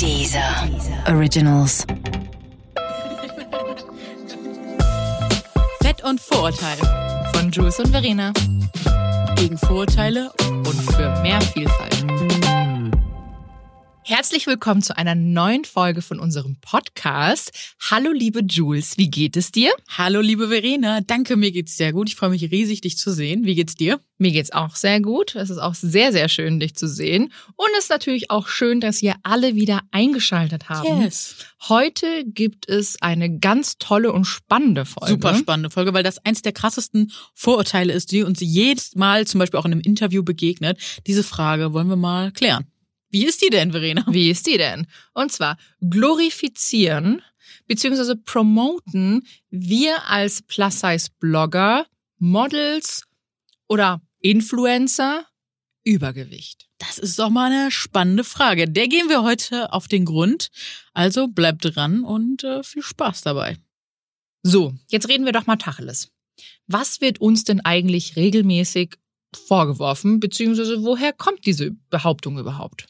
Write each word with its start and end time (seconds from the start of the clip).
Dieser 0.00 0.66
Originals. 1.08 1.86
Fett 5.82 6.02
und 6.02 6.18
Vorurteile 6.18 7.30
von 7.34 7.50
Jules 7.50 7.78
und 7.80 7.88
Verena. 7.88 8.32
Gegen 9.36 9.58
Vorurteile 9.58 10.30
und 10.48 10.92
für 10.92 11.20
mehr 11.20 11.38
Vielfalt. 11.42 12.59
Herzlich 14.02 14.46
willkommen 14.46 14.82
zu 14.82 14.96
einer 14.96 15.14
neuen 15.14 15.64
Folge 15.64 16.00
von 16.00 16.18
unserem 16.18 16.56
Podcast. 16.62 17.52
Hallo 17.90 18.10
liebe 18.10 18.40
Jules, 18.40 18.96
wie 18.96 19.10
geht 19.10 19.36
es 19.36 19.52
dir? 19.52 19.72
Hallo 19.88 20.20
liebe 20.20 20.48
Verena, 20.48 21.00
danke, 21.02 21.36
mir 21.36 21.52
geht's 21.52 21.76
sehr 21.76 21.92
gut. 21.92 22.08
Ich 22.08 22.16
freue 22.16 22.30
mich 22.30 22.50
riesig, 22.50 22.80
dich 22.80 22.96
zu 22.96 23.12
sehen. 23.12 23.44
Wie 23.44 23.54
geht's 23.54 23.74
dir? 23.74 24.00
Mir 24.16 24.32
geht's 24.32 24.52
auch 24.52 24.74
sehr 24.74 25.00
gut. 25.00 25.34
Es 25.34 25.50
ist 25.50 25.58
auch 25.58 25.74
sehr, 25.74 26.12
sehr 26.12 26.28
schön, 26.28 26.60
dich 26.60 26.74
zu 26.74 26.88
sehen. 26.88 27.32
Und 27.56 27.68
es 27.76 27.84
ist 27.84 27.90
natürlich 27.90 28.30
auch 28.30 28.48
schön, 28.48 28.80
dass 28.80 29.02
ihr 29.02 29.14
alle 29.22 29.54
wieder 29.54 29.82
eingeschaltet 29.90 30.70
haben. 30.70 31.02
Yes. 31.02 31.36
Heute 31.68 32.24
gibt 32.24 32.68
es 32.68 33.00
eine 33.02 33.38
ganz 33.38 33.76
tolle 33.78 34.12
und 34.12 34.24
spannende 34.24 34.86
Folge. 34.86 35.12
Super 35.12 35.34
spannende 35.34 35.70
Folge, 35.70 35.92
weil 35.92 36.02
das 36.02 36.24
eins 36.24 36.42
der 36.42 36.52
krassesten 36.52 37.12
Vorurteile 37.34 37.92
ist, 37.92 38.12
die 38.12 38.22
uns 38.22 38.40
jedes 38.40 38.96
Mal 38.96 39.26
zum 39.26 39.38
Beispiel 39.38 39.60
auch 39.60 39.66
in 39.66 39.72
einem 39.72 39.82
Interview 39.82 40.22
begegnet. 40.22 40.78
Diese 41.06 41.22
Frage 41.22 41.74
wollen 41.74 41.88
wir 41.88 41.96
mal 41.96 42.32
klären. 42.32 42.69
Wie 43.10 43.26
ist 43.26 43.42
die 43.42 43.50
denn, 43.50 43.72
Verena? 43.72 44.04
Wie 44.08 44.30
ist 44.30 44.46
die 44.46 44.58
denn? 44.58 44.86
Und 45.12 45.32
zwar 45.32 45.56
glorifizieren 45.80 47.22
beziehungsweise 47.70 48.16
promoten 48.16 49.26
wir 49.50 50.04
als 50.06 50.42
Plus-Size-Blogger, 50.42 51.86
Models 52.18 53.04
oder 53.68 54.02
Influencer 54.18 55.24
Übergewicht. 55.84 56.68
Das 56.78 56.98
ist 56.98 57.18
doch 57.18 57.30
mal 57.30 57.50
eine 57.50 57.70
spannende 57.70 58.24
Frage. 58.24 58.68
Der 58.68 58.88
gehen 58.88 59.08
wir 59.08 59.22
heute 59.22 59.72
auf 59.72 59.86
den 59.86 60.04
Grund. 60.04 60.50
Also 60.94 61.28
bleibt 61.28 61.64
dran 61.64 62.04
und 62.04 62.42
äh, 62.42 62.62
viel 62.64 62.82
Spaß 62.82 63.22
dabei. 63.22 63.56
So, 64.42 64.74
jetzt 64.88 65.08
reden 65.08 65.24
wir 65.24 65.32
doch 65.32 65.46
mal 65.46 65.56
Tacheles. 65.56 66.10
Was 66.66 67.00
wird 67.00 67.20
uns 67.20 67.44
denn 67.44 67.60
eigentlich 67.60 68.16
regelmäßig 68.16 68.96
vorgeworfen, 69.32 70.18
beziehungsweise 70.18 70.82
woher 70.82 71.12
kommt 71.12 71.46
diese 71.46 71.70
Behauptung 71.88 72.38
überhaupt? 72.38 72.88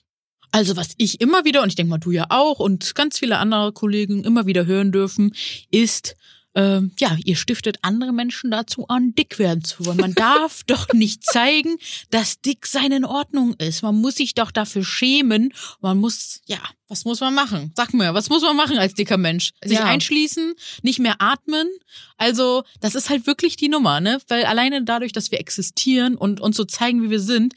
Also 0.53 0.77
was 0.77 0.91
ich 0.97 1.21
immer 1.21 1.45
wieder, 1.45 1.63
und 1.63 1.69
ich 1.69 1.75
denke 1.77 1.91
mal 1.91 1.99
du 1.99 2.11
ja 2.11 2.27
auch 2.31 2.59
und 2.59 2.95
ganz 2.95 3.19
viele 3.19 3.39
andere 3.39 3.73
Kollegen 3.73 4.25
immer 4.25 4.47
wieder 4.47 4.67
hören 4.67 4.93
dürfen, 4.93 5.35
ist, 5.71 6.17
ähm, 6.55 6.91
ja, 6.99 7.17
ihr 7.25 7.37
stiftet 7.37 7.79
andere 7.83 8.13
Menschen 8.13 8.51
dazu 8.51 8.89
an, 8.89 9.15
dick 9.15 9.39
werden 9.39 9.63
zu 9.63 9.87
wollen. 9.87 9.99
Man 9.99 10.15
darf 10.15 10.65
doch 10.65 10.89
nicht 10.93 11.25
zeigen, 11.25 11.77
dass 12.11 12.41
dick 12.41 12.67
sein 12.67 12.91
in 12.91 13.05
Ordnung 13.05 13.55
ist. 13.55 13.83
Man 13.83 13.95
muss 13.95 14.17
sich 14.17 14.35
doch 14.35 14.51
dafür 14.51 14.85
schämen. 14.85 15.53
Man 15.81 15.99
muss, 15.99 16.41
ja, 16.47 16.59
was 16.89 17.05
muss 17.05 17.21
man 17.21 17.35
machen? 17.35 17.73
Sag 17.77 17.95
mir, 17.95 18.15
was 18.15 18.29
muss 18.31 18.43
man 18.43 18.57
machen 18.57 18.79
als 18.79 18.95
dicker 18.95 19.17
Mensch? 19.17 19.53
Sich 19.65 19.79
Ja. 19.79 19.85
einschließen, 19.85 20.55
nicht 20.83 20.99
mehr 20.99 21.17
atmen. 21.21 21.69
Also, 22.17 22.65
das 22.81 22.97
ist 22.97 23.11
halt 23.11 23.29
wirklich 23.29 23.55
die 23.55 23.69
Nummer, 23.69 24.01
ne? 24.01 24.21
Weil 24.27 24.45
alleine 24.45 24.83
dadurch, 24.83 25.13
dass 25.13 25.31
wir 25.31 25.39
existieren 25.39 26.17
und 26.17 26.41
uns 26.41 26.57
so 26.57 26.65
zeigen, 26.65 27.05
wie 27.05 27.11
wir 27.11 27.21
sind, 27.21 27.55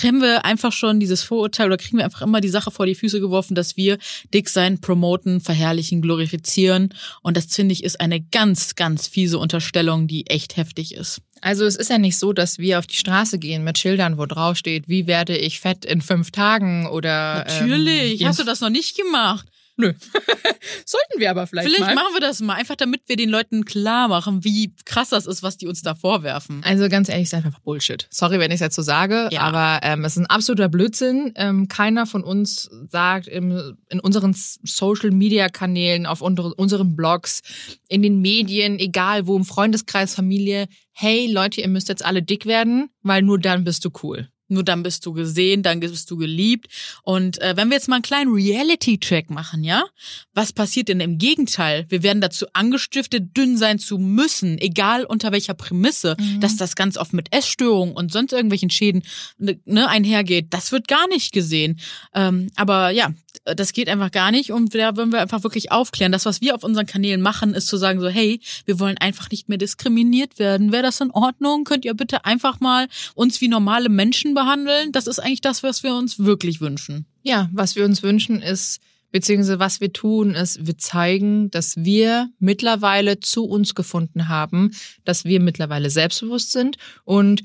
kriegen 0.00 0.22
wir 0.22 0.46
einfach 0.46 0.72
schon 0.72 0.98
dieses 0.98 1.22
Vorurteil 1.22 1.66
oder 1.66 1.76
kriegen 1.76 1.98
wir 1.98 2.06
einfach 2.06 2.22
immer 2.22 2.40
die 2.40 2.48
Sache 2.48 2.70
vor 2.70 2.86
die 2.86 2.94
Füße 2.94 3.20
geworfen, 3.20 3.54
dass 3.54 3.76
wir 3.76 3.98
dick 4.32 4.48
sein, 4.48 4.80
promoten, 4.80 5.40
verherrlichen, 5.40 6.00
glorifizieren. 6.00 6.94
Und 7.22 7.36
das 7.36 7.54
finde 7.54 7.74
ich 7.74 7.84
ist 7.84 8.00
eine 8.00 8.20
ganz, 8.20 8.76
ganz 8.76 9.06
fiese 9.06 9.38
Unterstellung, 9.38 10.06
die 10.06 10.26
echt 10.26 10.56
heftig 10.56 10.94
ist. 10.94 11.20
Also 11.42 11.64
es 11.64 11.76
ist 11.76 11.90
ja 11.90 11.98
nicht 11.98 12.18
so, 12.18 12.32
dass 12.32 12.58
wir 12.58 12.78
auf 12.78 12.86
die 12.86 12.96
Straße 12.96 13.38
gehen 13.38 13.62
mit 13.62 13.78
Schildern, 13.78 14.16
wo 14.16 14.26
drauf 14.26 14.56
steht, 14.56 14.88
wie 14.88 15.06
werde 15.06 15.36
ich 15.36 15.60
fett 15.60 15.84
in 15.84 16.00
fünf 16.00 16.30
Tagen 16.30 16.86
oder 16.86 17.44
Natürlich. 17.46 18.22
Ähm, 18.22 18.28
Hast 18.28 18.38
du 18.38 18.44
das 18.44 18.60
noch 18.60 18.70
nicht 18.70 18.96
gemacht? 18.96 19.46
Nö. 19.80 19.92
Sollten 20.84 21.18
wir 21.18 21.30
aber 21.30 21.46
vielleicht, 21.46 21.68
Vielleicht 21.68 21.80
mal. 21.86 21.94
machen 21.94 22.14
wir 22.14 22.20
das 22.20 22.40
mal, 22.40 22.54
einfach 22.54 22.76
damit 22.76 23.02
wir 23.06 23.16
den 23.16 23.30
Leuten 23.30 23.64
klar 23.64 24.08
machen, 24.08 24.44
wie 24.44 24.74
krass 24.84 25.08
das 25.10 25.26
ist, 25.26 25.42
was 25.42 25.56
die 25.56 25.66
uns 25.66 25.82
da 25.82 25.94
vorwerfen. 25.94 26.62
Also 26.64 26.88
ganz 26.88 27.08
ehrlich, 27.08 27.24
ist 27.24 27.34
einfach 27.34 27.58
Bullshit. 27.60 28.06
Sorry, 28.10 28.38
wenn 28.38 28.50
ich 28.50 28.56
es 28.56 28.60
jetzt 28.60 28.76
so 28.76 28.82
sage, 28.82 29.28
Ja. 29.32 29.40
aber 29.42 29.80
ähm, 29.86 30.04
es 30.04 30.12
ist 30.12 30.18
ein 30.18 30.26
absoluter 30.26 30.68
Blödsinn. 30.68 31.32
Ähm, 31.36 31.68
keiner 31.68 32.06
von 32.06 32.22
uns 32.24 32.70
sagt 32.88 33.26
im, 33.28 33.76
in 33.88 34.00
unseren 34.00 34.34
Social-Media-Kanälen, 34.34 36.06
auf 36.06 36.20
unsere, 36.22 36.54
unseren 36.54 36.96
Blogs, 36.96 37.42
in 37.88 38.02
den 38.02 38.20
Medien, 38.20 38.78
egal 38.78 39.26
wo, 39.26 39.36
im 39.36 39.44
Freundeskreis, 39.44 40.14
Familie, 40.14 40.68
hey 40.92 41.30
Leute, 41.30 41.60
ihr 41.60 41.68
müsst 41.68 41.88
jetzt 41.88 42.04
alle 42.04 42.22
dick 42.22 42.46
werden, 42.46 42.90
weil 43.02 43.22
nur 43.22 43.38
dann 43.38 43.64
bist 43.64 43.84
du 43.84 43.90
cool. 44.02 44.28
Nur 44.50 44.64
dann 44.64 44.82
bist 44.82 45.06
du 45.06 45.12
gesehen, 45.12 45.62
dann 45.62 45.80
bist 45.80 46.10
du 46.10 46.16
geliebt. 46.16 46.68
Und 47.02 47.40
äh, 47.40 47.56
wenn 47.56 47.68
wir 47.68 47.76
jetzt 47.76 47.88
mal 47.88 47.96
einen 47.96 48.02
kleinen 48.02 48.32
Reality-Check 48.32 49.30
machen, 49.30 49.64
ja? 49.64 49.84
Was 50.34 50.52
passiert 50.52 50.88
denn 50.88 51.00
im 51.00 51.18
Gegenteil? 51.18 51.86
Wir 51.88 52.02
werden 52.02 52.20
dazu 52.20 52.46
angestiftet, 52.52 53.36
dünn 53.36 53.56
sein 53.56 53.78
zu 53.78 53.98
müssen, 53.98 54.58
egal 54.58 55.04
unter 55.04 55.32
welcher 55.32 55.54
Prämisse, 55.54 56.16
dass 56.40 56.56
das 56.56 56.76
ganz 56.76 56.96
oft 56.96 57.12
mit 57.12 57.32
Essstörungen 57.34 57.94
und 57.94 58.12
sonst 58.12 58.32
irgendwelchen 58.32 58.70
Schäden 58.70 59.02
ne, 59.38 59.88
einhergeht. 59.88 60.46
Das 60.50 60.72
wird 60.72 60.88
gar 60.88 61.06
nicht 61.08 61.32
gesehen. 61.32 61.78
Ähm, 62.14 62.50
aber 62.56 62.90
ja, 62.90 63.12
das 63.44 63.72
geht 63.72 63.88
einfach 63.88 64.10
gar 64.10 64.30
nicht 64.30 64.52
und 64.52 64.74
da 64.74 64.96
wollen 64.96 65.12
wir 65.12 65.20
einfach 65.20 65.42
wirklich 65.42 65.72
aufklären. 65.72 66.12
Das, 66.12 66.26
was 66.26 66.40
wir 66.40 66.54
auf 66.54 66.64
unseren 66.64 66.86
Kanälen 66.86 67.20
machen, 67.20 67.54
ist 67.54 67.66
zu 67.66 67.76
sagen 67.76 68.00
so, 68.00 68.08
hey, 68.08 68.40
wir 68.64 68.78
wollen 68.78 68.98
einfach 68.98 69.30
nicht 69.30 69.48
mehr 69.48 69.58
diskriminiert 69.58 70.38
werden. 70.38 70.72
Wäre 70.72 70.82
das 70.82 71.00
in 71.00 71.10
Ordnung? 71.10 71.64
Könnt 71.64 71.84
ihr 71.84 71.94
bitte 71.94 72.24
einfach 72.24 72.60
mal 72.60 72.88
uns 73.14 73.40
wie 73.40 73.48
normale 73.48 73.88
Menschen 73.88 74.34
behandeln? 74.40 74.92
Das 74.92 75.06
ist 75.06 75.18
eigentlich 75.18 75.40
das, 75.40 75.62
was 75.62 75.82
wir 75.82 75.94
uns 75.94 76.18
wirklich 76.18 76.60
wünschen. 76.60 77.06
Ja, 77.22 77.48
was 77.52 77.76
wir 77.76 77.84
uns 77.84 78.02
wünschen 78.02 78.42
ist, 78.42 78.80
beziehungsweise 79.12 79.58
was 79.58 79.80
wir 79.80 79.92
tun, 79.92 80.34
ist, 80.34 80.66
wir 80.66 80.78
zeigen, 80.78 81.50
dass 81.50 81.76
wir 81.76 82.30
mittlerweile 82.38 83.20
zu 83.20 83.44
uns 83.44 83.74
gefunden 83.74 84.28
haben, 84.28 84.70
dass 85.04 85.24
wir 85.24 85.40
mittlerweile 85.40 85.90
selbstbewusst 85.90 86.52
sind 86.52 86.76
und 87.04 87.42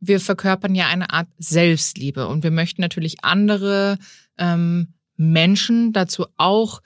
wir 0.00 0.20
verkörpern 0.20 0.74
ja 0.74 0.86
eine 0.86 1.10
Art 1.10 1.28
Selbstliebe 1.38 2.28
und 2.28 2.44
wir 2.44 2.50
möchten 2.50 2.82
natürlich 2.82 3.24
andere 3.24 3.98
ähm, 4.36 4.94
Menschen 5.16 5.92
dazu 5.92 6.26
auch, 6.36 6.80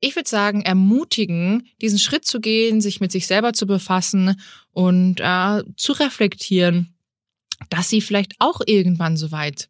ich 0.00 0.16
würde 0.16 0.28
sagen, 0.28 0.62
ermutigen, 0.62 1.68
diesen 1.80 2.00
Schritt 2.00 2.24
zu 2.24 2.40
gehen, 2.40 2.80
sich 2.80 3.00
mit 3.00 3.12
sich 3.12 3.28
selber 3.28 3.52
zu 3.52 3.66
befassen 3.66 4.40
und 4.72 5.20
äh, 5.20 5.62
zu 5.76 5.92
reflektieren, 5.92 6.92
dass 7.70 7.88
sie 7.88 8.00
vielleicht 8.00 8.34
auch 8.38 8.60
irgendwann 8.66 9.16
so 9.16 9.32
weit 9.32 9.68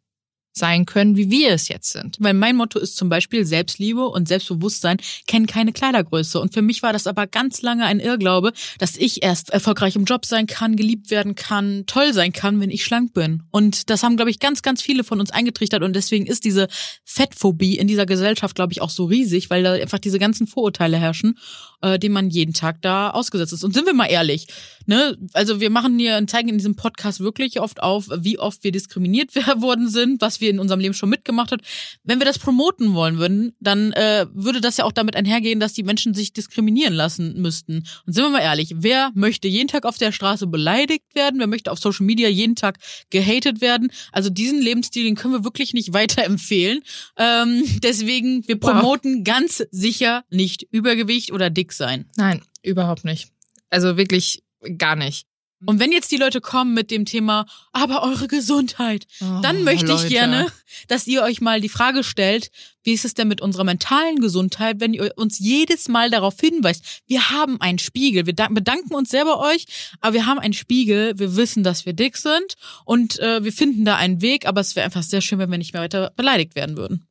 sein 0.53 0.85
können, 0.85 1.17
wie 1.17 1.31
wir 1.31 1.49
es 1.49 1.67
jetzt 1.67 1.91
sind. 1.91 2.17
Weil 2.19 2.35
mein 2.35 2.55
Motto 2.55 2.79
ist 2.79 2.95
zum 2.95 3.09
Beispiel 3.09 3.45
Selbstliebe 3.45 4.07
und 4.07 4.27
Selbstbewusstsein 4.27 4.97
kennen 5.27 5.47
keine 5.47 5.73
Kleidergröße. 5.73 6.39
Und 6.39 6.53
für 6.53 6.61
mich 6.61 6.83
war 6.83 6.93
das 6.93 7.07
aber 7.07 7.25
ganz 7.25 7.61
lange 7.63 7.85
ein 7.85 7.99
Irrglaube, 7.99 8.53
dass 8.77 8.95
ich 8.95 9.23
erst 9.23 9.49
erfolgreich 9.49 9.95
im 9.95 10.05
Job 10.05 10.25
sein 10.25 10.45
kann, 10.45 10.75
geliebt 10.75 11.09
werden 11.09 11.35
kann, 11.35 11.85
toll 11.87 12.13
sein 12.13 12.33
kann, 12.33 12.61
wenn 12.61 12.69
ich 12.69 12.83
schlank 12.83 13.13
bin. 13.13 13.43
Und 13.49 13.89
das 13.89 14.03
haben, 14.03 14.15
glaube 14.15 14.29
ich, 14.29 14.39
ganz, 14.39 14.61
ganz 14.61 14.81
viele 14.81 15.03
von 15.03 15.19
uns 15.19 15.31
eingetrichtert. 15.31 15.81
Und 15.81 15.95
deswegen 15.95 16.27
ist 16.27 16.45
diese 16.45 16.67
Fettphobie 17.03 17.77
in 17.77 17.87
dieser 17.87 18.05
Gesellschaft, 18.05 18.55
glaube 18.55 18.73
ich, 18.73 18.81
auch 18.81 18.91
so 18.91 19.05
riesig, 19.05 19.49
weil 19.49 19.63
da 19.63 19.73
einfach 19.73 19.99
diese 19.99 20.19
ganzen 20.19 20.45
Vorurteile 20.45 20.97
herrschen, 20.97 21.39
äh, 21.83 21.99
denen 21.99 22.13
man 22.13 22.29
jeden 22.31 22.53
Tag 22.53 22.81
da 22.81 23.11
ausgesetzt 23.11 23.53
ist. 23.53 23.63
Und 23.63 23.73
sind 23.73 23.85
wir 23.85 23.93
mal 23.93 24.05
ehrlich, 24.07 24.47
ne? 24.85 25.17
Also 25.33 25.59
wir 25.59 25.69
machen 25.69 25.99
hier 25.99 26.17
und 26.17 26.29
zeigen 26.29 26.49
in 26.49 26.57
diesem 26.57 26.75
Podcast 26.75 27.19
wirklich 27.19 27.59
oft 27.59 27.83
auf, 27.83 28.07
wie 28.17 28.39
oft 28.39 28.63
wir 28.63 28.71
diskriminiert 28.71 29.35
worden 29.61 29.89
sind, 29.89 30.21
was 30.21 30.39
wir 30.41 30.49
in 30.49 30.59
unserem 30.59 30.79
Leben 30.79 30.93
schon 30.93 31.09
mitgemacht 31.09 31.51
haben. 31.51 31.61
Wenn 32.03 32.19
wir 32.19 32.25
das 32.25 32.39
promoten 32.39 32.93
wollen 32.93 33.17
würden, 33.19 33.53
dann 33.59 33.91
äh, 33.91 34.25
würde 34.33 34.61
das 34.61 34.77
ja 34.77 34.85
auch 34.85 34.91
damit 34.93 35.15
einhergehen, 35.17 35.59
dass 35.59 35.73
die 35.73 35.83
Menschen 35.83 36.13
sich 36.13 36.31
diskriminieren 36.31 36.93
lassen 36.93 37.41
müssten. 37.41 37.83
Und 38.05 38.13
sind 38.13 38.23
wir 38.23 38.29
mal 38.29 38.39
ehrlich, 38.39 38.73
wer 38.77 39.11
möchte 39.13 39.47
jeden 39.49 39.67
Tag 39.67 39.85
auf 39.85 39.97
der 39.97 40.13
Straße 40.13 40.47
beleidigt 40.47 41.03
werden? 41.13 41.39
Wer 41.39 41.47
möchte 41.47 41.71
auf 41.71 41.79
Social 41.79 42.05
Media 42.05 42.29
jeden 42.29 42.55
Tag 42.55 42.77
gehatet 43.09 43.59
werden? 43.59 43.91
Also 44.13 44.29
diesen 44.29 44.61
Lebensstil, 44.61 45.03
den 45.03 45.15
können 45.15 45.33
wir 45.33 45.43
wirklich 45.43 45.73
nicht 45.73 45.91
weiterempfehlen. 45.93 46.81
Ähm, 47.17 47.63
deswegen, 47.83 48.47
wir 48.47 48.53
Wow. 48.61 48.71
promoten 48.71 49.23
ganz 49.25 49.63
sicher 49.71 50.23
nicht 50.29 50.65
Übergewicht 50.71 51.31
oder 51.33 51.49
dick 51.49 51.72
sein. 51.75 52.09
Nein, 52.15 52.41
überhaupt 52.61 53.05
nicht. 53.05 53.29
Also 53.69 53.97
wirklich 53.97 54.43
gar 54.77 54.95
nicht. 54.95 55.25
Und 55.65 55.79
wenn 55.79 55.93
jetzt 55.93 56.11
die 56.11 56.17
Leute 56.17 56.41
kommen 56.41 56.73
mit 56.73 56.91
dem 56.91 57.05
Thema, 57.05 57.45
aber 57.71 58.03
eure 58.03 58.27
Gesundheit, 58.27 59.07
dann 59.41 59.59
Oh, 59.61 59.63
möchte 59.63 59.85
ich 59.85 59.91
Leute. 59.91 60.07
gerne, 60.09 60.51
dass 60.89 61.07
ihr 61.07 61.23
euch 61.23 61.39
mal 61.39 61.61
die 61.61 61.69
Frage 61.69 62.03
stellt, 62.03 62.51
wie 62.83 62.91
ist 62.91 63.05
es 63.05 63.13
denn 63.13 63.29
mit 63.29 63.39
unserer 63.39 63.63
mentalen 63.63 64.17
Gesundheit, 64.19 64.81
wenn 64.81 64.93
ihr 64.93 65.13
uns 65.15 65.39
jedes 65.39 65.87
Mal 65.87 66.09
darauf 66.09 66.37
hinweist, 66.37 66.83
wir 67.07 67.29
haben 67.29 67.61
einen 67.61 67.79
Spiegel, 67.79 68.25
wir 68.25 68.33
da- 68.33 68.49
bedanken 68.49 68.93
uns 68.93 69.09
sehr 69.09 69.23
bei 69.23 69.37
euch, 69.37 69.65
aber 70.01 70.15
wir 70.15 70.25
haben 70.25 70.39
einen 70.39 70.53
Spiegel, 70.53 71.17
wir 71.17 71.37
wissen, 71.37 71.63
dass 71.63 71.85
wir 71.85 71.93
dick 71.93 72.17
sind 72.17 72.55
und 72.83 73.19
äh, 73.19 73.41
wir 73.45 73.53
finden 73.53 73.85
da 73.85 73.95
einen 73.95 74.21
Weg, 74.21 74.45
aber 74.45 74.59
es 74.59 74.75
wäre 74.75 74.83
einfach 74.85 75.03
sehr 75.03 75.21
schön, 75.21 75.39
wenn 75.39 75.49
wir 75.49 75.57
nicht 75.57 75.71
mehr 75.71 75.83
weiter 75.83 76.11
beleidigt 76.17 76.55
werden 76.55 76.75
würden. 76.75 77.07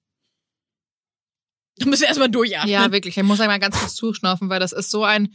Da 1.79 1.87
müssen 1.87 2.03
wir 2.03 2.09
erstmal 2.09 2.31
durchatmen. 2.31 2.71
Ja, 2.73 2.93
wirklich. 2.93 3.17
Ich 3.17 3.23
muss 3.23 3.41
einmal 3.41 3.59
ganz 3.61 3.79
kurz 3.79 3.95
zuschnaufen, 3.95 4.49
weil 4.51 4.61
das 4.61 4.73
ist 4.73 4.91
so 4.91 5.05
ein, 5.05 5.33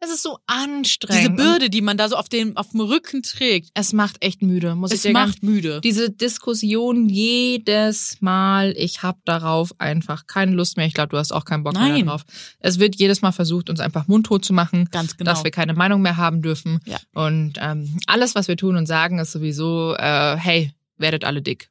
Es 0.00 0.10
ist 0.10 0.22
so 0.22 0.38
anstrengend. 0.46 1.22
Diese 1.22 1.30
Bürde, 1.30 1.70
die 1.70 1.80
man 1.80 1.96
da 1.96 2.08
so 2.08 2.16
auf 2.16 2.28
dem, 2.28 2.56
auf 2.56 2.70
dem 2.70 2.80
Rücken 2.80 3.22
trägt. 3.22 3.70
Es 3.74 3.92
macht 3.92 4.22
echt 4.22 4.42
müde, 4.42 4.74
muss 4.74 4.90
ich 4.90 4.96
Es 4.96 5.02
dir 5.02 5.12
ganz 5.12 5.30
macht 5.32 5.42
müde. 5.42 5.80
diese 5.82 6.10
Diskussion 6.10 7.08
jedes 7.08 8.18
Mal, 8.20 8.74
ich 8.76 9.02
habe 9.02 9.18
darauf 9.24 9.72
einfach 9.78 10.26
keine 10.26 10.52
Lust 10.52 10.76
mehr. 10.76 10.86
Ich 10.86 10.94
glaube, 10.94 11.08
du 11.10 11.16
hast 11.18 11.32
auch 11.32 11.44
keinen 11.44 11.64
Bock 11.64 11.72
mehr 11.74 11.82
Nein. 11.88 12.06
darauf. 12.06 12.24
Es 12.60 12.78
wird 12.78 12.96
jedes 12.96 13.22
Mal 13.22 13.32
versucht, 13.32 13.70
uns 13.70 13.80
einfach 13.80 14.06
mundtot 14.06 14.44
zu 14.44 14.52
machen, 14.52 14.88
Ganz 14.90 15.16
genau. 15.16 15.30
dass 15.30 15.42
wir 15.44 15.50
keine 15.50 15.74
Meinung 15.74 16.02
mehr 16.02 16.16
haben 16.16 16.42
dürfen. 16.42 16.80
Ja. 16.84 16.98
Und 17.14 17.54
ähm, 17.60 17.98
alles, 18.06 18.34
was 18.34 18.46
wir 18.48 18.56
tun 18.56 18.76
und 18.76 18.86
sagen, 18.86 19.18
ist 19.18 19.32
sowieso, 19.32 19.94
äh, 19.96 20.36
hey, 20.36 20.72
werdet 20.98 21.24
alle 21.24 21.42
dick. 21.42 21.70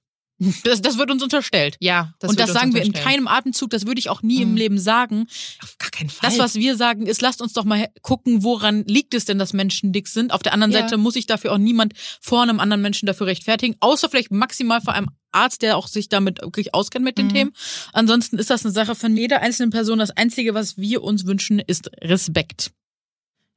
Das, 0.63 0.81
das 0.81 0.97
wird 0.97 1.11
uns 1.11 1.21
unterstellt. 1.23 1.77
Ja, 1.79 2.13
das 2.19 2.29
und 2.29 2.39
das 2.39 2.51
sagen 2.53 2.73
wir 2.73 2.83
in 2.83 2.93
keinem 2.93 3.27
Atemzug, 3.27 3.69
das 3.69 3.85
würde 3.85 3.99
ich 3.99 4.09
auch 4.09 4.21
nie 4.21 4.41
im 4.41 4.51
Mhm. 4.51 4.57
Leben 4.57 4.79
sagen. 4.79 5.27
Auf 5.61 5.77
gar 5.77 5.89
keinen 5.91 6.09
Fall. 6.09 6.29
Das, 6.29 6.39
was 6.39 6.55
wir 6.55 6.75
sagen, 6.75 7.05
ist, 7.07 7.21
lasst 7.21 7.41
uns 7.41 7.53
doch 7.53 7.63
mal 7.65 7.87
gucken, 8.01 8.43
woran 8.43 8.83
liegt 8.85 9.13
es 9.13 9.25
denn, 9.25 9.39
dass 9.39 9.53
Menschen 9.53 9.93
dick 9.93 10.07
sind. 10.07 10.31
Auf 10.33 10.43
der 10.43 10.53
anderen 10.53 10.71
Ja. 10.71 10.79
Seite 10.81 10.97
muss 10.97 11.13
sich 11.15 11.25
dafür 11.25 11.51
auch 11.53 11.57
niemand 11.57 11.93
vor 12.21 12.41
einem 12.43 12.59
anderen 12.59 12.81
Menschen 12.81 13.05
dafür 13.05 13.27
rechtfertigen, 13.27 13.75
außer 13.79 14.09
vielleicht 14.09 14.31
maximal 14.31 14.81
vor 14.81 14.93
einem 14.93 15.09
Arzt, 15.31 15.61
der 15.63 15.77
auch 15.77 15.87
sich 15.87 16.09
damit 16.09 16.41
wirklich 16.41 16.73
auskennt 16.75 17.03
mit 17.03 17.17
den 17.17 17.27
Mhm. 17.27 17.33
Themen. 17.33 17.51
Ansonsten 17.91 18.37
ist 18.37 18.49
das 18.49 18.63
eine 18.65 18.73
Sache 18.73 18.93
von 18.95 19.17
jeder 19.17 19.41
einzelnen 19.41 19.71
Person. 19.71 19.99
Das 19.99 20.11
Einzige, 20.11 20.53
was 20.53 20.77
wir 20.77 21.01
uns 21.03 21.25
wünschen, 21.25 21.59
ist 21.59 21.89
Respekt. 22.01 22.71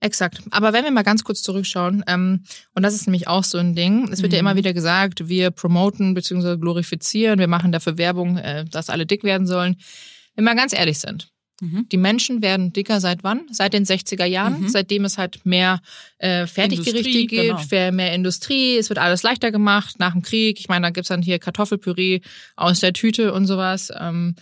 Exakt. 0.01 0.43
Aber 0.51 0.73
wenn 0.73 0.85
wir 0.85 0.91
mal 0.91 1.03
ganz 1.03 1.25
kurz 1.25 1.43
zurückschauen, 1.43 2.05
ähm, 2.07 2.45
und 2.75 2.83
das 2.83 2.95
ist 2.95 3.07
nämlich 3.07 3.29
auch 3.29 3.45
so 3.45 3.57
ein 3.59 3.75
Ding, 3.75 4.09
es 4.13 4.21
wird 4.23 4.33
ja 4.33 4.39
Mhm. 4.43 4.47
immer 4.49 4.57
wieder 4.57 4.75
gesagt, 4.75 5.29
wir 5.29 5.51
promoten 5.51 6.13
bzw. 6.15 6.59
glorifizieren, 6.59 7.39
wir 7.39 7.49
machen 7.49 7.73
dafür 7.73 7.97
Werbung, 7.97 8.37
äh, 8.37 8.65
dass 8.67 8.91
alle 8.91 9.07
dick 9.07 9.25
werden 9.25 9.47
sollen. 9.47 9.77
Wenn 10.35 10.45
wir 10.45 10.55
ganz 10.55 10.75
ehrlich 10.75 10.99
sind, 10.99 11.29
Mhm. 11.63 11.89
die 11.91 11.97
Menschen 11.97 12.43
werden 12.43 12.75
dicker 12.75 13.01
seit 13.01 13.25
wann? 13.25 13.47
Seit 13.51 13.73
den 13.73 13.87
60er 13.87 14.27
Jahren, 14.27 14.61
Mhm. 14.65 14.69
seitdem 14.69 15.07
es 15.07 15.17
halt 15.17 15.47
mehr 15.47 15.81
äh, 16.19 16.47
Fertiggerichte 16.47 17.27
gibt, 17.27 17.31
genau. 17.71 17.93
mehr, 17.93 18.13
Industrie, 18.15 18.77
es 18.77 18.91
wird 18.91 18.99
alles 18.99 19.23
leichter 19.23 19.51
gemacht 19.51 19.99
nach 19.99 20.13
dem 20.13 20.21
Krieg. 20.21 20.61
Ich 20.61 20.69
meine, 20.69 20.87
da 20.87 20.91
gibt's 20.91 21.09
dann 21.09 21.23
hier 21.23 21.39
Kartoffelpürie 21.39 22.21
aus 22.55 22.81
der 22.81 22.93
Tüte 22.93 23.33
und 23.33 23.47
sowas. 23.47 23.91
Ähm, 23.99 24.35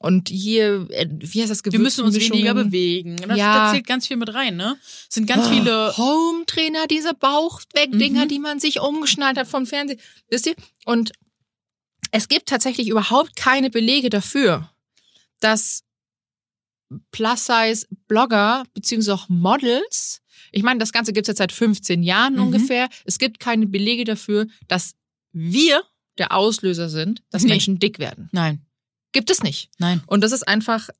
und 0.00 0.28
hier, 0.28 0.86
äh, 0.90 1.06
wie 1.10 1.40
heißt 1.40 1.50
das 1.50 1.62
Wir 1.64 1.78
müssen 1.78 2.04
uns 2.04 2.14
weniger 2.18 2.54
bewegen. 2.54 3.16
Das, 3.16 3.36
Ja. 3.38 3.64
das 3.64 3.72
zählt 3.72 3.86
ganz 3.86 4.06
viel 4.06 4.16
mit 4.16 4.32
rein, 4.34 4.56
ne? 4.56 4.76
Es 5.08 5.14
sind 5.14 5.26
ganz 5.26 5.46
Oh, 5.46 5.50
viele. 5.50 5.96
Home-Trainer, 5.96 6.86
diese 6.86 7.14
Bauchwegdinger, 7.14 8.24
Mhm. 8.24 8.28
die 8.28 8.38
man 8.38 8.60
sich 8.60 8.80
umgeschnallt 8.80 9.38
hat 9.38 9.46
vom 9.48 9.66
Fernsehen. 9.66 9.98
Wisst 10.28 10.46
ihr? 10.46 10.54
Und 10.84 11.12
es 12.12 12.28
gibt 12.28 12.48
tatsächlich 12.48 12.88
überhaupt 12.88 13.36
keine 13.36 13.70
Belege 13.70 14.10
dafür, 14.10 14.70
dass 15.40 15.82
Plus-Size-Blogger 17.10 18.64
beziehungsweise 18.74 19.14
auch 19.14 19.28
Models, 19.28 20.20
ich 20.52 20.62
meine, 20.62 20.78
das 20.78 20.92
Ganze 20.92 21.12
gibt's 21.12 21.28
jetzt 21.28 21.38
seit 21.38 21.52
15 21.52 22.02
Jahren 22.02 22.34
Mhm. 22.34 22.42
ungefähr, 22.42 22.88
es 23.04 23.18
gibt 23.18 23.40
keine 23.40 23.66
Belege 23.66 24.04
dafür, 24.04 24.46
dass 24.68 24.94
wir 25.32 25.82
der 26.18 26.32
Auslöser 26.32 26.88
sind, 26.88 27.22
dass 27.30 27.42
Nee. 27.42 27.50
Menschen 27.50 27.78
dick 27.78 27.98
werden. 27.98 28.28
Nein, 28.32 28.64
Gibt 29.16 29.30
es 29.30 29.42
nicht. 29.42 29.70
nein. 29.78 30.02
Und 30.06 30.22
das 30.22 30.32
ist 30.32 30.46
einfach 30.46 30.90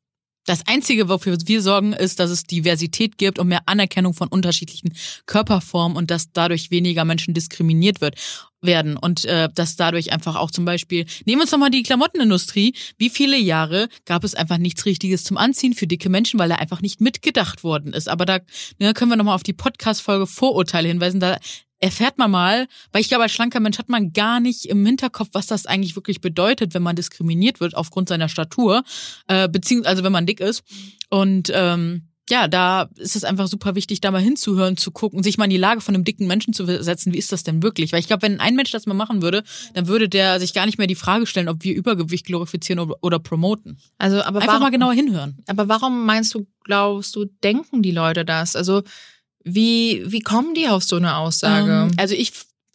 Das 0.46 0.66
Einzige, 0.66 1.08
wofür 1.08 1.36
wir 1.44 1.60
sorgen, 1.60 1.92
ist, 1.92 2.18
dass 2.18 2.30
es 2.30 2.44
Diversität 2.44 3.18
gibt 3.18 3.38
und 3.38 3.48
mehr 3.48 3.62
Anerkennung 3.66 4.14
von 4.14 4.28
unterschiedlichen 4.28 4.94
Körperformen 5.26 5.98
und 5.98 6.10
dass 6.10 6.32
dadurch 6.32 6.70
weniger 6.70 7.04
Menschen 7.04 7.34
diskriminiert 7.34 8.00
wird 8.00 8.14
werden 8.62 8.96
und 8.96 9.24
äh, 9.26 9.48
dass 9.54 9.76
dadurch 9.76 10.12
einfach 10.12 10.34
auch 10.36 10.50
zum 10.50 10.64
Beispiel 10.64 11.04
nehmen 11.26 11.40
wir 11.40 11.42
uns 11.42 11.52
noch 11.52 11.58
mal 11.58 11.70
die 11.70 11.82
Klamottenindustrie 11.82 12.74
wie 12.96 13.10
viele 13.10 13.36
Jahre 13.36 13.88
gab 14.06 14.24
es 14.24 14.34
einfach 14.34 14.58
nichts 14.58 14.86
richtiges 14.86 15.24
zum 15.24 15.36
Anziehen 15.36 15.74
für 15.74 15.86
dicke 15.86 16.08
Menschen 16.08 16.40
weil 16.40 16.48
da 16.48 16.56
einfach 16.56 16.80
nicht 16.80 17.00
mitgedacht 17.00 17.62
worden 17.64 17.92
ist 17.92 18.08
aber 18.08 18.24
da 18.24 18.38
ne, 18.78 18.94
können 18.94 19.10
wir 19.10 19.16
noch 19.16 19.26
mal 19.26 19.34
auf 19.34 19.42
die 19.42 19.52
Podcast 19.52 20.00
Folge 20.00 20.26
Vorurteile 20.26 20.88
hinweisen 20.88 21.20
da 21.20 21.38
erfährt 21.81 22.19
man 22.19 22.31
mal, 22.31 22.67
weil 22.93 23.00
ich 23.00 23.08
glaube, 23.08 23.25
als 23.25 23.32
schlanker 23.32 23.61
Mensch 23.61 23.78
hat 23.78 23.88
man 23.88 24.12
gar 24.12 24.40
nicht 24.40 24.67
im 24.67 24.84
Hinterkopf, 24.84 25.28
was 25.32 25.46
das 25.46 25.67
eigentlich 25.67 25.96
wirklich 25.96 26.20
bedeutet, 26.20 26.75
wenn 26.75 26.82
man 26.82 26.96
diskriminiert 26.96 27.61
wird 27.61 27.76
aufgrund 27.76 28.08
seiner 28.08 28.28
Statur, 28.28 28.82
äh, 29.28 29.49
beziehungsweise 29.49 29.90
also 29.90 30.05
wenn 30.05 30.12
man 30.12 30.26
dick 30.26 30.40
ist. 30.40 30.62
Und 31.11 31.50
ähm, 31.55 32.08
ja, 32.28 32.49
da 32.49 32.88
ist 32.96 33.14
es 33.14 33.23
einfach 33.23 33.46
super 33.46 33.76
wichtig, 33.76 34.00
da 34.00 34.11
mal 34.11 34.20
hinzuhören, 34.20 34.76
zu 34.76 34.90
gucken, 34.90 35.23
sich 35.23 35.38
mal 35.38 35.44
in 35.44 35.50
die 35.50 35.56
Lage 35.56 35.81
von 35.81 35.94
einem 35.94 36.02
dicken 36.02 36.26
Menschen 36.26 36.52
zu 36.52 36.67
setzen. 36.67 37.12
Wie 37.12 37.19
ist 37.19 37.31
das 37.31 37.44
denn 37.44 37.62
wirklich? 37.62 37.93
Weil 37.93 38.00
ich 38.00 38.08
glaube, 38.08 38.23
wenn 38.23 38.40
ein 38.40 38.56
Mensch 38.56 38.73
das 38.73 38.87
mal 38.87 38.94
machen 38.94 39.23
würde, 39.23 39.44
dann 39.75 39.87
würde 39.87 40.08
der 40.08 40.40
sich 40.40 40.52
gar 40.52 40.67
nicht 40.67 40.78
mehr 40.78 40.88
die 40.88 40.96
Frage 40.96 41.26
stellen, 41.26 41.49
ob 41.49 41.62
wir 41.62 41.75
Übergewicht 41.75 42.26
glorifizieren 42.26 42.81
oder, 42.81 42.96
oder 43.00 43.19
promoten. 43.20 43.78
also 43.99 44.23
aber 44.23 44.40
Einfach 44.40 44.55
warum, 44.55 44.62
mal 44.62 44.70
genauer 44.70 44.94
hinhören. 44.94 45.38
Aber 45.46 45.69
warum 45.69 46.05
meinst 46.05 46.34
du, 46.34 46.49
glaubst 46.64 47.14
du, 47.14 47.26
denken 47.44 47.82
die 47.82 47.93
Leute 47.93 48.25
das? 48.25 48.56
Also 48.56 48.82
wie, 49.48 50.02
wie 50.06 50.20
kommen 50.20 50.54
die 50.54 50.66
auf 50.69 50.82
so 50.82 50.96
eine 50.96 51.16
Aussage? 51.16 51.88
Ähm, 51.90 51.96
also 51.96 52.14
ich, 52.14 52.32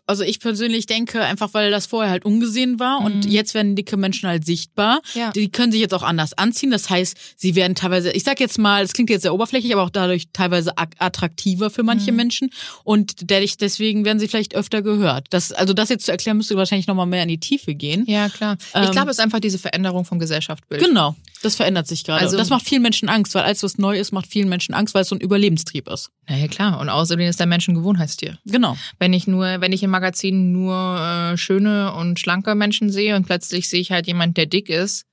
also 0.07 0.23
ich 0.23 0.39
persönlich 0.39 0.88
denke 0.88 1.21
einfach, 1.21 1.53
weil 1.53 1.69
das 1.71 1.85
vorher 1.85 2.12
halt 2.12 2.25
ungesehen 2.25 2.79
war 2.79 3.00
und 3.01 3.25
Mhm. 3.25 3.31
jetzt 3.31 3.53
werden 3.53 3.75
dicke 3.75 3.95
Menschen 3.97 4.27
halt 4.27 4.45
sichtbar. 4.45 5.01
ja. 5.13 5.31
Die 5.31 5.50
können 5.51 5.71
sich 5.71 5.79
jetzt 5.81 5.94
auch 5.94 6.01
anders 6.03 6.33
anziehen. 6.33 6.71
Das 6.71 6.89
heißt, 6.89 7.15
sie 7.38 7.56
werden 7.56 7.75
teilweise, 7.75 8.12
ich 8.12 8.23
sag 8.23 8.39
jetzt 8.39 8.57
mal, 8.57 8.83
es 8.83 8.94
klingt 8.94 9.09
jetzt 9.09 9.21
sehr 9.21 9.33
oberflächlich, 9.33 9.71
aber 9.73 9.83
auch 9.83 9.89
dadurch 9.89 10.25
teilweise 10.33 10.77
ak- 10.77 10.95
attraktiver 11.00 11.69
für 11.69 11.83
manche 11.83 12.12
Mhm. 12.12 12.18
Menschen. 12.18 12.50
Und 12.83 13.29
deswegen 13.29 14.03
werden 14.06 14.19
sie 14.19 14.27
vielleicht 14.27 14.56
öfter 14.56 14.81
gehört. 14.81 15.27
Das, 15.29 15.51
also 15.53 15.74
das 15.74 15.89
jetzt 15.89 16.06
zu 16.06 16.12
erklären, 16.12 16.38
müsste 16.38 16.56
wahrscheinlich 16.57 16.88
nochmal 16.88 17.06
mehr 17.06 17.24
in 17.24 17.29
die 17.29 17.39
Tiefe 17.39 17.75
gehen. 17.75 18.03
ja, 18.07 18.27
klar. 18.29 18.57
ich 18.59 18.75
Ähm, 18.75 18.91
glaube, 18.91 19.12
es 19.12 19.17
ist 19.17 19.24
einfach 19.24 19.39
diese 19.39 19.59
Veränderung 19.59 20.03
vom 20.03 20.19
Gesellschaftsbild. 20.19 20.83
Genau, 20.83 21.15
das 21.41 21.55
verändert 21.55 21.88
sich 21.88 22.03
gerade. 22.03 22.21
Also- 22.21 22.38
das 22.38 22.49
macht 22.49 22.67
vielen 22.67 22.81
Menschen 22.81 23.09
Angst, 23.09 23.33
weil 23.35 23.43
alles, 23.43 23.63
was 23.63 23.77
neu 23.77 23.99
ist, 23.99 24.11
macht 24.11 24.27
vielen 24.27 24.49
Menschen 24.49 24.73
Angst, 24.73 24.93
weil 24.93 25.01
es 25.03 25.09
so 25.09 25.15
ein 25.15 25.21
Überlebenstrieb 25.21 25.88
ist. 25.89 26.09
Na 26.27 26.38
ja, 26.38 26.47
klar. 26.47 26.79
Und 26.79 26.89
außerdem 26.89 27.27
ist 27.27 27.39
der 27.39 27.47
Mensch 27.47 27.67
ein 27.67 27.75
Gewohnheitstier. 27.75 28.38
Genau. 28.45 28.77
Wenn 28.99 29.13
ich 29.13 29.27
nur, 29.27 29.61
wenn 29.61 29.71
ich 29.71 29.83
im 29.83 29.89
Magazin 29.91 30.51
nur 30.51 30.99
äh, 31.33 31.38
schöne 31.38 31.93
und 31.93 32.19
schlanke 32.19 32.55
Menschen 32.55 32.91
sehe 32.91 33.15
und 33.15 33.25
plötzlich 33.25 33.69
sehe 33.69 33.81
ich 33.81 33.91
halt 33.91 34.07
jemand, 34.07 34.38
der 34.38 34.45
dick 34.45 34.69
ist, 34.69 35.05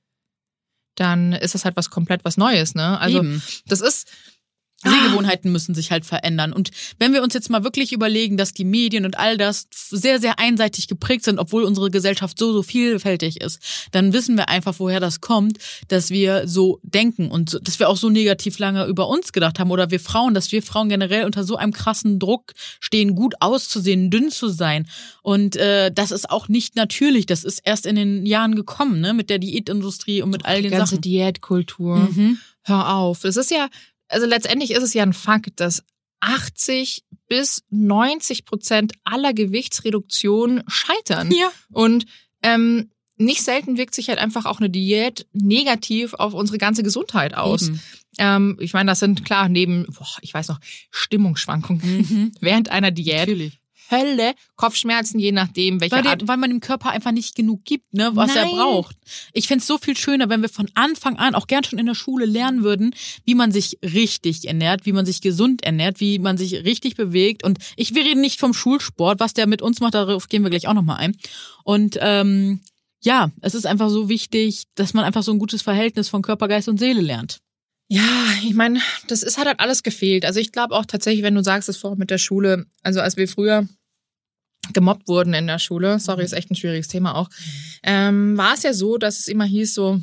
dann 0.95 1.33
ist 1.33 1.55
das 1.55 1.65
halt 1.65 1.75
was 1.75 1.89
komplett 1.89 2.25
was 2.25 2.37
Neues, 2.37 2.75
ne? 2.75 2.99
Also 2.99 3.19
Eben. 3.19 3.41
das 3.67 3.81
ist 3.81 4.07
Sehgewohnheiten 4.83 5.51
müssen 5.51 5.75
sich 5.75 5.91
halt 5.91 6.05
verändern. 6.05 6.53
Und 6.53 6.71
wenn 6.99 7.13
wir 7.13 7.21
uns 7.21 7.33
jetzt 7.33 7.49
mal 7.49 7.63
wirklich 7.63 7.91
überlegen, 7.91 8.37
dass 8.37 8.53
die 8.53 8.63
Medien 8.63 9.05
und 9.05 9.19
all 9.19 9.37
das 9.37 9.67
sehr, 9.71 10.19
sehr 10.19 10.39
einseitig 10.39 10.87
geprägt 10.87 11.25
sind, 11.25 11.37
obwohl 11.37 11.63
unsere 11.63 11.91
Gesellschaft 11.91 12.39
so, 12.39 12.53
so 12.53 12.63
vielfältig 12.63 13.41
ist, 13.41 13.59
dann 13.91 14.13
wissen 14.13 14.37
wir 14.37 14.47
einfach, 14.47 14.75
woher 14.77 14.99
das 14.99 15.19
kommt, 15.19 15.57
dass 15.89 16.11
wir 16.11 16.47
so 16.47 16.79
denken 16.83 17.29
und 17.29 17.59
dass 17.67 17.79
wir 17.79 17.89
auch 17.89 17.97
so 17.97 18.09
negativ 18.09 18.57
lange 18.59 18.85
über 18.85 19.09
uns 19.09 19.33
gedacht 19.33 19.59
haben 19.59 19.71
oder 19.71 19.91
wir 19.91 19.99
Frauen, 19.99 20.33
dass 20.33 20.51
wir 20.51 20.63
Frauen 20.63 20.87
generell 20.87 21.25
unter 21.25 21.43
so 21.43 21.57
einem 21.57 21.73
krassen 21.73 22.19
Druck 22.19 22.53
stehen, 22.79 23.15
gut 23.15 23.35
auszusehen, 23.41 24.09
dünn 24.09 24.31
zu 24.31 24.47
sein. 24.47 24.87
Und 25.21 25.57
äh, 25.57 25.91
das 25.91 26.11
ist 26.11 26.29
auch 26.29 26.47
nicht 26.47 26.75
natürlich. 26.75 27.25
Das 27.25 27.43
ist 27.43 27.59
erst 27.65 27.85
in 27.85 27.95
den 27.95 28.25
Jahren 28.25 28.55
gekommen, 28.55 29.01
ne, 29.01 29.13
mit 29.13 29.29
der 29.29 29.39
Diätindustrie 29.39 30.21
und 30.21 30.29
mit 30.29 30.45
all 30.45 30.57
die 30.57 30.69
den 30.69 30.71
ganze 30.77 30.95
Sachen. 30.95 31.01
Diätkultur. 31.01 31.97
Mhm. 31.97 32.37
Hör 32.63 32.93
auf. 32.95 33.23
Es 33.23 33.37
ist 33.37 33.51
ja, 33.51 33.67
also 34.09 34.25
letztendlich 34.25 34.71
ist 34.71 34.83
es 34.83 34.93
ja 34.93 35.03
ein 35.03 35.13
Fakt, 35.13 35.59
dass 35.59 35.83
80 36.19 37.03
bis 37.27 37.63
90 37.69 38.45
Prozent 38.45 38.93
aller 39.03 39.33
Gewichtsreduktionen 39.33 40.63
scheitern. 40.67 41.31
Ja. 41.31 41.51
Und 41.71 42.05
ähm, 42.43 42.91
nicht 43.17 43.43
selten 43.43 43.77
wirkt 43.77 43.93
sich 43.93 44.09
halt 44.09 44.19
einfach 44.19 44.45
auch 44.45 44.59
eine 44.59 44.69
Diät 44.69 45.27
negativ 45.33 46.13
auf 46.13 46.33
unsere 46.33 46.57
ganze 46.57 46.83
Gesundheit 46.83 47.35
aus. 47.35 47.71
Ähm, 48.17 48.57
ich 48.59 48.73
meine, 48.73 48.91
das 48.91 48.99
sind 48.99 49.25
klar 49.25 49.49
neben, 49.49 49.85
boah, 49.87 50.07
ich 50.21 50.33
weiß 50.33 50.47
noch, 50.47 50.59
Stimmungsschwankungen 50.91 51.97
Mhm. 51.97 52.31
während 52.41 52.69
einer 52.69 52.91
Diät. 52.91 53.19
Natürlich. 53.19 53.59
Hölle, 53.89 54.33
Kopfschmerzen, 54.55 55.19
je 55.19 55.31
nachdem, 55.31 55.81
welche 55.81 55.95
Weil, 55.95 56.07
Art. 56.07 56.21
der, 56.21 56.27
weil 56.27 56.37
man 56.37 56.49
dem 56.49 56.59
Körper 56.59 56.91
einfach 56.91 57.11
nicht 57.11 57.35
genug 57.35 57.65
gibt, 57.65 57.93
ne, 57.93 58.11
was 58.13 58.35
er 58.35 58.45
Nein. 58.45 58.55
braucht. 58.55 58.97
Ich 59.33 59.47
find's 59.47 59.65
so 59.65 59.77
viel 59.77 59.97
schöner, 59.97 60.29
wenn 60.29 60.41
wir 60.41 60.49
von 60.49 60.69
Anfang 60.75 61.17
an, 61.17 61.35
auch 61.35 61.47
gern 61.47 61.63
schon 61.63 61.79
in 61.79 61.85
der 61.85 61.95
Schule 61.95 62.25
lernen 62.25 62.63
würden, 62.63 62.93
wie 63.25 63.35
man 63.35 63.51
sich 63.51 63.79
richtig 63.83 64.47
ernährt, 64.47 64.85
wie 64.85 64.93
man 64.93 65.05
sich 65.05 65.21
gesund 65.21 65.63
ernährt, 65.63 65.99
wie 65.99 66.19
man 66.19 66.37
sich 66.37 66.65
richtig 66.65 66.95
bewegt. 66.95 67.43
Und 67.43 67.57
ich, 67.75 67.95
wir 67.95 68.03
reden 68.03 68.21
nicht 68.21 68.39
vom 68.39 68.53
Schulsport, 68.53 69.19
was 69.19 69.33
der 69.33 69.47
mit 69.47 69.61
uns 69.61 69.79
macht, 69.79 69.95
darauf 69.95 70.29
gehen 70.29 70.43
wir 70.43 70.49
gleich 70.49 70.67
auch 70.67 70.73
nochmal 70.73 70.97
ein. 70.97 71.15
Und 71.63 71.97
ähm, 72.01 72.61
ja, 73.01 73.31
es 73.41 73.55
ist 73.55 73.65
einfach 73.65 73.89
so 73.89 74.09
wichtig, 74.09 74.63
dass 74.75 74.93
man 74.93 75.05
einfach 75.05 75.23
so 75.23 75.31
ein 75.31 75.39
gutes 75.39 75.61
Verhältnis 75.61 76.09
von 76.09 76.21
Körper, 76.21 76.47
Geist 76.47 76.69
und 76.69 76.79
Seele 76.79 77.01
lernt. 77.01 77.39
Ja, 77.91 78.03
ich 78.43 78.53
meine, 78.53 78.79
das 79.07 79.23
ist 79.23 79.39
hat 79.39 79.47
halt 79.47 79.59
alles 79.59 79.81
gefehlt. 79.81 80.23
Also 80.23 80.39
ich 80.39 80.51
glaube 80.51 80.75
auch 80.75 80.85
tatsächlich, 80.85 81.23
wenn 81.23 81.33
du 81.33 81.43
sagst, 81.43 81.69
es 81.69 81.77
vorher 81.77 81.97
mit 81.97 82.11
der 82.11 82.19
Schule, 82.19 82.67
also 82.83 83.01
als 83.01 83.17
wir 83.17 83.27
früher 83.27 83.67
gemobbt 84.73 85.07
wurden 85.07 85.33
in 85.33 85.47
der 85.47 85.59
Schule, 85.59 85.99
sorry, 85.99 86.23
ist 86.23 86.33
echt 86.33 86.51
ein 86.51 86.55
schwieriges 86.55 86.87
Thema 86.87 87.15
auch, 87.15 87.29
ähm, 87.83 88.37
war 88.37 88.53
es 88.53 88.63
ja 88.63 88.73
so, 88.73 88.97
dass 88.97 89.19
es 89.19 89.27
immer 89.27 89.45
hieß 89.45 89.73
so, 89.73 89.99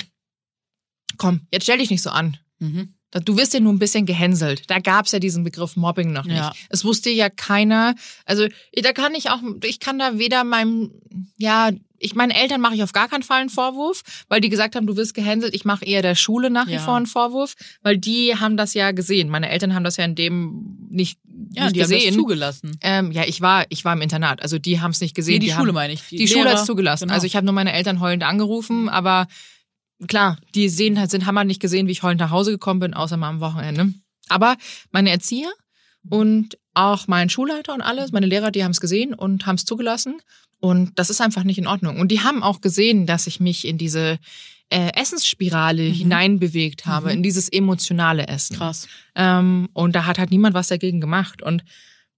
komm, 1.18 1.46
jetzt 1.52 1.64
stell 1.64 1.78
dich 1.78 1.90
nicht 1.90 2.02
so 2.02 2.10
an. 2.10 2.36
Mhm. 2.58 2.94
Du 3.25 3.38
wirst 3.38 3.54
ja 3.54 3.60
nur 3.60 3.72
ein 3.72 3.78
bisschen 3.78 4.04
gehänselt. 4.04 4.68
Da 4.68 4.78
gab's 4.78 5.12
ja 5.12 5.18
diesen 5.18 5.44
Begriff 5.44 5.76
Mobbing 5.76 6.12
noch 6.12 6.25
nicht. 6.25 6.36
Ja. 6.36 6.52
Es 6.68 6.84
wusste 6.84 7.08
ja 7.08 7.30
keiner. 7.30 7.94
Also 8.26 8.46
da 8.75 8.92
kann 8.92 9.14
ich 9.14 9.30
auch, 9.30 9.40
ich 9.62 9.80
kann 9.80 9.98
da 9.98 10.18
weder 10.18 10.44
meinem, 10.44 10.92
ja, 11.38 11.70
ich 11.99 12.15
meinen 12.15 12.31
Eltern 12.31 12.61
mache 12.61 12.75
ich 12.75 12.83
auf 12.83 12.93
gar 12.93 13.09
keinen 13.09 13.23
Fall 13.23 13.41
einen 13.41 13.50
Vorwurf, 13.50 14.03
weil 14.29 14.41
die 14.41 14.49
gesagt 14.49 14.76
haben, 14.76 14.87
du 14.87 14.97
wirst 14.97 15.15
gehänselt. 15.15 15.55
Ich 15.55 15.65
mache 15.65 15.85
eher 15.85 16.03
der 16.03 16.15
Schule 16.15 16.50
nach 16.50 16.67
wie 16.67 16.73
Ja. 16.75 16.79
vor 16.81 16.97
einen 16.97 17.07
Vorwurf, 17.07 17.55
weil 17.83 17.97
die 17.99 18.35
haben 18.38 18.57
das 18.57 18.75
ja 18.75 18.93
gesehen. 18.93 19.29
Meine 19.29 19.49
Eltern 19.49 19.75
haben 19.75 19.85
das 19.85 19.97
ja 19.97 20.05
in 20.05 20.15
dem 20.15 20.76
nicht, 20.91 21.19
Ja, 21.53 21.65
nicht 21.65 21.76
die 21.76 21.83
haben 21.83 21.91
das 21.91 21.99
gesehen. 22.00 22.15
zugelassen. 22.15 22.79
ähm, 22.83 23.12
ja, 23.12 23.25
ich 23.26 23.41
war, 23.41 23.65
ich 23.71 23.85
war 23.85 23.93
im 23.95 24.00
Internat, 24.03 24.43
also 24.43 24.59
die 24.59 24.81
haben 24.81 24.91
es 24.91 25.00
nicht 25.00 25.15
gesehen. 25.15 25.35
Nee, 25.35 25.38
die, 25.41 25.47
die 25.47 25.53
Schule 25.53 25.69
haben, 25.69 25.75
meine 25.75 25.93
ich. 25.93 26.03
die 26.09 26.26
Schule 26.29 26.45
Lehrer, 26.45 26.59
hat 26.59 26.67
zugelassen. 26.67 27.05
genau. 27.05 27.15
Also 27.15 27.26
ich 27.26 27.37
habe 27.37 27.45
nur 27.47 27.55
meine 27.55 27.73
Eltern 27.73 28.00
heulend 28.00 28.23
angerufen, 28.25 28.88
aber 28.88 29.26
klar, 30.09 30.38
die 30.55 30.69
sehen 30.69 30.99
halt, 30.99 31.11
sind, 31.11 31.26
haben 31.26 31.38
halt 31.38 31.47
nicht 31.49 31.61
gesehen, 31.61 31.87
wie 31.87 31.93
ich 31.93 32.03
heulend 32.03 32.21
nach 32.21 32.31
Hause 32.31 32.50
gekommen 32.53 32.81
bin, 32.81 32.95
außer 32.95 33.17
mal 33.17 33.29
am 33.31 33.41
Wochenende. 33.41 33.95
Aber 34.29 34.57
meine 34.91 35.11
Erzieher 35.11 35.50
und 36.09 36.59
auch 36.75 37.09
mein 37.09 37.29
Schulleiter 37.31 37.73
und 37.75 37.81
alles, 37.81 38.12
meine 38.12 38.26
Lehrer, 38.26 38.50
die 38.50 38.62
haben 38.65 38.71
es 38.73 38.81
gesehen 38.81 39.15
und 39.15 39.47
haben 39.47 39.57
es 39.57 39.65
zugelassen. 39.65 40.21
Und 40.66 40.99
das 40.99 41.11
ist 41.11 41.20
einfach 41.20 41.44
nicht 41.44 41.58
in 41.58 41.66
Ordnung. 41.68 41.99
Und 42.00 42.08
die 42.12 42.20
haben 42.23 42.42
auch 42.42 42.61
gesehen, 42.61 43.06
dass 43.06 43.26
ich 43.26 43.38
mich 43.40 43.66
in 43.66 43.78
diese 43.78 44.18
äh, 44.68 44.90
Essensspirale 45.00 45.85
Mhm. 45.90 45.92
hineinbewegt 45.94 46.87
habe, 46.87 47.06
Mhm. 47.06 47.16
in 47.18 47.23
dieses 47.23 47.49
emotionale 47.49 48.26
Essen. 48.26 48.56
Krass. 48.56 48.88
Ähm, 49.14 49.68
und 49.75 49.94
da 49.94 50.06
hat 50.06 50.18
halt 50.18 50.30
niemand 50.32 50.54
was 50.54 50.66
dagegen 50.68 51.00
gemacht. 51.00 51.40
Und 51.40 51.62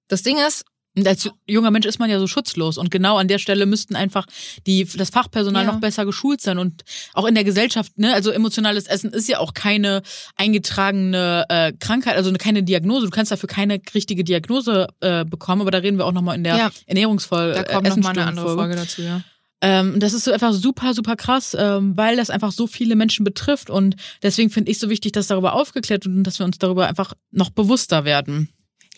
das 0.09 0.23
Ding 0.23 0.39
ist, 0.39 0.65
Und 0.99 1.09
als 1.09 1.29
junger 1.47 1.71
Mensch 1.71 1.87
ist 1.87 1.99
man 1.99 2.11
ja 2.11 2.19
so 2.19 2.27
schutzlos 2.27 2.79
und 2.79 2.91
genau 2.91 3.17
an 3.17 3.29
der 3.29 3.39
Stelle 3.39 3.67
müssten 3.67 3.97
einfach 3.97 4.27
die 4.67 4.85
das 4.85 5.11
Fachpersonal 5.11 5.65
Ja. 5.65 5.73
noch 5.73 5.81
besser 5.81 6.05
geschult 6.05 6.41
sein 6.41 6.59
und 6.59 6.83
auch 7.15 7.27
in 7.27 7.35
der 7.35 7.45
Gesellschaft, 7.45 7.99
ne, 7.99 8.13
also 8.15 8.31
emotionales 8.31 8.87
Essen 8.87 9.13
ist 9.13 9.29
ja 9.29 9.39
auch 9.39 9.55
keine 9.55 10.03
eingetragene 10.37 11.45
äh, 11.49 11.73
Krankheit, 11.79 12.17
also 12.17 12.33
keine 12.35 12.63
Diagnose. 12.63 13.07
Du 13.07 13.11
kannst 13.11 13.33
dafür 13.33 13.49
keine 13.49 13.81
richtige 13.95 14.25
Diagnose 14.25 14.89
äh, 15.01 15.25
bekommen, 15.25 15.63
aber 15.63 15.71
da 15.71 15.79
reden 15.79 15.99
wir 15.99 16.07
auch 16.07 16.13
nochmal 16.13 16.37
in 16.37 16.45
der 16.45 16.57
Ja. 16.57 16.71
Ernährungsfolge. 16.87 17.55
da 17.55 17.63
kommt 17.65 17.89
noch 17.89 17.97
mal 17.99 18.11
eine 18.11 18.27
andere 18.27 18.55
Folge 18.55 18.77
dazu, 18.77 19.03
ja. 19.03 19.23
Ähm, 19.61 19.99
das 19.99 20.13
ist 20.13 20.23
so 20.25 20.31
einfach 20.31 20.53
super, 20.53 20.95
super 20.95 21.17
krass, 21.17 21.57
ähm, 21.59 21.97
weil 21.97 22.17
das 22.17 22.31
einfach 22.31 22.53
so 22.53 22.69
viele 22.69 22.95
Menschen 22.95 23.25
betrifft 23.25 23.71
und 23.71 23.97
deswegen 24.23 24.51
finde 24.51 24.71
ich 24.71 24.79
so 24.79 24.89
wichtig, 24.89 25.11
dass 25.13 25.27
darüber 25.27 25.55
aufgeklärt 25.55 26.05
wird 26.05 26.15
und 26.15 26.23
dass 26.25 26.39
wir 26.39 26.47
uns 26.47 26.59
darüber 26.59 26.87
einfach 26.87 27.13
noch 27.33 27.51
bewusster 27.51 28.05
werden. 28.05 28.51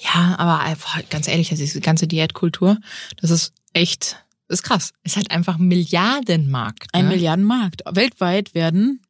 Ja, 0.02 0.36
aber 0.38 0.60
einfach, 0.60 1.00
ganz 1.10 1.28
ehrlich, 1.28 1.50
also 1.50 1.62
diese 1.62 1.80
ganze 1.80 2.06
Diätkultur, 2.06 2.78
das 3.20 3.30
ist 3.30 3.52
echt, 3.74 4.16
ist 4.48 4.62
krass. 4.62 4.92
Ist 5.02 5.16
halt 5.16 5.30
einfach 5.30 5.58
ein 5.58 5.68
Milliardenmarkt. 5.68 6.88
Ein 6.92 7.08
ne? 7.08 7.14
Milliardenmarkt. 7.16 7.82
Weltweit 7.90 8.54
werden 8.54 9.00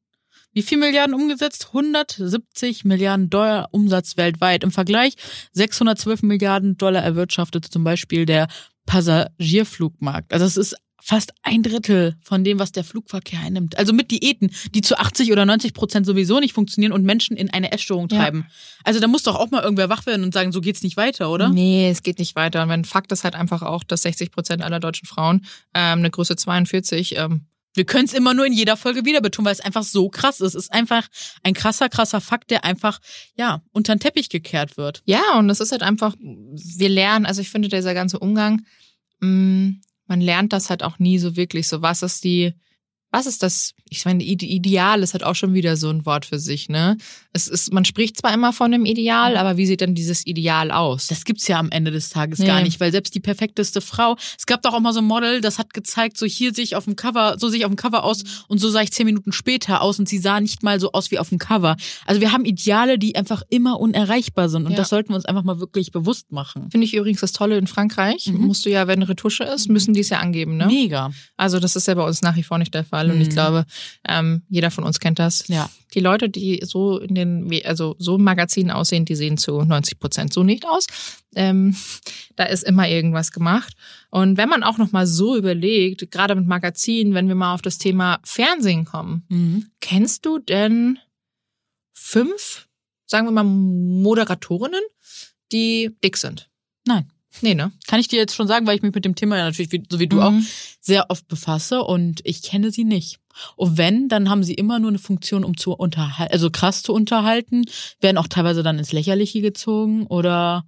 wie 0.53 0.63
viel 0.63 0.79
Milliarden 0.79 1.15
umgesetzt? 1.15 1.69
170 1.69 2.85
Milliarden 2.85 3.31
Dollar 3.31 3.69
Umsatz 3.71 4.17
weltweit. 4.17 4.65
Im 4.65 4.73
Vergleich 4.73 5.15
612 5.53 6.23
Milliarden 6.23 6.77
Dollar 6.77 7.03
erwirtschaftet 7.03 7.65
zum 7.67 7.85
Beispiel 7.85 8.27
der 8.27 8.49
Passagierflugmarkt. 8.87 10.33
Also 10.33 10.45
es 10.45 10.57
ist 10.57 10.77
fast 11.11 11.33
ein 11.43 11.65
Drittel 11.65 12.15
von 12.23 12.45
dem, 12.45 12.61
was 12.61 12.71
der 12.71 12.85
Flugverkehr 12.85 13.41
einnimmt. 13.41 13.77
Also 13.77 13.93
mit 13.93 14.13
Diäten, 14.13 14.53
die 14.77 14.81
zu 14.81 14.97
80 14.97 15.33
oder 15.33 15.45
90 15.45 15.75
Prozent 15.75 16.07
sowieso 16.07 16.39
nicht 16.39 16.53
funktionieren 16.55 16.93
und 16.93 17.03
Menschen 17.05 17.37
in 17.37 17.51
eine 17.51 17.73
Essstörung 17.73 18.09
Ja. 18.11 18.19
treiben. 18.19 18.47
Also 18.85 19.01
da 19.01 19.09
muss 19.09 19.25
doch 19.25 19.35
auch 19.35 19.51
mal 19.51 19.61
irgendwer 19.63 19.89
wach 19.89 20.07
werden 20.07 20.23
und 20.23 20.33
sagen, 20.33 20.53
so 20.53 20.61
geht's 20.61 20.83
nicht 20.85 20.97
weiter, 20.97 21.31
oder? 21.31 21.49
Nee, 21.49 21.91
es 21.91 22.05
geht 22.05 22.21
nicht 22.21 22.37
weiter. 22.37 22.63
Und 22.63 22.69
mein 22.69 22.85
Fakt 22.85 23.11
ist 23.11 23.25
halt 23.25 23.35
einfach 23.35 23.63
auch, 23.63 23.83
dass 23.83 24.03
60 24.03 24.31
Prozent 24.31 24.63
aller 24.63 24.79
deutschen 24.79 25.07
Frauen 25.09 25.45
ähm, 25.75 25.99
eine 25.99 26.11
Größe 26.11 26.37
42 26.37 27.17
ähm, 27.19 27.47
Wir 27.75 27.85
können 27.87 28.05
es 28.05 28.15
immer 28.15 28.33
nur 28.33 28.47
in 28.47 28.53
jeder 28.53 28.77
Folge 28.77 29.05
wieder 29.05 29.21
betonen, 29.21 29.47
weil 29.47 29.53
es 29.55 29.61
einfach 29.61 29.83
so 29.83 30.11
krass 30.11 30.41
ist. 30.41 30.55
Es 30.55 30.65
ist 30.67 30.73
einfach 30.73 31.09
ein 31.43 31.55
krasser, 31.55 31.89
krasser 31.89 32.21
Fakt, 32.21 32.51
der 32.53 32.65
einfach, 32.65 33.01
ja, 33.37 33.63
unter 33.73 33.95
den 33.95 34.01
Teppich 34.01 34.29
gekehrt 34.29 34.77
wird. 34.77 35.03
Ja, 35.07 35.39
und 35.39 35.49
das 35.49 35.59
ist 35.59 35.73
halt 35.73 35.83
einfach, 35.83 36.15
wir 36.21 36.89
lernen, 36.89 37.27
also 37.27 37.41
ich 37.41 37.51
finde, 37.51 37.69
dieser 37.69 37.95
ganze 37.95 38.19
Umgang, 38.21 38.65
mh, 39.21 39.75
man 40.11 40.21
lernt 40.21 40.53
das 40.53 40.69
halt 40.69 40.83
auch 40.83 40.99
nie 40.99 41.19
so 41.19 41.37
wirklich. 41.37 41.69
So, 41.69 41.81
was 41.83 42.03
ist 42.03 42.25
die, 42.25 42.53
was 43.13 43.27
ist 43.27 43.43
das? 43.43 43.73
Ich 43.89 44.05
meine, 44.05 44.23
Ide- 44.23 44.47
Ideal 44.47 45.03
ist 45.03 45.15
halt 45.15 45.25
auch 45.25 45.35
schon 45.35 45.53
wieder 45.53 45.77
so 45.77 45.91
ein 45.91 46.07
Wort 46.07 46.25
für 46.27 46.39
sich, 46.39 46.69
ne? 46.69 46.97
Es 47.33 47.49
ist, 47.49 47.73
man 47.73 47.85
spricht 47.85 48.17
zwar 48.19 48.33
immer 48.33 48.53
von 48.53 48.73
einem 48.73 48.85
Ideal, 48.87 49.37
aber 49.37 49.57
wie 49.57 49.67
sieht 49.67 49.81
denn 49.81 49.95
dieses 49.97 50.27
Ideal 50.27 50.71
aus? 50.71 51.09
Das 51.09 51.25
gibt's 51.25 51.49
ja 51.49 51.59
am 51.59 51.71
Ende 51.71 51.91
des 51.91 52.09
Tages 52.11 52.39
Nee. 52.39 52.47
gar 52.47 52.63
nicht, 52.63 52.79
weil 52.81 52.93
selbst 52.93 53.15
die 53.15 53.21
perfekteste 53.21 53.81
Frau, 53.81 54.17
es 54.39 54.47
gab 54.47 54.63
doch 54.63 54.75
auch 54.75 54.81
mal 54.81 54.93
so 54.93 55.01
ein 55.01 55.05
Model, 55.07 55.41
das 55.41 55.59
hat 55.59 55.75
gezeigt, 55.75 56.19
so 56.19 56.27
hier 56.27 56.55
sehe 56.55 56.63
ich 56.65 56.77
auf 56.77 56.85
dem 56.85 56.95
Cover, 56.97 57.37
so 57.39 57.49
sehe 57.49 57.59
ich 57.59 57.65
auf 57.65 57.71
dem 57.73 57.77
Cover 57.77 58.05
aus 58.05 58.23
und 58.49 58.59
so 58.59 58.71
sah 58.71 58.81
ich 58.83 58.93
zehn 58.93 59.07
Minuten 59.07 59.33
später 59.33 59.81
aus 59.83 59.99
und 59.99 60.09
sie 60.09 60.19
sah 60.19 60.41
nicht 60.41 60.63
mal 60.63 60.79
so 60.79 60.93
aus 60.93 61.11
wie 61.11 61.19
auf 61.19 61.29
dem 61.31 61.39
Cover. 61.39 61.77
Also 62.07 62.21
wir 62.21 62.31
haben 62.33 62.45
Ideale, 62.45 62.99
die 62.99 63.17
einfach 63.17 63.43
immer 63.51 63.81
unerreichbar 63.81 64.49
sind 64.49 64.67
und 64.67 64.73
Ja. 64.73 64.77
das 64.79 64.89
sollten 64.89 65.11
wir 65.11 65.17
uns 65.17 65.25
einfach 65.25 65.43
mal 65.45 65.59
wirklich 65.59 65.91
bewusst 65.91 66.31
machen. 66.31 66.71
Finde 66.71 66.85
ich 66.87 66.95
übrigens 66.95 67.21
das 67.21 67.33
Tolle 67.33 67.59
in 67.59 67.67
Frankreich. 67.67 68.27
Mhm. 68.29 68.47
Musst 68.47 68.65
du 68.67 68.71
ja, 68.71 68.87
wenn 68.87 69.01
eine 69.01 69.09
Retusche 69.09 69.43
ist, 69.45 69.69
müssen 69.69 69.95
die 69.95 70.01
es 70.01 70.11
ja 70.11 70.19
angeben, 70.21 70.57
ne? 70.57 70.67
Mega. 70.67 71.11
Also 71.37 71.59
das 71.59 71.75
ist 71.77 71.89
ja 71.89 71.95
bei 71.95 72.05
uns 72.05 72.23
nach 72.23 72.37
wie 72.37 72.43
vor 72.45 72.59
nicht 72.59 72.73
der 72.75 72.85
Fall. 72.85 73.00
Und 73.09 73.21
ich 73.21 73.29
Mhm. 73.29 73.33
glaube, 73.33 73.67
ähm, 74.09 74.43
jeder 74.49 74.73
von 74.73 74.83
uns 74.83 74.99
kennt 74.99 75.21
das. 75.21 75.47
Ja. 75.47 75.71
Die 75.95 76.01
Leute, 76.01 76.29
die 76.29 76.61
so 76.65 76.99
in 76.99 77.15
den, 77.15 77.49
also 77.65 77.95
so 77.99 78.17
im 78.17 78.25
Magazin 78.25 78.71
aussehen, 78.73 79.05
die 79.05 79.15
sehen 79.15 79.39
zu 79.39 79.63
90 79.63 80.01
Prozent 80.01 80.33
so 80.33 80.43
nicht 80.43 80.67
aus. 80.67 80.87
Ähm, 81.37 81.77
da 82.35 82.45
ist 82.45 82.65
immer 82.65 82.89
irgendwas 82.89 83.31
gemacht. 83.31 83.75
Und 84.11 84.37
wenn 84.37 84.49
man 84.49 84.65
auch 84.65 84.79
noch 84.79 84.91
mal 84.91 85.07
so 85.07 85.37
überlegt, 85.37 86.11
gerade 86.11 86.35
mit 86.35 86.47
Magazinen, 86.47 87.15
wenn 87.15 87.29
wir 87.29 87.37
mal 87.37 87.55
auf 87.55 87.63
das 87.63 87.79
Thema 87.79 88.19
Fernsehen 88.25 88.85
kommen, 88.85 89.25
Mhm. 89.29 89.67
kennst 89.81 90.27
du 90.27 90.39
denn 90.41 90.99
fünf, 91.93 92.67
sagen 93.07 93.27
wir 93.27 93.33
mal, 93.33 93.45
Moderatorinnen, 93.45 94.81
die 95.53 95.91
dick 96.03 96.17
sind? 96.17 96.49
Nein. 96.87 97.11
Nee, 97.43 97.55
ne? 97.55 97.71
Kann 97.87 98.01
ich 98.01 98.09
dir 98.09 98.19
jetzt 98.19 98.35
schon 98.35 98.49
sagen, 98.49 98.67
weil 98.67 98.77
ich 98.77 98.83
mich 98.83 98.95
mit 98.95 99.05
dem 99.05 99.15
Thema 99.15 99.37
ja 99.39 99.45
natürlich, 99.45 99.71
wie, 99.73 99.83
so 99.89 99.99
wie 100.01 100.09
du 100.09 100.21
auch, 100.21 100.33
Mhm. 100.33 100.47
sehr 100.81 101.11
oft 101.11 101.29
befasse 101.29 101.83
und 101.83 102.21
ich 102.25 102.43
kenne 102.43 102.71
sie 102.73 102.85
nicht. 102.85 103.19
Und 103.57 103.79
wenn, 103.79 104.09
dann 104.09 104.29
haben 104.29 104.43
sie 104.43 104.55
immer 104.55 104.79
nur 104.81 104.91
eine 104.91 104.99
Funktion, 104.99 105.45
um 105.45 105.57
zu 105.57 105.73
unterhalten, 105.73 106.33
also 106.33 106.51
krass 106.51 106.83
zu 106.83 106.93
unterhalten, 106.93 107.65
werden 108.01 108.19
auch 108.19 108.27
teilweise 108.27 108.63
dann 108.63 108.79
ins 108.79 108.93
Lächerliche 108.93 109.41
gezogen 109.41 110.07
oder 110.07 110.65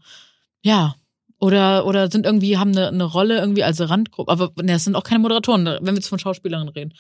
ja. 0.62 0.94
Oder, 1.38 1.86
oder 1.86 2.08
sind 2.08 2.24
irgendwie, 2.24 2.56
haben 2.56 2.70
eine, 2.70 2.86
eine 2.86 3.02
Rolle 3.02 3.40
irgendwie 3.40 3.64
als 3.64 3.80
Randgruppe. 3.80 4.30
Aber 4.30 4.52
ne, 4.62 4.74
das 4.74 4.84
sind 4.84 4.94
auch 4.94 5.02
keine 5.02 5.18
Moderatoren, 5.18 5.66
wenn 5.66 5.84
wir 5.86 5.94
jetzt 5.94 6.06
von 6.06 6.20
Schauspielerinnen 6.20 6.68
reden. 6.72 6.94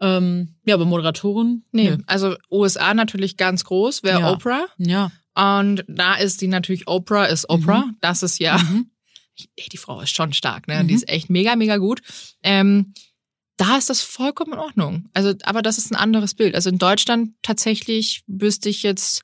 Ähm, 0.00 0.54
ja, 0.64 0.76
aber 0.76 0.84
Moderatoren? 0.84 1.64
Nee, 1.72 1.96
also 2.06 2.36
USA 2.48 2.94
natürlich 2.94 3.36
ganz 3.36 3.64
groß, 3.64 4.04
wäre 4.04 4.20
Ja. 4.20 4.30
Oprah. 4.32 4.66
Ja. 4.78 5.10
Und 5.34 5.84
da 5.88 6.14
ist 6.14 6.40
die 6.42 6.46
natürlich 6.46 6.86
Oprah 6.86 7.24
ist 7.24 7.50
Oprah. 7.50 7.86
Mhm. 7.86 7.96
Das 8.00 8.22
ist 8.22 8.38
ja, 8.38 8.58
Mhm. 8.58 8.88
Ey, 9.56 9.68
die 9.70 9.76
Frau 9.76 10.00
ist 10.00 10.14
schon 10.14 10.32
stark, 10.32 10.68
ne? 10.68 10.82
Mhm. 10.82 10.88
Die 10.88 10.94
ist 10.94 11.08
echt 11.08 11.30
mega, 11.30 11.56
mega 11.56 11.76
gut. 11.76 12.00
Ähm, 12.42 12.92
da 13.56 13.76
ist 13.76 13.90
das 13.90 14.00
vollkommen 14.02 14.52
in 14.52 14.58
Ordnung. 14.58 15.08
Also, 15.14 15.34
aber 15.42 15.62
das 15.62 15.78
ist 15.78 15.90
ein 15.90 15.96
anderes 15.96 16.34
Bild. 16.34 16.54
Also 16.54 16.70
in 16.70 16.78
Deutschland 16.78 17.32
tatsächlich 17.42 18.22
wüsste 18.28 18.68
ich 18.68 18.82
jetzt, 18.84 19.22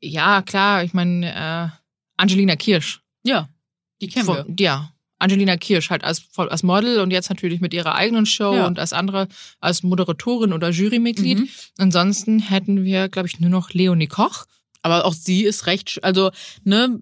ja 0.00 0.42
klar, 0.42 0.84
ich 0.84 0.92
meine 0.94 1.32
äh, 1.32 1.68
Angelina 2.16 2.56
Kirsch. 2.56 3.00
Ja. 3.24 3.48
Die 4.00 4.08
kennen 4.08 4.26
wir. 4.26 4.44
Von- 4.44 4.56
Ja, 4.58 4.92
Angelina 5.18 5.56
Kirsch 5.56 5.90
halt 5.90 6.04
als, 6.04 6.24
als 6.36 6.62
Model 6.62 7.00
und 7.00 7.10
jetzt 7.10 7.30
natürlich 7.30 7.60
mit 7.60 7.72
ihrer 7.72 7.94
eigenen 7.94 8.26
Show 8.26 8.54
Ja. 8.54 8.66
und 8.66 8.78
als 8.78 8.92
andere 8.92 9.28
als 9.60 9.82
Moderatorin 9.82 10.52
oder 10.52 10.70
Jurymitglied. 10.70 11.38
Mhm. 11.38 11.48
Ansonsten 11.78 12.38
hätten 12.40 12.84
wir, 12.84 13.08
glaube 13.08 13.28
ich, 13.28 13.40
nur 13.40 13.50
noch 13.50 13.70
Leonie 13.70 14.08
Koch. 14.08 14.44
Aber 14.82 15.04
auch 15.04 15.14
sie 15.14 15.42
ist 15.44 15.66
recht, 15.66 15.98
also, 16.02 16.30
ne, 16.64 17.00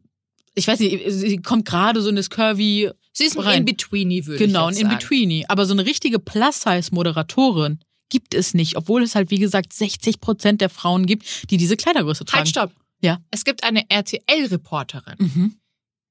ich 0.54 0.66
weiß 0.68 0.78
nicht, 0.80 1.04
sie 1.08 1.38
kommt 1.38 1.64
gerade 1.66 2.00
so 2.00 2.08
in 2.08 2.16
das 2.16 2.30
Curvy, 2.30 2.90
Sie 3.12 3.24
ist 3.24 3.38
ein. 3.38 3.58
In-Betweenie, 3.58 4.26
würde 4.26 4.44
Genau, 4.44 4.62
ich 4.62 4.66
ein 4.66 4.68
jetzt 4.70 4.80
sagen. 4.82 4.92
In-Betweenie. 4.92 5.44
Aber 5.48 5.66
so 5.66 5.72
eine 5.72 5.86
richtige 5.86 6.18
Plus-Size-Moderatorin 6.18 7.78
gibt 8.08 8.34
es 8.34 8.54
nicht, 8.54 8.76
obwohl 8.76 9.02
es 9.02 9.14
halt, 9.14 9.30
wie 9.30 9.38
gesagt, 9.38 9.72
60 9.72 10.20
Prozent 10.20 10.60
der 10.60 10.68
Frauen 10.68 11.06
gibt, 11.06 11.50
die 11.50 11.56
diese 11.56 11.76
Kleidergröße 11.76 12.24
tragen. 12.24 12.40
Halt, 12.40 12.48
stopp. 12.48 12.72
Ja. 13.00 13.20
Es 13.30 13.44
gibt 13.44 13.62
eine 13.62 13.88
RTL-Reporterin. 13.88 15.16
Mhm. 15.18 15.56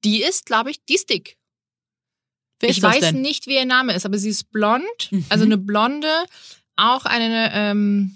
Die 0.04 0.22
ist, 0.24 0.46
glaube 0.46 0.72
ich, 0.72 0.84
die 0.86 0.96
ist 0.96 1.10
dick. 1.10 1.38
Wer 2.60 2.70
ich 2.70 2.78
ist 2.78 2.84
weiß 2.84 3.00
denn? 3.02 3.22
nicht, 3.22 3.48
wie 3.48 3.56
ihr 3.56 3.66
Name 3.66 3.94
ist, 3.94 4.06
aber 4.06 4.18
sie 4.18 4.30
ist 4.30 4.52
blond. 4.52 4.84
Mhm. 5.12 5.26
Also 5.30 5.44
eine 5.44 5.58
blonde, 5.58 6.26
auch 6.78 7.06
eine, 7.06 7.52
ähm, 7.54 8.16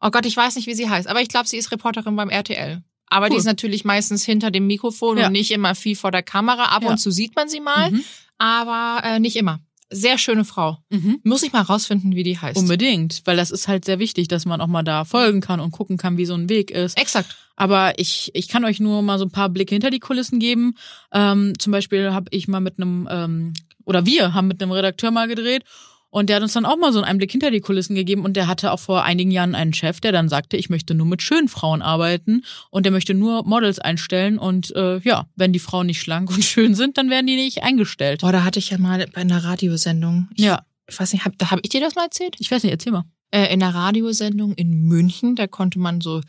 oh 0.00 0.10
Gott, 0.10 0.24
ich 0.24 0.36
weiß 0.36 0.56
nicht, 0.56 0.66
wie 0.66 0.74
sie 0.74 0.88
heißt, 0.88 1.08
aber 1.08 1.20
ich 1.20 1.28
glaube, 1.28 1.48
sie 1.48 1.58
ist 1.58 1.70
Reporterin 1.72 2.16
beim 2.16 2.30
RTL. 2.30 2.82
Aber 3.10 3.28
die 3.28 3.32
Cool. 3.34 3.38
ist 3.40 3.44
natürlich 3.46 3.84
meistens 3.84 4.24
hinter 4.24 4.50
dem 4.50 4.66
Mikrofon 4.66 5.18
Ja. 5.18 5.26
und 5.26 5.32
nicht 5.32 5.50
immer 5.50 5.74
viel 5.74 5.96
vor 5.96 6.10
der 6.10 6.22
Kamera. 6.22 6.66
Ab 6.66 6.82
Ja. 6.82 6.90
und 6.90 6.98
zu 6.98 7.10
sieht 7.10 7.34
man 7.36 7.48
sie 7.48 7.60
mal, 7.60 7.90
Mhm. 7.90 8.04
aber 8.38 9.02
äh, 9.04 9.18
nicht 9.20 9.36
immer. 9.36 9.60
Sehr 9.90 10.18
schöne 10.18 10.44
Frau. 10.44 10.76
Mhm. 10.90 11.20
Muss 11.24 11.42
ich 11.42 11.52
mal 11.54 11.62
rausfinden, 11.62 12.14
wie 12.14 12.22
die 12.22 12.38
heißt. 12.38 12.58
Unbedingt, 12.58 13.22
weil 13.24 13.38
das 13.38 13.50
ist 13.50 13.68
halt 13.68 13.86
sehr 13.86 13.98
wichtig, 13.98 14.28
dass 14.28 14.44
man 14.44 14.60
auch 14.60 14.66
mal 14.66 14.82
da 14.82 15.06
folgen 15.06 15.40
kann 15.40 15.60
und 15.60 15.70
gucken 15.70 15.96
kann, 15.96 16.18
wie 16.18 16.26
so 16.26 16.34
ein 16.34 16.50
Weg 16.50 16.70
ist. 16.70 16.98
Exakt. 17.00 17.34
Aber 17.56 17.98
ich, 17.98 18.30
ich 18.34 18.48
kann 18.48 18.66
euch 18.66 18.80
nur 18.80 19.00
mal 19.02 19.18
so 19.18 19.24
ein 19.24 19.30
paar 19.30 19.48
Blicke 19.48 19.74
hinter 19.74 19.90
die 19.90 19.98
Kulissen 19.98 20.38
geben. 20.40 20.74
Ähm, 21.10 21.54
zum 21.58 21.72
Beispiel 21.72 22.12
habe 22.12 22.26
ich 22.32 22.48
mal 22.48 22.60
mit 22.60 22.74
einem, 22.78 23.08
ähm, 23.10 23.52
oder 23.86 24.04
wir 24.04 24.34
haben 24.34 24.46
mit 24.48 24.62
einem 24.62 24.72
Redakteur 24.72 25.10
mal 25.10 25.26
gedreht 25.26 25.64
und 26.10 26.28
der 26.28 26.36
hat 26.36 26.42
uns 26.42 26.52
dann 26.54 26.64
auch 26.64 26.76
mal 26.76 26.92
so 26.92 26.98
einen 26.98 27.06
Einblick 27.06 27.30
hinter 27.30 27.50
die 27.50 27.60
Kulissen 27.60 27.94
gegeben 27.94 28.24
und 28.24 28.34
der 28.36 28.46
hatte 28.46 28.72
auch 28.72 28.78
vor 28.80 29.02
einigen 29.04 29.30
Jahren 29.30 29.54
einen 29.54 29.74
Chef, 29.74 30.00
der 30.00 30.12
dann 30.12 30.28
sagte, 30.28 30.56
ich 30.56 30.70
möchte 30.70 30.94
nur 30.94 31.06
mit 31.06 31.22
schönen 31.22 31.48
Frauen 31.48 31.82
arbeiten 31.82 32.42
und 32.70 32.84
der 32.84 32.92
möchte 32.92 33.14
nur 33.14 33.44
Models 33.44 33.78
einstellen 33.78 34.38
und 34.38 34.74
äh, 34.74 34.98
ja, 35.00 35.26
wenn 35.36 35.52
die 35.52 35.58
Frauen 35.58 35.86
nicht 35.86 36.00
schlank 36.00 36.30
und 36.34 36.44
schön 36.44 36.74
sind, 36.74 36.98
dann 36.98 37.10
werden 37.10 37.26
die 37.26 37.36
nicht 37.36 37.62
eingestellt. 37.62 38.20
Boah, 38.22 38.32
da 38.32 38.44
hatte 38.44 38.58
ich 38.58 38.70
ja 38.70 38.78
mal 38.78 39.06
bei 39.12 39.20
einer 39.20 39.44
Radiosendung. 39.44 40.28
Ich, 40.34 40.44
Ja. 40.44 40.62
ich 40.88 40.98
weiß 40.98 41.12
nicht, 41.12 41.24
hab, 41.24 41.36
da 41.38 41.50
habe 41.50 41.60
ich 41.64 41.70
dir 41.70 41.80
das 41.80 41.94
mal 41.94 42.04
erzählt? 42.04 42.36
Ich 42.38 42.50
weiß 42.50 42.62
nicht, 42.62 42.72
erzähl 42.72 42.92
mal. 42.92 43.04
Äh, 43.30 43.52
in 43.52 43.62
einer 43.62 43.74
Radiosendung 43.74 44.54
in 44.54 44.84
München, 44.84 45.36
da 45.36 45.46
konnte 45.46 45.78
man 45.78 46.00
so, 46.00 46.22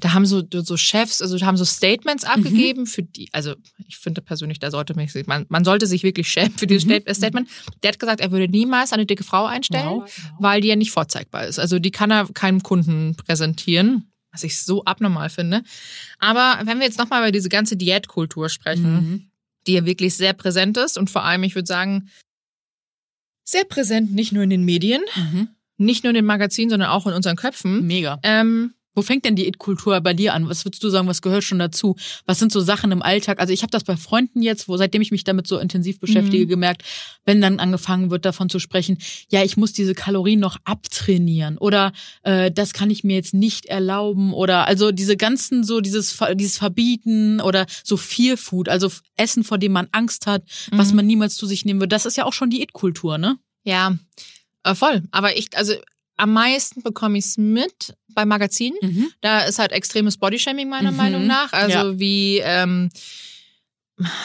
da 0.00 0.12
haben 0.12 0.26
so, 0.26 0.42
so 0.52 0.76
Chefs, 0.76 1.22
also 1.22 1.38
da 1.38 1.46
haben 1.46 1.56
so 1.56 1.64
Statements 1.64 2.24
abgegeben 2.24 2.86
für 2.86 3.02
die, 3.02 3.28
also 3.32 3.54
ich 3.86 3.96
finde 3.96 4.20
persönlich, 4.22 4.58
da 4.58 4.70
sollte 4.70 4.94
man, 4.94 5.06
sich- 5.08 5.26
man, 5.26 5.46
man 5.48 5.64
sollte 5.64 5.86
sich 5.86 6.02
wirklich 6.02 6.28
schämen 6.28 6.52
für 6.58 6.66
dieses 6.66 6.84
Mhm. 6.86 7.00
Stat- 7.02 7.16
Statement. 7.16 7.48
Der 7.82 7.88
hat 7.92 7.98
gesagt, 7.98 8.20
er 8.20 8.30
würde 8.32 8.48
niemals 8.48 8.92
eine 8.92 9.06
dicke 9.06 9.24
Frau 9.24 9.46
einstellen, 9.46 9.86
Wow. 10.00 10.10
weil 10.40 10.60
die 10.60 10.68
ja 10.68 10.76
nicht 10.76 10.90
vorzeigbar 10.90 11.46
ist. 11.46 11.58
Also 11.58 11.78
die 11.78 11.90
kann 11.90 12.10
er 12.10 12.26
keinem 12.34 12.62
Kunden 12.62 13.14
präsentieren, 13.16 14.10
was 14.32 14.42
ich 14.44 14.60
so 14.60 14.84
abnormal 14.84 15.30
finde. 15.30 15.62
Aber 16.18 16.60
wenn 16.66 16.78
wir 16.78 16.86
jetzt 16.86 16.98
nochmal 16.98 17.22
über 17.22 17.32
diese 17.32 17.48
ganze 17.48 17.76
Diätkultur 17.76 18.48
sprechen, 18.48 18.92
Mhm. 18.94 19.30
die 19.66 19.74
ja 19.74 19.86
wirklich 19.86 20.14
sehr 20.16 20.32
präsent 20.32 20.76
ist 20.76 20.98
und 20.98 21.08
vor 21.08 21.22
allem, 21.24 21.42
ich 21.44 21.54
würde 21.54 21.66
sagen, 21.68 22.10
sehr 23.44 23.64
präsent, 23.64 24.12
nicht 24.12 24.32
nur 24.32 24.42
in 24.42 24.50
den 24.50 24.64
Medien, 24.64 25.02
Mhm. 25.16 25.48
nicht 25.76 26.02
nur 26.04 26.10
in 26.10 26.14
den 26.16 26.24
Magazinen, 26.24 26.70
sondern 26.70 26.88
auch 26.90 27.06
in 27.06 27.12
unseren 27.12 27.36
Köpfen. 27.36 27.86
Mega. 27.86 28.18
Ähm, 28.22 28.74
Wo 28.94 29.02
fängt 29.02 29.24
denn 29.24 29.34
die 29.36 29.46
It-Kultur 29.48 30.00
bei 30.00 30.14
dir 30.14 30.34
an? 30.34 30.48
Was 30.48 30.64
würdest 30.64 30.82
du 30.84 30.88
sagen, 30.88 31.08
was 31.08 31.20
gehört 31.22 31.44
schon 31.44 31.58
dazu? 31.58 31.96
Was 32.26 32.38
sind 32.38 32.52
so 32.52 32.60
Sachen 32.60 32.92
im 32.92 33.02
Alltag? 33.02 33.40
Also 33.40 33.52
ich 33.52 33.62
habe 33.62 33.70
das 33.70 33.84
bei 33.84 33.96
Freunden 33.96 34.40
jetzt, 34.42 34.68
wo 34.68 34.76
seitdem 34.76 35.02
ich 35.02 35.10
mich 35.10 35.24
damit 35.24 35.46
so 35.46 35.58
intensiv 35.58 35.98
beschäftige, 36.00 36.44
Mhm. 36.44 36.48
gemerkt, 36.48 36.82
wenn 37.24 37.40
dann 37.40 37.58
angefangen 37.58 38.10
wird 38.10 38.24
davon 38.24 38.48
zu 38.48 38.58
sprechen, 38.58 38.98
ja, 39.30 39.42
ich 39.42 39.56
muss 39.56 39.72
diese 39.72 39.94
Kalorien 39.94 40.40
noch 40.40 40.58
abtrainieren 40.64 41.58
oder 41.58 41.92
äh, 42.22 42.50
das 42.50 42.72
kann 42.72 42.90
ich 42.90 43.02
mir 43.04 43.16
jetzt 43.16 43.34
nicht 43.34 43.66
erlauben 43.66 44.32
oder 44.32 44.66
also 44.66 44.92
diese 44.92 45.16
ganzen 45.16 45.64
so 45.64 45.80
dieses 45.80 46.16
dieses 46.34 46.56
Verbieten 46.58 47.40
oder 47.40 47.66
so 47.82 47.96
Fear 47.96 48.36
Food, 48.36 48.68
also 48.68 48.90
Essen, 49.16 49.44
vor 49.44 49.58
dem 49.58 49.72
man 49.72 49.88
Angst 49.92 50.26
hat, 50.26 50.42
was 50.70 50.90
Mhm. 50.90 50.96
man 50.96 51.06
niemals 51.06 51.34
zu 51.36 51.46
sich 51.46 51.64
nehmen 51.64 51.80
wird. 51.80 51.92
Das 51.92 52.06
ist 52.06 52.16
ja 52.16 52.24
auch 52.24 52.32
schon 52.32 52.50
die 52.50 52.62
It-Kultur, 52.62 53.18
ne? 53.18 53.38
ja, 53.64 53.96
äh, 54.62 54.74
voll. 54.74 55.02
Aber 55.10 55.36
ich, 55.36 55.56
also 55.56 55.74
am 56.16 56.32
meisten 56.32 56.82
bekomme 56.82 57.18
ich 57.18 57.24
es 57.24 57.38
mit 57.38 57.94
bei 58.14 58.24
Magazinen. 58.24 58.78
Mhm. 58.82 59.10
Da 59.20 59.40
ist 59.40 59.58
halt 59.58 59.72
extremes 59.72 60.16
Bodyshaming 60.16 60.68
meiner 60.68 60.90
Mhm. 60.92 60.96
Meinung 60.96 61.26
nach. 61.26 61.52
Also 61.52 61.76
Ja. 61.78 61.98
wie 61.98 62.38
ähm, 62.42 62.90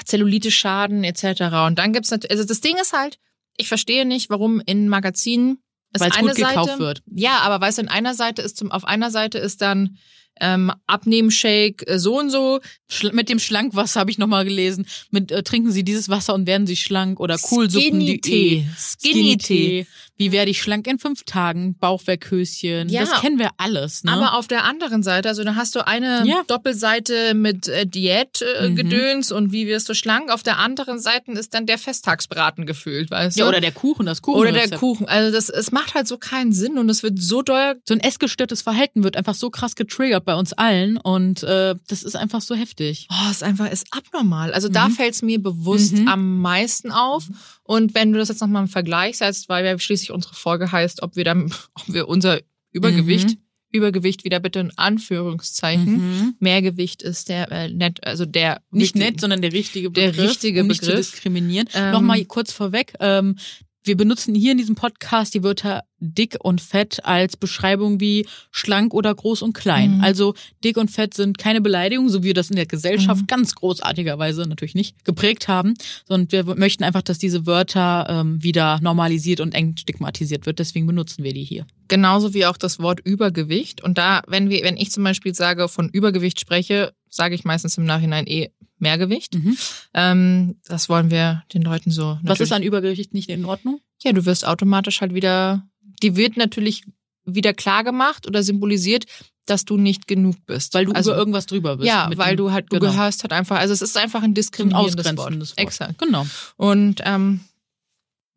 Zellulite-Schaden 0.05 1.03
etc. 1.03 1.41
Und 1.67 1.77
dann 1.79 1.93
gibt's 1.93 2.12
natürlich, 2.12 2.31
also 2.31 2.43
das 2.46 2.62
Ding 2.62 2.75
ist 2.81 2.93
halt, 2.93 3.19
ich 3.58 3.67
verstehe 3.67 4.05
nicht, 4.05 4.29
warum 4.29 4.62
in 4.65 4.89
Magazinen 4.89 5.60
es 5.91 6.01
Weil 6.01 6.10
es 6.12 6.17
eine 6.17 6.27
gut 6.27 6.36
gekauft 6.38 6.67
Seite, 6.69 6.79
wird. 6.79 7.01
Ja, 7.08 7.39
aber 7.39 7.60
weißt 7.62 7.79
du, 7.79 7.81
in 7.84 7.88
einer 7.88 8.13
Seite 8.13 8.41
ist 8.41 8.58
zum, 8.58 8.72
auf 8.72 8.86
einer 8.86 9.10
Seite 9.12 9.39
ist 9.39 9.62
dann 9.62 9.98
ähm, 10.41 10.72
Abnehmshake 10.88 11.86
äh, 11.88 12.00
so 12.00 12.17
und 12.19 12.29
so. 12.29 12.60
Schla- 12.89 13.12
Mit 13.13 13.27
dem 13.27 13.39
Schlankwasser 13.39 14.00
habe 14.00 14.12
ich 14.12 14.17
nochmal 14.19 14.46
gelesen. 14.46 14.86
Mit 15.12 15.31
äh, 15.31 15.43
trinken 15.43 15.72
Sie 15.72 15.84
dieses 15.84 16.08
Wasser 16.08 16.34
und 16.36 16.48
werden 16.48 16.65
Sie 16.67 16.77
schlank 16.77 17.19
oder 17.19 17.38
Kohlsuppen. 17.38 17.81
Skinny 18.00 18.22
Tee. 18.22 18.67
Skinny 18.77 19.38
Tee. 19.38 19.88
Wie 20.19 20.33
werde 20.33 20.51
ich 20.51 20.61
schlank 20.61 20.85
in 20.85 20.99
fünf 20.99 21.23
Tagen? 21.23 21.75
Bauchwerkhöschen. 21.79 22.89
Ja. 22.89 22.99
Das 22.99 23.21
kennen 23.21 23.39
wir 23.39 23.51
alles. 23.57 24.03
Ne? 24.03 24.11
Aber 24.11 24.33
auf 24.38 24.47
der 24.49 24.65
anderen 24.65 25.01
Seite, 25.01 25.29
also 25.29 25.45
da 25.45 25.55
hast 25.55 25.75
du 25.75 25.88
eine 25.88 26.23
Ja. 26.25 26.43
Doppelseite 26.45 27.33
mit 27.33 27.69
äh, 27.69 27.85
Diätgedöns 27.88 29.31
äh, 29.31 29.33
Mhm. 29.33 29.38
Und 29.39 29.51
wie 29.53 29.65
wirst 29.67 29.88
du 29.88 29.93
schlank. 29.93 30.29
Auf 30.31 30.43
der 30.43 30.57
anderen 30.59 30.99
Seite 30.99 31.31
ist 31.31 31.53
dann 31.53 31.65
der 31.65 31.77
Festtagsbraten 31.77 32.65
gefüllt, 32.65 33.09
weißt 33.11 33.38
du? 33.38 33.41
ja, 33.43 33.47
oder 33.47 33.61
der 33.61 33.71
Kuchen, 33.71 34.05
das 34.05 34.21
Kuchen. 34.21 34.39
Oder 34.39 34.51
der 34.51 34.69
Kuchen. 34.77 35.07
Also 35.07 35.31
das, 35.33 35.49
es 35.49 35.71
macht 35.71 35.95
halt 35.95 36.07
so 36.07 36.17
keinen 36.17 36.51
Sinn 36.51 36.77
und 36.77 36.89
es 36.89 37.01
wird 37.01 37.21
so 37.21 37.41
doll. 37.41 37.79
So 37.88 37.93
ein 37.93 38.01
essgestörtes 38.01 38.61
Verhalten 38.61 39.03
wird 39.05 39.15
einfach 39.15 39.35
so 39.35 39.49
krass 39.49 39.75
getriggert 39.75 40.25
bei 40.25 40.35
uns 40.35 40.51
allen 40.53 40.97
und 40.97 41.43
äh, 41.43 41.75
das 41.88 42.03
ist 42.03 42.15
einfach 42.17 42.41
so 42.41 42.55
heftig. 42.55 43.07
Oh, 43.09 43.15
es 43.29 43.38
ist 43.38 43.43
einfach 43.43 43.71
ist 43.71 43.88
abnormal. 43.91 44.51
Also 44.53 44.67
da 44.67 44.89
Mhm. 44.89 44.93
fällt 44.93 45.13
es 45.13 45.21
mir 45.21 45.41
bewusst 45.41 45.93
Mhm. 45.93 46.07
am 46.09 46.41
meisten 46.41 46.91
auf. 46.91 47.27
Und 47.69 47.93
wenn 47.93 48.11
du 48.11 48.17
das 48.17 48.29
jetzt 48.29 48.41
nochmal 48.41 48.63
im 48.63 48.67
Vergleich 48.67 49.19
setzt, 49.19 49.47
weil 49.47 49.63
ja 49.63 49.77
schließlich 49.77 50.09
unsere 50.11 50.33
Folge 50.33 50.71
heißt, 50.71 51.03
ob 51.03 51.15
wir 51.15 51.23
dann, 51.23 51.53
ob 51.75 51.93
wir 51.93 52.07
unser 52.07 52.39
Übergewicht, 52.71 53.29
Mhm. 53.29 53.38
Übergewicht 53.71 54.23
wieder 54.23 54.39
bitte 54.39 54.59
in 54.61 54.71
Anführungszeichen, 54.75 56.35
Mehrgewicht 56.39 57.03
ist 57.03 57.29
der 57.29 57.51
äh, 57.51 57.69
nett, 57.69 58.03
also 58.03 58.25
der 58.25 58.63
Nicht 58.71 58.95
nett, 58.95 59.21
sondern 59.21 59.43
der 59.43 59.53
richtige 59.53 59.91
Der 59.91 60.09
Begriff, 60.09 60.29
richtige 60.31 60.61
um 60.61 60.67
nicht 60.67 60.81
zu 60.83 60.88
Begriff. 60.89 61.11
diskriminieren. 61.11 61.69
Ähm, 61.75 61.91
Nochmal 61.91 62.25
kurz 62.25 62.51
vorweg. 62.51 62.93
Ähm, 62.99 63.35
wir 63.83 63.98
benutzen 63.98 64.36
hier 64.36 64.51
in 64.51 64.57
diesem 64.57 64.75
Podcast 64.75 65.33
die 65.33 65.43
Wörter 65.43 65.83
dick 66.01 66.38
und 66.41 66.62
fett 66.62 67.03
als 67.05 67.36
Beschreibung 67.38 68.00
wie 68.00 68.25
schlank 68.51 68.93
oder 68.93 69.13
groß 69.13 69.41
und 69.41 69.53
klein. 69.53 69.98
Mhm. 69.98 70.03
Also 70.03 70.33
dick 70.63 70.77
und 70.77 70.89
fett 70.91 71.13
sind 71.13 71.38
keine 71.38 71.59
Beleidigung, 71.62 72.07
so 72.09 72.24
wie 72.24 72.27
wir 72.27 72.33
das 72.33 72.50
in 72.50 72.55
der 72.55 72.65
Gesellschaft 72.65 73.22
Mhm. 73.24 73.27
ganz 73.27 73.55
großartigerweise 73.55 74.44
natürlich 74.44 74.75
nicht 74.75 75.03
geprägt 75.05 75.48
haben, 75.48 75.74
sondern 76.07 76.31
wir 76.31 76.55
möchten 76.55 76.83
einfach, 76.83 77.01
dass 77.01 77.18
diese 77.18 77.46
Wörter 77.46 78.05
ähm, 78.09 78.42
wieder 78.44 78.79
normalisiert 78.81 79.39
und 79.42 79.53
eng 79.53 79.75
stigmatisiert 79.77 80.46
wird. 80.46 80.59
Deswegen 80.59 80.87
benutzen 80.87 81.24
wir 81.24 81.33
die 81.33 81.44
hier. 81.44 81.65
Genauso 81.87 82.33
wie 82.33 82.46
auch 82.46 82.57
das 82.57 82.79
Wort 82.79 83.00
Übergewicht. 83.03 83.83
Und 83.83 83.98
da, 83.98 84.22
wenn 84.27 84.50
wir, 84.50 84.63
wenn 84.63 84.77
ich 84.77 84.92
zum 84.92 85.03
Beispiel 85.03 85.33
sage, 85.33 85.68
von 85.68 85.89
Übergewicht 85.89 86.39
spreche, 86.39 86.94
sage 87.09 87.35
ich 87.35 87.43
meistens 87.43 87.77
im 87.77 87.85
Nachhinein 87.85 88.27
eh 88.27 88.50
Mehrgewicht. 88.77 89.35
Mhm. 89.35 89.57
Ähm, 89.93 90.55
das 90.65 90.89
wollen 90.89 91.11
wir 91.11 91.43
den 91.53 91.61
Leuten 91.61 91.91
so. 91.91 92.17
Was 92.24 92.39
ist 92.39 92.53
an 92.53 92.63
Übergewicht 92.63 93.13
nicht 93.13 93.29
in 93.29 93.45
Ordnung? 93.45 93.81
Ja, 94.01 94.13
du 94.13 94.25
wirst 94.25 94.45
automatisch 94.45 95.01
halt 95.01 95.13
wieder, 95.13 95.67
die 96.01 96.15
wird 96.15 96.37
natürlich 96.37 96.83
wieder 97.25 97.53
klar 97.53 97.83
gemacht 97.83 98.25
oder 98.27 98.41
symbolisiert, 98.43 99.05
dass 99.45 99.65
du 99.65 99.77
nicht 99.77 100.07
genug 100.07 100.35
bist. 100.45 100.74
Weil 100.74 100.85
du 100.85 100.93
also, 100.93 101.11
über 101.11 101.19
irgendwas 101.19 101.45
drüber 101.45 101.77
bist. 101.77 101.87
ja, 101.87 102.09
weil 102.15 102.35
du 102.35 102.51
halt, 102.51 102.72
du 102.72 102.79
genau. 102.79 102.91
gehörst 102.91 103.24
halt 103.24 103.33
einfach, 103.33 103.57
also 103.57 103.74
es 103.74 103.81
ist 103.81 103.98
einfach 103.98 104.22
ein 104.22 104.31
ein 104.31 104.33
diskriminierendes 104.33 105.17
Wort. 105.17 105.39
Wort. 105.39 105.53
Exakt. 105.57 105.98
Genau. 105.98 106.25
Und 106.55 107.01
ähm, 107.03 107.41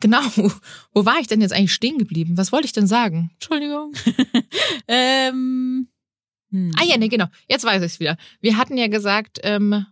genau, 0.01 0.21
wo 0.93 1.05
war 1.05 1.19
ich 1.21 1.27
denn 1.27 1.41
jetzt 1.41 1.53
eigentlich 1.53 1.75
stehen 1.75 1.99
geblieben? 1.99 2.37
Was 2.37 2.53
wollte 2.53 2.67
ich 2.67 2.73
denn 2.73 2.87
sagen? 2.87 3.31
Entschuldigung. 3.35 3.93
ähm, 4.89 5.89
hm. 6.53 6.71
Ah 6.79 6.85
ja, 6.85 6.97
nee, 6.97 7.09
genau. 7.09 7.27
Jetzt 7.49 7.65
weiß 7.65 7.83
ich 7.83 7.93
es 7.93 8.01
wieder. 8.01 8.17
Wir 8.41 8.57
hatten 8.57 8.77
ja 8.77 8.87
gesagt, 8.87 9.41
ähm, 9.43 9.87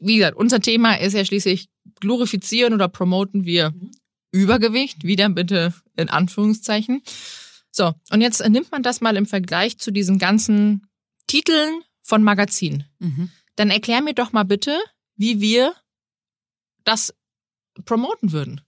wie 0.00 0.18
gesagt, 0.18 0.36
unser 0.36 0.60
Thema 0.60 0.94
ist 0.94 1.14
ja 1.14 1.24
schließlich 1.24 1.68
glorifizieren 2.00 2.74
oder 2.74 2.88
promoten 2.88 3.44
wir 3.44 3.70
Mhm. 3.70 3.90
Übergewicht, 4.32 5.04
wieder 5.04 5.28
bitte 5.28 5.72
in 5.96 6.08
Anführungszeichen. 6.08 7.02
So, 7.70 7.94
und 8.10 8.20
jetzt 8.20 8.46
nimmt 8.48 8.72
man 8.72 8.82
das 8.82 9.00
mal 9.00 9.16
im 9.16 9.26
Vergleich 9.26 9.78
zu 9.78 9.92
diesen 9.92 10.18
ganzen 10.18 10.86
Titeln 11.28 11.82
von 12.02 12.22
Magazinen. 12.22 12.84
Mhm. 12.98 13.30
Dann 13.56 13.70
erklär 13.70 14.02
mir 14.02 14.12
doch 14.12 14.32
mal 14.32 14.42
bitte, 14.42 14.76
wie 15.16 15.40
wir 15.40 15.72
das 16.82 17.14
promoten 17.84 18.32
würden. 18.32 18.60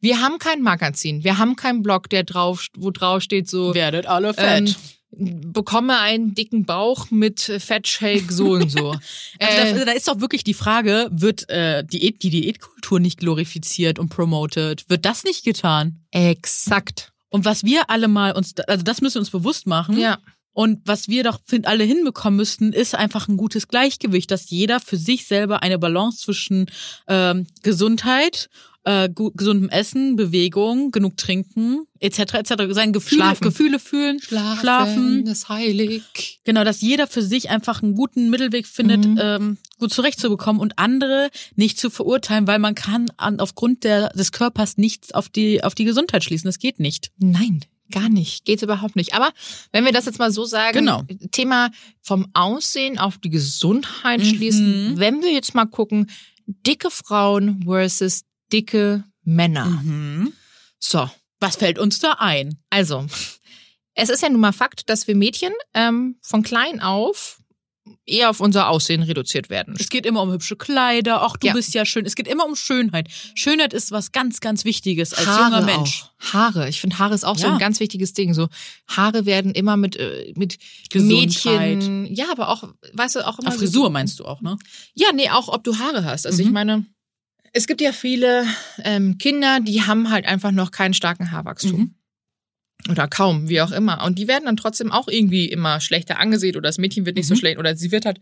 Wir 0.00 0.20
haben 0.20 0.38
kein 0.38 0.62
Magazin, 0.62 1.24
wir 1.24 1.38
haben 1.38 1.56
keinen 1.56 1.82
Blog, 1.82 2.10
der 2.10 2.22
drauf, 2.22 2.66
wo 2.76 2.90
drauf 2.90 3.22
steht 3.22 3.48
so, 3.48 3.74
Werdet 3.74 4.06
alle 4.06 4.28
ähm, 4.36 4.66
fett. 4.66 4.76
Bekomme 5.18 5.98
einen 5.98 6.34
dicken 6.34 6.64
Bauch 6.64 7.10
mit 7.10 7.40
Fettshake 7.40 8.30
so 8.30 8.52
und 8.52 8.70
so. 8.70 8.94
Also 9.38 9.74
Äh, 9.74 9.78
da, 9.78 9.84
da 9.86 9.92
ist 9.92 10.08
doch 10.08 10.20
wirklich 10.20 10.44
die 10.44 10.54
Frage, 10.54 11.08
wird 11.10 11.48
äh, 11.48 11.84
Diät, 11.84 12.22
die 12.22 12.30
Diätkultur 12.30 13.00
nicht 13.00 13.18
glorifiziert 13.18 13.98
und 13.98 14.08
promoted? 14.08 14.88
Wird 14.88 15.04
das 15.04 15.24
nicht 15.24 15.44
getan? 15.44 16.00
exakt. 16.10 17.12
Und 17.28 17.44
was 17.44 17.64
wir 17.64 17.90
alle 17.90 18.08
mal 18.08 18.32
uns, 18.32 18.54
also 18.66 18.82
das 18.82 19.00
müssen 19.00 19.16
wir 19.16 19.20
uns 19.20 19.30
bewusst 19.30 19.66
machen. 19.66 19.98
Ja. 19.98 20.18
Und 20.52 20.80
was 20.86 21.08
wir 21.08 21.22
doch 21.22 21.40
find, 21.44 21.66
alle 21.66 21.84
hinbekommen 21.84 22.36
müssten, 22.36 22.72
ist 22.72 22.94
einfach 22.94 23.28
ein 23.28 23.36
gutes 23.36 23.68
Gleichgewicht, 23.68 24.30
dass 24.30 24.48
jeder 24.48 24.80
für 24.80 24.96
sich 24.96 25.26
selber 25.26 25.62
eine 25.62 25.78
Balance 25.78 26.22
zwischen 26.22 26.70
ähm, 27.08 27.46
Gesundheit, 27.62 28.48
äh, 28.88 29.08
gu- 29.08 29.32
gesundem 29.32 29.68
Essen, 29.68 30.14
Bewegung, 30.14 30.92
genug 30.92 31.16
trinken, 31.16 31.80
etc. 31.98 32.34
etc. 32.34 32.54
Sein 32.70 32.92
Gefühle, 32.92 33.22
Schlafen. 33.22 33.42
Gefühle 33.44 33.78
fühlen, 33.80 34.20
schlafen. 34.20 35.26
ist 35.26 35.48
heilig. 35.48 36.40
Genau, 36.44 36.62
dass 36.62 36.80
jeder 36.80 37.06
für 37.08 37.22
sich 37.22 37.50
einfach 37.50 37.82
einen 37.82 37.94
guten 37.94 38.30
Mittelweg 38.30 38.66
findet, 38.66 39.04
Mhm. 39.04 39.18
ähm, 39.20 39.58
gut 39.80 39.92
zurechtzubekommen 39.92 40.60
und 40.62 40.78
andere 40.78 41.30
nicht 41.56 41.78
zu 41.80 41.90
verurteilen, 41.90 42.46
weil 42.46 42.58
man 42.60 42.74
kann 42.76 43.06
an, 43.16 43.40
aufgrund 43.40 43.82
der, 43.84 44.10
des 44.10 44.30
Körpers 44.32 44.76
nichts 44.78 45.12
auf 45.12 45.28
die, 45.28 45.64
auf 45.64 45.74
die 45.74 45.84
Gesundheit 45.84 46.22
schließen. 46.22 46.46
Das 46.46 46.58
geht 46.60 46.78
nicht. 46.78 47.10
Nein, 47.18 47.64
gar 47.90 48.08
nicht. 48.08 48.44
Geht's 48.44 48.62
überhaupt 48.62 48.94
nicht. 48.94 49.14
Aber 49.14 49.30
wenn 49.72 49.84
wir 49.84 49.92
das 49.92 50.06
jetzt 50.06 50.18
mal 50.20 50.30
so 50.30 50.44
sagen, 50.44 50.78
Genau. 50.78 51.02
Thema 51.32 51.70
vom 52.02 52.28
Aussehen 52.34 52.98
auf 52.98 53.18
die 53.18 53.30
Gesundheit 53.30 54.20
Mhm. 54.20 54.24
schließen, 54.24 54.92
wenn 54.96 55.22
wir 55.22 55.32
jetzt 55.32 55.54
mal 55.56 55.66
gucken, 55.66 56.08
dicke 56.46 56.90
Frauen 56.90 57.62
versus 57.64 58.22
dicke 58.52 59.04
Männer. 59.24 59.66
Mhm. 59.66 60.32
So, 60.78 61.10
Was 61.40 61.56
fällt 61.56 61.78
uns 61.78 61.98
da 61.98 62.12
ein? 62.18 62.58
also, 62.70 63.06
es 63.94 64.08
ist 64.10 64.22
ja 64.22 64.28
nun 64.28 64.40
mal 64.40 64.52
Fakt, 64.52 64.88
dass 64.90 65.06
wir 65.08 65.16
Mädchen 65.16 65.52
ähm, 65.74 66.16
von 66.22 66.42
klein 66.42 66.80
auf 66.80 67.38
eher 68.04 68.30
auf 68.30 68.40
unser 68.40 68.68
Aussehen 68.68 69.02
reduziert 69.02 69.48
werden. 69.48 69.76
Es 69.78 69.88
geht 69.88 70.06
immer 70.06 70.20
um 70.22 70.32
hübsche 70.32 70.56
Kleider. 70.56 71.22
Ach, 71.22 71.36
du 71.36 71.46
Ja. 71.46 71.52
bist 71.52 71.72
ja 71.72 71.84
schön. 71.84 72.04
Es 72.04 72.16
geht 72.16 72.26
immer 72.26 72.44
um 72.44 72.56
Schönheit. 72.56 73.08
Schönheit 73.36 73.72
ist 73.72 73.92
was 73.92 74.10
ganz, 74.10 74.40
ganz 74.40 74.64
Wichtiges 74.64 75.14
als 75.14 75.26
Haare 75.28 75.54
junger 75.60 75.62
Mensch. 75.62 76.02
Auch. 76.20 76.32
Haare. 76.32 76.68
Ich 76.68 76.80
finde, 76.80 76.98
Haare 76.98 77.14
ist 77.14 77.24
auch 77.24 77.38
so 77.38 77.46
Ja. 77.46 77.52
ein 77.52 77.60
ganz 77.60 77.78
wichtiges 77.78 78.12
Ding. 78.12 78.34
So 78.34 78.48
Haare 78.88 79.24
werden 79.24 79.52
immer 79.52 79.76
mit 79.76 79.94
äh, 79.96 80.32
mit 80.36 80.58
Gesundheit. 80.90 81.76
Mädchen. 81.78 82.06
Ja, 82.12 82.26
aber 82.32 82.48
auch, 82.48 82.64
weißt 82.92 83.16
du, 83.16 83.26
auch 83.26 83.38
immer 83.38 83.48
Auf 83.48 83.54
so- 83.54 83.60
Frisur 83.60 83.90
meinst 83.90 84.18
du 84.18 84.24
auch, 84.24 84.40
ne? 84.40 84.56
Ja, 84.94 85.08
nee, 85.14 85.30
auch 85.30 85.46
ob 85.48 85.62
du 85.62 85.78
Haare 85.78 86.04
hast. 86.04 86.26
Also 86.26 86.42
Mhm. 86.42 86.48
ich 86.48 86.52
meine, 86.52 86.86
es 87.56 87.66
gibt 87.66 87.80
ja 87.80 87.92
viele 87.92 88.44
ähm, 88.84 89.16
Kinder, 89.18 89.60
die 89.60 89.82
haben 89.82 90.10
halt 90.10 90.26
einfach 90.26 90.52
noch 90.52 90.70
keinen 90.70 90.94
starken 90.94 91.30
Haarwachstum. 91.32 91.80
Mhm. 91.80 91.94
Oder 92.90 93.08
kaum, 93.08 93.48
wie 93.48 93.60
auch 93.62 93.72
immer. 93.72 94.04
Und 94.04 94.18
die 94.18 94.28
werden 94.28 94.44
dann 94.44 94.56
trotzdem 94.58 94.92
auch 94.92 95.08
irgendwie 95.08 95.46
immer 95.46 95.80
schlechter 95.80 96.20
angesehen 96.20 96.54
oder 96.56 96.68
das 96.68 96.78
Mädchen 96.78 97.06
wird 97.06 97.16
nicht 97.16 97.26
so 97.26 97.34
Mhm. 97.34 97.38
schlecht 97.38 97.58
oder 97.58 97.74
sie 97.74 97.90
wird 97.90 98.04
halt, 98.04 98.20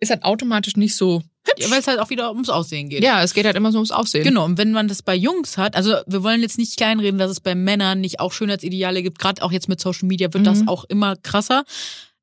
ist 0.00 0.10
halt 0.10 0.22
automatisch 0.22 0.76
nicht 0.76 0.94
so 0.94 1.22
hübsch. 1.46 1.64
Ja, 1.64 1.70
weil 1.70 1.80
es 1.80 1.86
halt 1.88 1.98
auch 1.98 2.10
wieder 2.10 2.30
ums 2.30 2.50
Aussehen 2.50 2.90
geht. 2.90 3.02
Ja, 3.02 3.22
es 3.22 3.32
geht 3.34 3.46
halt 3.46 3.56
immer 3.56 3.72
so 3.72 3.78
ums 3.78 3.90
Aussehen. 3.90 4.22
Genau, 4.24 4.44
und 4.44 4.58
wenn 4.58 4.70
man 4.72 4.86
das 4.86 5.02
bei 5.02 5.14
Jungs 5.16 5.56
hat, 5.56 5.74
also 5.74 5.96
wir 6.06 6.22
wollen 6.22 6.42
jetzt 6.42 6.58
nicht 6.58 6.76
kleinreden, 6.76 7.18
dass 7.18 7.30
es 7.30 7.40
bei 7.40 7.54
Männern 7.54 8.00
nicht 8.02 8.20
auch 8.20 8.32
Schönheitsideale 8.32 9.02
gibt, 9.02 9.18
gerade 9.18 9.42
auch 9.42 9.50
jetzt 9.50 9.68
mit 9.68 9.80
Social 9.80 10.06
Media 10.06 10.32
wird 10.32 10.46
das 10.46 10.60
Mhm. 10.60 10.68
auch 10.68 10.84
immer 10.84 11.16
krasser. 11.16 11.64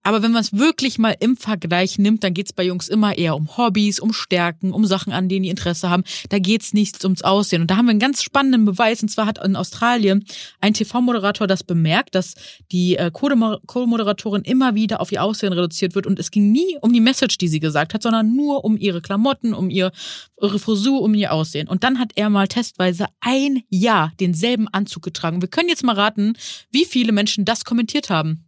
Aber 0.06 0.22
wenn 0.22 0.32
man 0.32 0.42
es 0.42 0.54
wirklich 0.54 1.00
mal 1.00 1.16
im 1.20 1.36
Vergleich 1.36 1.98
nimmt, 1.98 2.24
dann 2.24 2.36
geht's 2.36 2.54
bei 2.54 2.64
Jungs 2.64 2.90
immer 2.90 3.18
eher 3.18 3.36
um 3.36 3.58
Hobbys, 3.58 4.00
um 4.00 4.14
Stärken, 4.14 4.72
um 4.72 4.86
Sachen, 4.86 5.12
an 5.12 5.30
denen 5.30 5.42
die 5.42 5.50
Interesse 5.50 5.90
haben. 5.90 6.04
Da 6.30 6.38
geht's 6.38 6.74
nicht 6.74 7.04
ums 7.04 7.24
Aussehen. 7.24 7.64
Und 7.64 7.72
da 7.72 7.78
haben 7.78 7.88
wir 7.88 7.90
einen 7.90 8.00
ganz 8.00 8.22
spannenden 8.22 8.66
Beweis. 8.66 9.02
Und 9.02 9.10
zwar 9.10 9.26
hat 9.26 9.44
in 9.44 9.56
Australien 9.56 10.24
ein 10.62 10.76
TV-Moderator 10.76 11.48
das 11.48 11.64
bemerkt, 11.64 12.14
dass 12.14 12.36
die 12.72 12.98
äh, 12.98 13.10
Co-Mo- 13.12 13.58
Co-Moderatorin 13.66 14.44
immer 14.44 14.76
wieder 14.76 15.02
auf 15.02 15.12
ihr 15.12 15.24
Aussehen 15.24 15.54
reduziert 15.54 15.96
wird. 15.96 16.06
Und 16.06 16.20
es 16.20 16.30
ging 16.30 16.52
nie 16.52 16.78
um 16.82 16.94
die 16.94 17.02
Message, 17.02 17.40
die 17.40 17.48
sie 17.48 17.60
gesagt 17.60 17.96
hat, 17.96 18.04
sondern 18.04 18.36
nur 18.36 18.64
um 18.64 18.78
ihre 18.78 19.02
Klamotten, 19.02 19.56
um 19.56 19.72
ihr, 19.72 19.92
ihre 20.40 20.60
Frisur, 20.60 21.02
um 21.02 21.16
ihr 21.16 21.34
Aussehen. 21.34 21.68
Und 21.68 21.84
dann 21.84 21.98
hat 21.98 22.12
er 22.14 22.30
mal 22.30 22.48
testweise 22.48 23.08
ein 23.22 23.64
Jahr 23.70 24.14
denselben 24.20 24.68
Anzug 24.68 25.02
getragen. 25.02 25.42
Wir 25.42 25.50
können 25.50 25.70
jetzt 25.70 25.84
mal 25.84 25.96
raten, 25.96 26.34
wie 26.70 26.86
viele 26.86 27.12
Menschen 27.12 27.44
das 27.44 27.66
kommentiert 27.66 28.12
haben. 28.12 28.45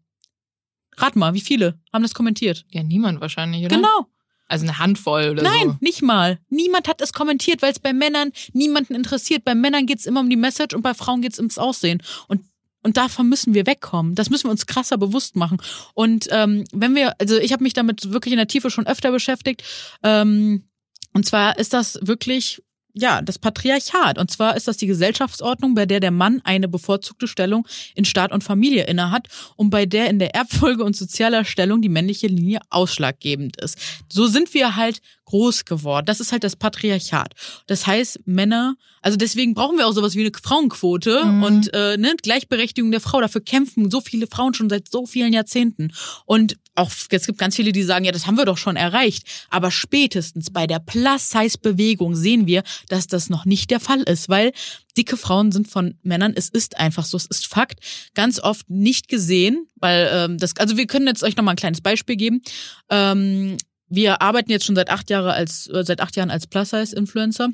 Rat 0.97 1.15
mal, 1.15 1.33
wie 1.33 1.41
viele 1.41 1.79
haben 1.93 2.03
das 2.03 2.13
kommentiert? 2.13 2.65
Ja, 2.71 2.83
niemand 2.83 3.21
wahrscheinlich, 3.21 3.65
oder? 3.65 3.75
Genau. 3.75 4.07
Also 4.47 4.65
eine 4.65 4.79
Handvoll 4.79 5.29
oder 5.31 5.43
Nein, 5.43 5.69
so. 5.69 5.77
nicht 5.81 6.01
mal. 6.01 6.39
Niemand 6.49 6.87
hat 6.87 7.01
es 7.01 7.11
kommentiert, 7.11 7.61
weil 7.61 7.71
es 7.71 7.79
bei 7.79 7.91
Männern 7.91 8.31
niemanden 8.53 8.95
interessiert. 8.95 9.43
Bei 9.43 9.55
Männern 9.55 9.85
geht's 9.85 10.05
immer 10.05 10.21
um 10.21 10.29
die 10.29 10.37
Message 10.37 10.73
und 10.73 10.81
bei 10.81 10.93
Frauen 10.93 11.21
geht's 11.21 11.37
ums 11.37 11.57
Aussehen. 11.57 12.01
Und 12.27 12.41
und 12.83 12.95
davon 12.95 13.27
müssen 13.27 13.53
wir 13.53 13.65
wegkommen. 13.65 14.15
Das 14.15 14.29
müssen 14.29 14.45
wir 14.45 14.51
uns 14.51 14.65
krasser 14.65 14.97
bewusst 14.97 15.35
machen. 15.35 15.57
Und 15.93 16.29
ähm, 16.31 16.63
wenn 16.71 16.95
wir, 16.95 17.19
also 17.19 17.35
ich 17.37 17.51
habe 17.51 17.63
mich 17.63 17.73
damit 17.73 18.13
wirklich 18.13 18.31
in 18.31 18.37
der 18.37 18.47
Tiefe 18.47 18.69
schon 18.69 18.87
öfter 18.87 19.11
beschäftigt. 19.11 19.63
Ähm, 20.03 20.63
und 21.11 21.25
zwar 21.25 21.57
ist 21.59 21.73
das 21.73 21.99
wirklich 22.01 22.63
ja, 22.99 23.21
das 23.21 23.37
Patriarchat. 23.37 24.17
Und 24.17 24.31
zwar 24.31 24.57
ist 24.57 24.67
das 24.67 24.77
die 24.77 24.87
Gesellschaftsordnung, 24.87 25.75
bei 25.75 25.85
der 25.85 25.99
der 25.99 26.11
Mann 26.11 26.41
eine 26.43 26.67
bevorzugte 26.67 27.27
Stellung 27.27 27.67
in 27.95 28.05
Staat 28.05 28.31
und 28.31 28.43
Familie 28.43 28.85
innehat 28.85 29.27
und 29.55 29.69
bei 29.69 29.85
der 29.85 30.09
in 30.09 30.19
der 30.19 30.33
Erbfolge 30.33 30.83
und 30.83 30.95
sozialer 30.95 31.45
Stellung 31.45 31.81
die 31.81 31.89
männliche 31.89 32.27
Linie 32.27 32.59
ausschlaggebend 32.69 33.61
ist. 33.61 33.77
So 34.11 34.25
sind 34.25 34.53
wir 34.53 34.75
halt 34.75 35.01
groß 35.27 35.65
geworden. 35.65 36.05
Das 36.05 36.19
ist 36.21 36.31
halt 36.31 36.43
das 36.43 36.55
Patriarchat. 36.55 37.33
Das 37.67 37.85
heißt, 37.85 38.21
Männer, 38.25 38.75
also 39.01 39.17
deswegen 39.17 39.53
brauchen 39.53 39.77
wir 39.77 39.85
auch 39.85 39.91
sowas 39.91 40.15
wie 40.15 40.21
eine 40.21 40.31
Frauenquote 40.41 41.25
Mhm. 41.25 41.43
und 41.43 41.73
äh, 41.73 41.97
ne, 41.97 42.15
Gleichberechtigung 42.21 42.91
der 42.91 43.01
Frau. 43.01 43.19
Dafür 43.19 43.41
kämpfen 43.41 43.91
so 43.91 43.99
viele 43.99 44.27
Frauen 44.27 44.53
schon 44.53 44.69
seit 44.69 44.89
so 44.89 45.05
vielen 45.05 45.33
Jahrzehnten. 45.33 45.91
Und 46.25 46.57
auch 46.75 46.91
es 47.09 47.25
gibt 47.25 47.37
ganz 47.39 47.55
viele, 47.55 47.71
die 47.73 47.83
sagen, 47.83 48.05
ja, 48.05 48.11
das 48.11 48.25
haben 48.25 48.37
wir 48.37 48.45
doch 48.45 48.57
schon 48.57 48.75
erreicht. 48.77 49.23
Aber 49.49 49.69
spätestens 49.69 50.49
bei 50.49 50.65
der 50.65 50.79
Plus-Size-Bewegung 50.79 52.15
sehen 52.15 52.47
wir, 52.47 52.63
dass 52.87 53.07
das 53.07 53.29
noch 53.29 53.45
nicht 53.45 53.69
der 53.69 53.79
Fall 53.79 54.01
ist, 54.03 54.29
weil 54.29 54.53
dicke 54.95 55.17
Frauen 55.17 55.51
sind 55.51 55.67
von 55.67 55.95
Männern, 56.03 56.33
es 56.35 56.49
ist 56.49 56.77
einfach 56.77 57.05
so, 57.05 57.17
es 57.17 57.25
ist 57.25 57.47
Fakt, 57.47 57.79
ganz 58.15 58.39
oft 58.39 58.69
nicht 58.69 59.09
gesehen, 59.09 59.67
weil 59.75 60.09
ähm, 60.11 60.37
das, 60.37 60.55
also 60.57 60.77
wir 60.77 60.87
können 60.87 61.07
jetzt 61.07 61.23
euch 61.23 61.35
nochmal 61.35 61.53
ein 61.53 61.57
kleines 61.57 61.81
Beispiel 61.81 62.15
geben. 62.15 62.41
Ähm, 62.89 63.57
wir 63.89 64.21
arbeiten 64.21 64.51
jetzt 64.51 64.65
schon 64.65 64.75
seit 64.75 64.89
acht 64.89 65.09
Jahre 65.09 65.33
als 65.33 65.67
äh, 65.67 65.83
seit 65.83 66.01
acht 66.01 66.15
Jahren 66.15 66.31
als 66.31 66.47
Plus-Size-Influencer 66.47 67.49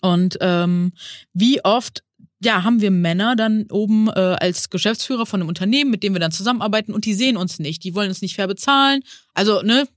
und 0.00 0.38
ähm, 0.40 0.92
wie 1.32 1.64
oft 1.64 2.02
ja, 2.42 2.62
haben 2.62 2.80
wir 2.80 2.90
Männer 2.90 3.36
dann 3.36 3.66
oben 3.70 4.08
äh, 4.08 4.12
als 4.12 4.68
Geschäftsführer 4.68 5.24
von 5.24 5.40
einem 5.40 5.48
Unternehmen, 5.48 5.90
mit 5.90 6.02
dem 6.02 6.12
wir 6.12 6.20
dann 6.20 6.32
zusammenarbeiten 6.32 6.92
und 6.92 7.06
die 7.06 7.14
sehen 7.14 7.36
uns 7.36 7.58
nicht. 7.58 7.82
Die 7.84 7.94
wollen 7.94 8.08
uns 8.08 8.20
nicht 8.22 8.34
fair 8.34 8.46
bezahlen. 8.46 9.02
Also, 9.32 9.62
ne, 9.62 9.88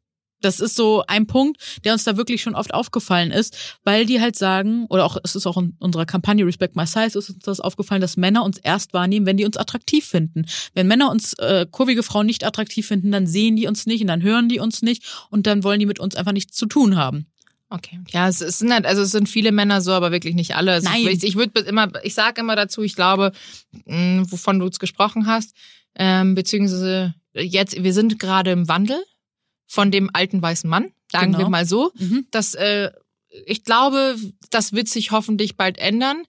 das 0.41 0.60
ist 0.60 0.76
so 0.76 1.04
ein 1.08 1.28
Punkt, 1.28 1.80
der 1.84 1.93
uns 1.93 2.04
da 2.04 2.17
wirklich 2.17 2.41
schon 2.41 2.56
oft 2.56 2.73
aufgefallen 2.73 3.32
ist, 3.32 3.78
weil 3.84 4.06
die 4.06 4.21
halt 4.21 4.36
sagen, 4.36 4.86
oder 4.89 5.06
auch 5.06 5.17
es 5.23 5.36
ist 5.36 5.47
auch 5.47 5.58
in 5.58 5.76
unserer 5.80 6.06
Kampagne 6.06 6.45
Respect 6.45 6.76
My 6.76 6.86
Size 6.86 7.17
ist 7.17 7.30
uns 7.30 7.39
das 7.39 7.60
aufgefallen, 7.60 8.02
dass 8.02 8.17
Männer 8.17 8.43
uns 8.43 8.58
erst 8.58 8.93
wahrnehmen, 8.93 9.26
wenn 9.26 9.38
die 9.38 9.45
uns 9.45 9.58
attraktiv 9.58 10.06
finden. 10.06 10.45
Wenn 10.73 10.88
Männer 10.88 11.12
uns 11.12 11.34
äh, 11.34 11.65
kurvige 11.69 12.04
Frauen 12.04 12.26
nicht 12.26 12.45
attraktiv 12.45 12.88
finden, 12.88 13.12
dann 13.12 13.28
sehen 13.28 13.56
die 13.56 13.67
uns 13.67 13.86
nicht 13.86 14.02
und 14.02 14.08
dann 14.08 14.21
hören 14.21 14.50
die 14.50 14.60
uns 14.60 14.82
nicht 14.82 15.04
und 15.30 15.47
dann 15.47 15.63
wollen 15.63 15.80
die 15.80 15.86
mit 15.86 16.00
uns 16.00 16.15
einfach 16.15 16.34
nichts 16.34 16.56
zu 16.56 16.65
tun 16.65 16.95
haben. 16.95 17.28
Okay. 17.69 18.00
Ja, 18.12 18.30
es, 18.30 18.38
sind 18.39 18.71
halt, 18.71 18.86
also 18.86 19.02
es 19.02 19.12
sind 19.12 19.28
viele 19.28 19.52
Männer 19.52 19.82
so, 19.82 19.91
aber 19.91 20.12
wirklich 20.12 20.36
nicht 20.36 20.56
alle. 20.56 20.71
Also 20.71 20.89
Nein. 20.89 21.08
Ich, 21.08 21.23
ich 21.23 21.36
würde 21.36 21.60
immer, 21.62 21.91
ich 22.04 22.13
sage 22.13 22.39
immer 22.39 22.56
dazu, 22.56 22.82
ich 22.82 22.95
glaube, 22.95 23.34
mh, 23.86 24.32
wovon 24.32 24.60
du 24.60 24.65
jetzt 24.65 24.80
gesprochen 24.80 25.26
hast, 25.26 25.54
ähm, 25.95 26.34
beziehungsweise 26.34 27.13
jetzt, 27.34 27.84
wir 27.84 27.93
sind 27.93 28.19
gerade 28.19 28.52
im 28.52 28.69
Wandel 28.69 29.04
von 29.67 29.91
dem 29.91 30.10
alten 30.13 30.41
weißen 30.41 30.69
Mann, 30.69 30.91
sagen 31.12 31.34
Genau. 31.34 31.45
wir 31.45 31.49
mal 31.49 31.65
so. 31.65 31.91
Mhm. 31.97 32.25
Das, 32.32 32.56
äh, 32.56 32.89
ich 33.45 33.63
glaube, 33.63 34.15
das 34.49 34.73
wird 34.73 34.88
sich 34.88 35.12
hoffentlich 35.12 35.58
bald 35.58 35.77
ändern. 35.77 36.23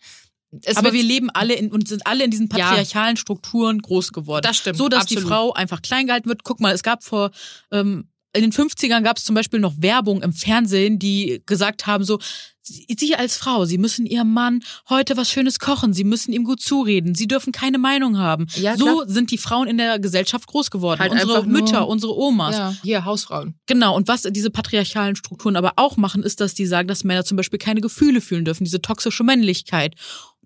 Es 0.63 0.77
Aber 0.77 0.93
wir 0.93 1.03
leben 1.03 1.31
alle 1.31 1.55
in, 1.55 1.71
und 1.71 1.89
sind 1.89 2.07
alle 2.07 2.25
in 2.25 2.31
diesen 2.31 2.49
Ja. 2.49 2.67
patriarchalen 2.69 3.17
Strukturen 3.17 3.81
groß 3.81 4.13
geworden. 4.13 4.43
Das 4.43 4.57
stimmt, 4.57 4.77
So, 4.79 4.89
dass 4.89 5.07
die 5.07 5.17
absolut. 5.17 5.33
Frau 5.33 5.53
einfach 5.53 5.83
klein 5.83 6.07
gehalten 6.07 6.29
wird. 6.29 6.43
Guck 6.43 6.61
mal, 6.61 6.75
es 6.75 6.83
gab 6.83 7.05
vor, 7.05 7.31
ähm, 7.71 8.09
in 8.35 8.43
den 8.43 8.53
50ern 8.53 9.03
gab 9.03 9.17
es 9.17 9.25
zum 9.25 9.35
Beispiel 9.35 9.61
noch 9.61 9.75
Werbung 9.79 10.23
im 10.23 10.33
Fernsehen, 10.33 10.99
die 10.99 11.43
gesagt 11.47 11.87
haben 11.87 12.05
so, 12.05 12.19
Sie 12.63 13.17
als 13.17 13.39
Frau, 13.39 13.65
Sie 13.65 13.79
müssen 13.79 14.05
Ihrem 14.05 14.31
Mann 14.33 14.61
heute 14.91 15.17
was 15.17 15.31
Schönes 15.31 15.59
kochen, 15.59 15.95
Sie 15.95 16.05
müssen 16.05 16.33
ihm 16.33 16.45
gut 16.45 16.61
zureden, 16.61 17.15
Sie 17.15 17.27
dürfen 17.27 17.51
keine 17.51 17.79
Meinung 17.79 18.19
haben. 18.19 18.47
Ja, 18.57 18.77
so 18.77 18.85
klar. 18.85 19.09
sind 19.09 19.31
die 19.31 19.39
Frauen 19.39 19.69
in 19.69 19.79
der 19.79 19.99
Gesellschaft 19.99 20.47
groß 20.47 20.71
geworden. 20.71 21.01
Halt 21.01 21.13
unsere 21.13 21.37
einfach 21.37 21.47
nur- 21.47 21.63
Mütter, 21.63 21.89
unsere 21.89 22.15
Omas. 22.15 22.55
ja, 22.57 22.75
hier 22.83 23.07
Hausfrauen. 23.07 23.55
Genau, 23.67 23.97
und 23.97 24.07
was 24.07 24.23
diese 24.23 24.51
patriarchalen 24.51 25.17
Strukturen 25.17 25.57
aber 25.57 25.73
auch 25.77 25.97
machen, 25.97 26.23
ist, 26.23 26.43
dass 26.43 26.53
die 26.53 26.67
sagen, 26.67 26.89
dass 26.89 27.05
Männer 27.05 27.25
zum 27.25 27.39
Beispiel 27.39 27.59
keine 27.59 27.81
Gefühle 27.81 28.21
fühlen 28.21 28.45
dürfen, 28.45 28.65
diese 28.65 28.83
toxische 28.83 29.25
Männlichkeit. 29.25 29.95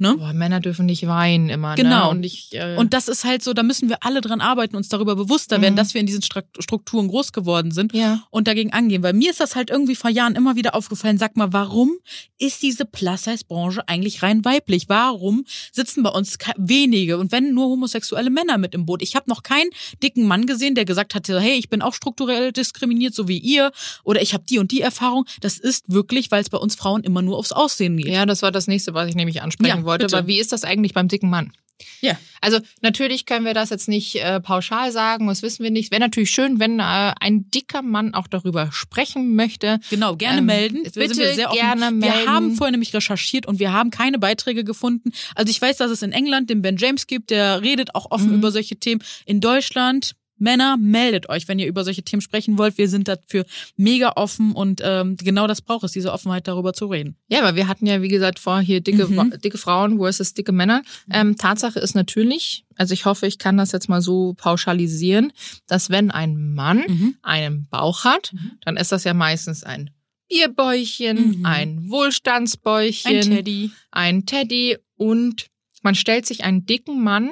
Ne? 0.03 0.17
Boah, 0.19 0.33
Männer 0.35 0.61
dürfen 0.61 0.85
nicht 0.87 1.07
weinen 1.07 1.49
immer. 1.49 1.75
Genau. 1.77 2.07
Ne? 2.07 2.11
Und 2.11 2.25
ich, 2.25 2.49
äh, 2.53 2.77
Und 2.77 2.93
das 2.93 3.09
ist 3.09 3.25
halt 3.25 3.43
so, 3.43 3.55
da 3.55 3.63
müssen 3.63 3.89
wir 3.89 3.99
alle 4.05 4.21
dran 4.21 4.41
arbeiten, 4.41 4.77
uns 4.77 4.89
darüber 4.89 5.17
bewusster 5.17 5.63
werden, 5.63 5.75
Mhm. 5.75 5.77
dass 5.77 5.95
wir 5.95 6.01
in 6.01 6.07
diesen 6.07 6.23
Strukturen 6.23 7.09
groß 7.09 7.33
geworden 7.33 7.71
sind 7.71 7.95
ja. 7.95 8.23
und 8.31 8.49
dagegen 8.49 8.73
angehen. 8.73 9.03
Weil 9.03 9.13
mir 9.15 9.31
ist 9.31 9.41
das 9.41 9.55
halt 9.57 9.71
irgendwie 9.71 9.95
vor 9.95 10.11
Jahren 10.11 10.35
immer 10.35 10.57
wieder 10.57 10.75
aufgefallen. 10.75 11.17
Sag 11.19 11.37
mal, 11.37 11.53
warum 11.53 11.93
ist 12.39 12.63
diese 12.63 12.85
Plus-Size-Branche 12.85 13.89
eigentlich 13.89 14.23
rein 14.23 14.45
weiblich? 14.45 14.89
Warum 14.89 15.45
sitzen 15.71 16.03
bei 16.03 16.11
uns 16.11 16.37
wenige 16.57 17.19
und 17.19 17.31
wenn 17.33 17.55
nur 17.55 17.67
homosexuelle 17.69 18.31
Männer 18.31 18.59
mit 18.59 18.75
im 18.75 18.85
Boot? 18.87 19.03
Ich 19.03 19.15
habe 19.15 19.31
noch 19.31 19.43
keinen 19.45 19.71
dicken 20.03 20.27
Mann 20.27 20.47
gesehen, 20.47 20.75
der 20.75 20.85
gesagt 20.85 21.15
hat, 21.15 21.29
hey, 21.29 21.55
ich 21.55 21.69
bin 21.69 21.81
auch 21.83 21.95
strukturell 21.95 22.51
diskriminiert, 22.53 23.15
so 23.15 23.29
wie 23.29 23.39
ihr, 23.39 23.71
oder 24.03 24.21
ich 24.21 24.35
habe 24.35 24.45
die 24.49 24.59
und 24.59 24.73
die 24.73 24.81
Erfahrung. 24.81 25.25
Das 25.41 25.59
ist 25.59 25.85
wirklich, 25.93 26.31
weil 26.31 26.43
es 26.43 26.51
bei 26.51 26.59
uns 26.59 26.75
Frauen 26.75 27.05
immer 27.05 27.23
nur 27.23 27.39
aufs 27.39 27.53
Aussehen 27.53 27.97
geht. 27.97 28.09
Ja, 28.09 28.27
das 28.27 28.43
war 28.43 28.51
das 28.51 28.67
nächste, 28.67 28.95
was 28.95 29.09
ich 29.09 29.15
nämlich 29.15 29.43
ansprechen 29.43 29.79
Ja, 29.79 29.85
wollte. 29.85 29.92
Bitte. 29.99 30.17
Aber 30.17 30.27
wie 30.27 30.39
ist 30.39 30.53
das 30.53 30.65
eigentlich 30.65 30.95
beim 30.95 31.09
dicken 31.09 31.31
Mann? 31.31 31.53
Ja. 32.01 32.17
Also 32.41 32.61
natürlich 32.81 33.27
können 33.27 33.45
wir 33.45 33.55
das 33.55 33.71
jetzt 33.71 33.89
nicht 33.89 34.15
äh, 34.17 34.41
pauschal 34.41 34.93
sagen, 34.93 35.27
das 35.27 35.43
wissen 35.43 35.65
wir 35.65 35.71
nicht. 35.73 35.91
Wäre 35.91 36.01
natürlich 36.01 36.31
schön, 36.31 36.61
wenn 36.61 36.79
äh, 36.79 36.83
ein 37.21 37.51
dicker 37.51 37.83
Mann 37.83 38.15
auch 38.15 38.29
darüber 38.29 38.71
sprechen 38.71 39.35
möchte. 39.35 39.81
Genau, 39.91 40.15
gerne 40.17 40.39
Ähm, 40.39 40.47
melden. 40.47 40.83
bitte 40.85 41.17
Wir 41.17 41.37
wir 41.37 41.49
gerne 41.49 41.87
Wir 41.87 41.91
melden. 41.91 42.29
haben 42.29 42.55
vorher 42.55 42.71
nämlich 42.71 42.95
recherchiert 42.95 43.47
und 43.47 43.59
wir 43.59 43.73
haben 43.73 43.91
keine 43.91 44.21
Beiträge 44.21 44.63
gefunden. 44.63 45.11
Also 45.35 45.51
ich 45.51 45.61
weiß, 45.61 45.77
dass 45.79 45.91
es 45.91 46.03
in 46.03 46.13
England 46.13 46.51
den 46.51 46.63
Ben 46.63 46.77
James 46.77 47.09
gibt, 47.09 47.31
der 47.31 47.63
redet 47.63 47.97
auch 47.97 48.11
offen 48.13 48.29
Mhm. 48.29 48.35
über 48.37 48.53
solche 48.53 48.77
Themen. 48.77 49.03
In 49.27 49.41
Deutschland, 49.41 50.13
Männer, 50.43 50.77
meldet 50.77 51.29
euch, 51.31 51.49
wenn 51.49 51.59
ihr 51.59 51.67
über 51.67 51.85
solche 51.85 52.03
Themen 52.03 52.21
sprechen 52.21 52.59
wollt. 52.59 52.77
Wir 52.77 52.89
sind 52.89 53.09
dafür 53.09 53.47
mega 53.77 54.13
offen 54.17 54.53
und 54.53 54.83
ähm, 54.85 55.17
genau 55.17 55.47
das 55.47 55.63
braucht 55.63 55.85
es, 55.85 55.93
diese 55.93 56.13
Offenheit 56.13 56.47
darüber 56.49 56.75
zu 56.75 56.87
reden. 56.87 57.17
Ja, 57.29 57.39
aber 57.41 57.57
wir 57.57 57.69
hatten 57.69 57.87
ja, 57.87 58.03
wie 58.03 58.09
gesagt, 58.09 58.39
vor 58.39 58.61
hier 58.61 58.81
dicke, 58.81 59.07
Mhm. 59.07 59.33
Dicke 59.43 59.57
Frauen 59.57 59.99
versus 59.99 60.35
dicke 60.35 60.53
Männer. 60.53 60.83
Ähm, 61.11 61.37
Tatsache 61.39 61.79
ist 61.79 61.95
natürlich, 61.95 62.65
also 62.77 62.93
ich 62.93 63.07
hoffe, 63.07 63.27
ich 63.27 63.39
kann 63.39 63.57
das 63.57 63.73
jetzt 63.73 63.89
mal 63.89 64.03
so 64.03 64.35
pauschalisieren, 64.35 65.33
dass 65.67 65.89
wenn 65.89 66.11
ein 66.11 66.53
Mann 66.55 66.83
Mhm. 66.89 67.15
einen 67.23 67.69
Bauch 67.71 68.05
hat, 68.05 68.33
Mhm. 68.33 68.53
dann 68.65 68.77
ist 68.77 68.93
das 68.93 69.05
ja 69.05 69.15
meistens 69.15 69.63
ein 69.65 69.91
Bierbäuchchen, 70.29 71.39
Mhm. 71.39 71.47
ein 71.47 71.91
Wohlstandsbäuchchen, 71.91 73.13
Ein 73.17 73.21
Teddy. 73.23 73.71
ein 73.91 74.27
Teddy 74.27 74.77
und 74.97 75.47
man 75.83 75.95
stellt 75.95 76.27
sich 76.27 76.45
einen 76.45 76.65
dicken 76.67 77.03
Mann 77.03 77.31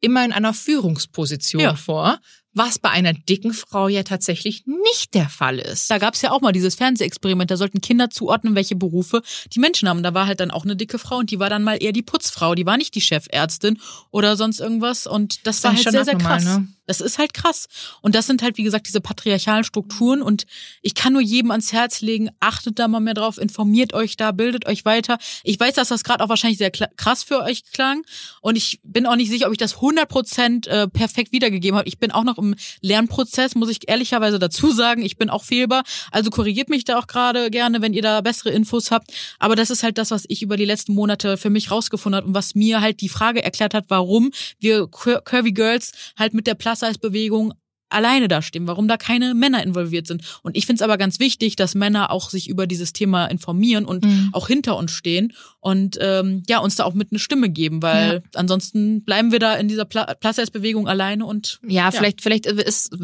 immer 0.00 0.24
in 0.24 0.32
einer 0.32 0.54
Führungsposition 0.54 1.62
Ja. 1.62 1.74
vor, 1.74 2.18
was 2.54 2.78
bei 2.78 2.90
einer 2.90 3.12
dicken 3.12 3.52
Frau 3.52 3.88
ja 3.88 4.02
tatsächlich 4.02 4.64
nicht 4.66 5.14
der 5.14 5.28
Fall 5.28 5.58
ist. 5.58 5.90
Da 5.90 5.98
gab 5.98 6.14
es 6.14 6.22
ja 6.22 6.32
auch 6.32 6.40
mal 6.40 6.52
dieses 6.52 6.74
Fernsehexperiment, 6.74 7.50
da 7.50 7.56
sollten 7.56 7.80
Kinder 7.80 8.10
zuordnen, 8.10 8.54
welche 8.54 8.74
Berufe 8.74 9.22
die 9.52 9.60
Menschen 9.60 9.88
haben. 9.88 10.02
Da 10.02 10.12
war 10.14 10.26
halt 10.26 10.40
dann 10.40 10.50
auch 10.50 10.64
eine 10.64 10.74
dicke 10.74 10.98
Frau 10.98 11.18
und 11.18 11.30
die 11.30 11.38
war 11.38 11.50
dann 11.50 11.62
mal 11.62 11.76
eher 11.80 11.92
die 11.92 12.02
Putzfrau, 12.02 12.54
die 12.54 12.66
war 12.66 12.76
nicht 12.76 12.94
die 12.94 13.00
Chefärztin 13.00 13.78
oder 14.10 14.36
sonst 14.36 14.58
irgendwas. 14.60 15.06
Und 15.06 15.46
das, 15.46 15.56
Das 15.60 15.64
war 15.64 15.72
halt 15.74 15.82
schon 15.82 15.92
sehr, 15.92 16.04
sehr 16.04 16.14
abnormal, 16.14 16.38
krass. 16.40 16.58
ne? 16.58 16.68
Das 16.88 17.00
ist 17.02 17.18
halt 17.18 17.34
krass. 17.34 17.68
Und 18.00 18.14
das 18.14 18.26
sind 18.26 18.42
halt, 18.42 18.56
wie 18.56 18.62
gesagt, 18.62 18.88
diese 18.88 19.00
patriarchalen 19.00 19.62
Strukturen. 19.62 20.22
Und 20.22 20.46
ich 20.82 20.94
kann 20.94 21.12
nur 21.12 21.22
jedem 21.22 21.50
ans 21.50 21.72
Herz 21.72 22.00
legen, 22.00 22.30
achtet 22.40 22.78
da 22.78 22.88
mal 22.88 23.00
mehr 23.00 23.14
drauf, 23.14 23.38
informiert 23.38 23.92
euch 23.92 24.16
da, 24.16 24.32
bildet 24.32 24.66
euch 24.66 24.84
weiter. 24.84 25.18
Ich 25.44 25.60
weiß, 25.60 25.74
dass 25.74 25.88
das 25.88 26.02
gerade 26.02 26.24
auch 26.24 26.30
wahrscheinlich 26.30 26.58
sehr 26.58 26.70
krass 26.70 27.22
für 27.22 27.42
euch 27.42 27.62
klang. 27.72 28.02
Und 28.40 28.56
ich 28.56 28.80
bin 28.82 29.06
auch 29.06 29.16
nicht 29.16 29.30
sicher, 29.30 29.46
ob 29.46 29.52
ich 29.52 29.58
das 29.58 29.76
100% 29.76 30.66
äh, 30.66 30.88
perfekt 30.88 31.30
wiedergegeben 31.32 31.78
habe. 31.78 31.86
Ich 31.86 31.98
bin 31.98 32.10
auch 32.10 32.24
noch 32.24 32.38
im 32.38 32.54
Lernprozess, 32.80 33.54
muss 33.54 33.68
ich 33.68 33.88
ehrlicherweise 33.88 34.38
dazu 34.38 34.72
sagen. 34.72 35.02
Ich 35.02 35.18
bin 35.18 35.28
auch 35.28 35.44
fehlbar. 35.44 35.84
Also 36.10 36.30
korrigiert 36.30 36.70
mich 36.70 36.84
da 36.84 36.98
auch 36.98 37.06
gerade 37.06 37.50
gerne, 37.50 37.82
wenn 37.82 37.92
ihr 37.92 38.02
da 38.02 38.22
bessere 38.22 38.50
Infos 38.50 38.90
habt. 38.90 39.12
Aber 39.38 39.56
das 39.56 39.68
ist 39.68 39.82
halt 39.82 39.98
das, 39.98 40.10
was 40.10 40.24
ich 40.28 40.42
über 40.42 40.56
die 40.56 40.64
letzten 40.64 40.94
Monate 40.94 41.36
für 41.36 41.50
mich 41.50 41.70
rausgefunden 41.70 42.16
habe 42.16 42.28
und 42.28 42.34
was 42.34 42.54
mir 42.54 42.80
halt 42.80 43.02
die 43.02 43.10
Frage 43.10 43.44
erklärt 43.44 43.74
hat, 43.74 43.84
warum 43.88 44.30
wir 44.58 44.84
Cur- 44.84 45.20
Curvy 45.20 45.52
Girls 45.52 45.92
halt 46.18 46.32
mit 46.32 46.46
der 46.46 46.54
Plus-Size-Bewegung 46.78 47.54
alleine 47.90 48.28
dastehen, 48.28 48.66
warum 48.66 48.86
da 48.86 48.98
keine 48.98 49.32
Männer 49.32 49.62
involviert 49.62 50.06
sind. 50.06 50.22
Und 50.42 50.58
ich 50.58 50.66
finde 50.66 50.80
es 50.80 50.82
aber 50.82 50.98
ganz 50.98 51.20
wichtig, 51.20 51.56
dass 51.56 51.74
Männer 51.74 52.10
auch 52.10 52.28
sich 52.28 52.46
über 52.50 52.66
dieses 52.66 52.92
Thema 52.92 53.24
informieren 53.28 53.86
und 53.86 54.04
Mhm. 54.04 54.28
auch 54.32 54.46
hinter 54.46 54.76
uns 54.76 54.90
stehen 54.90 55.32
und 55.60 55.96
ähm, 56.02 56.42
ja 56.46 56.58
uns 56.58 56.76
da 56.76 56.84
auch 56.84 56.92
mit 56.92 57.12
eine 57.12 57.18
Stimme 57.18 57.48
geben, 57.48 57.80
weil 57.80 58.22
ansonsten 58.34 59.04
bleiben 59.04 59.32
wir 59.32 59.38
da 59.38 59.54
in 59.54 59.68
dieser 59.68 59.86
Pla- 59.86 60.12
Plus-Size-Bewegung 60.20 60.86
alleine 60.86 61.24
und 61.24 61.60
Ja, 61.66 61.90
vielleicht, 61.90 62.20
vielleicht 62.20 62.44
ist, 62.44 62.94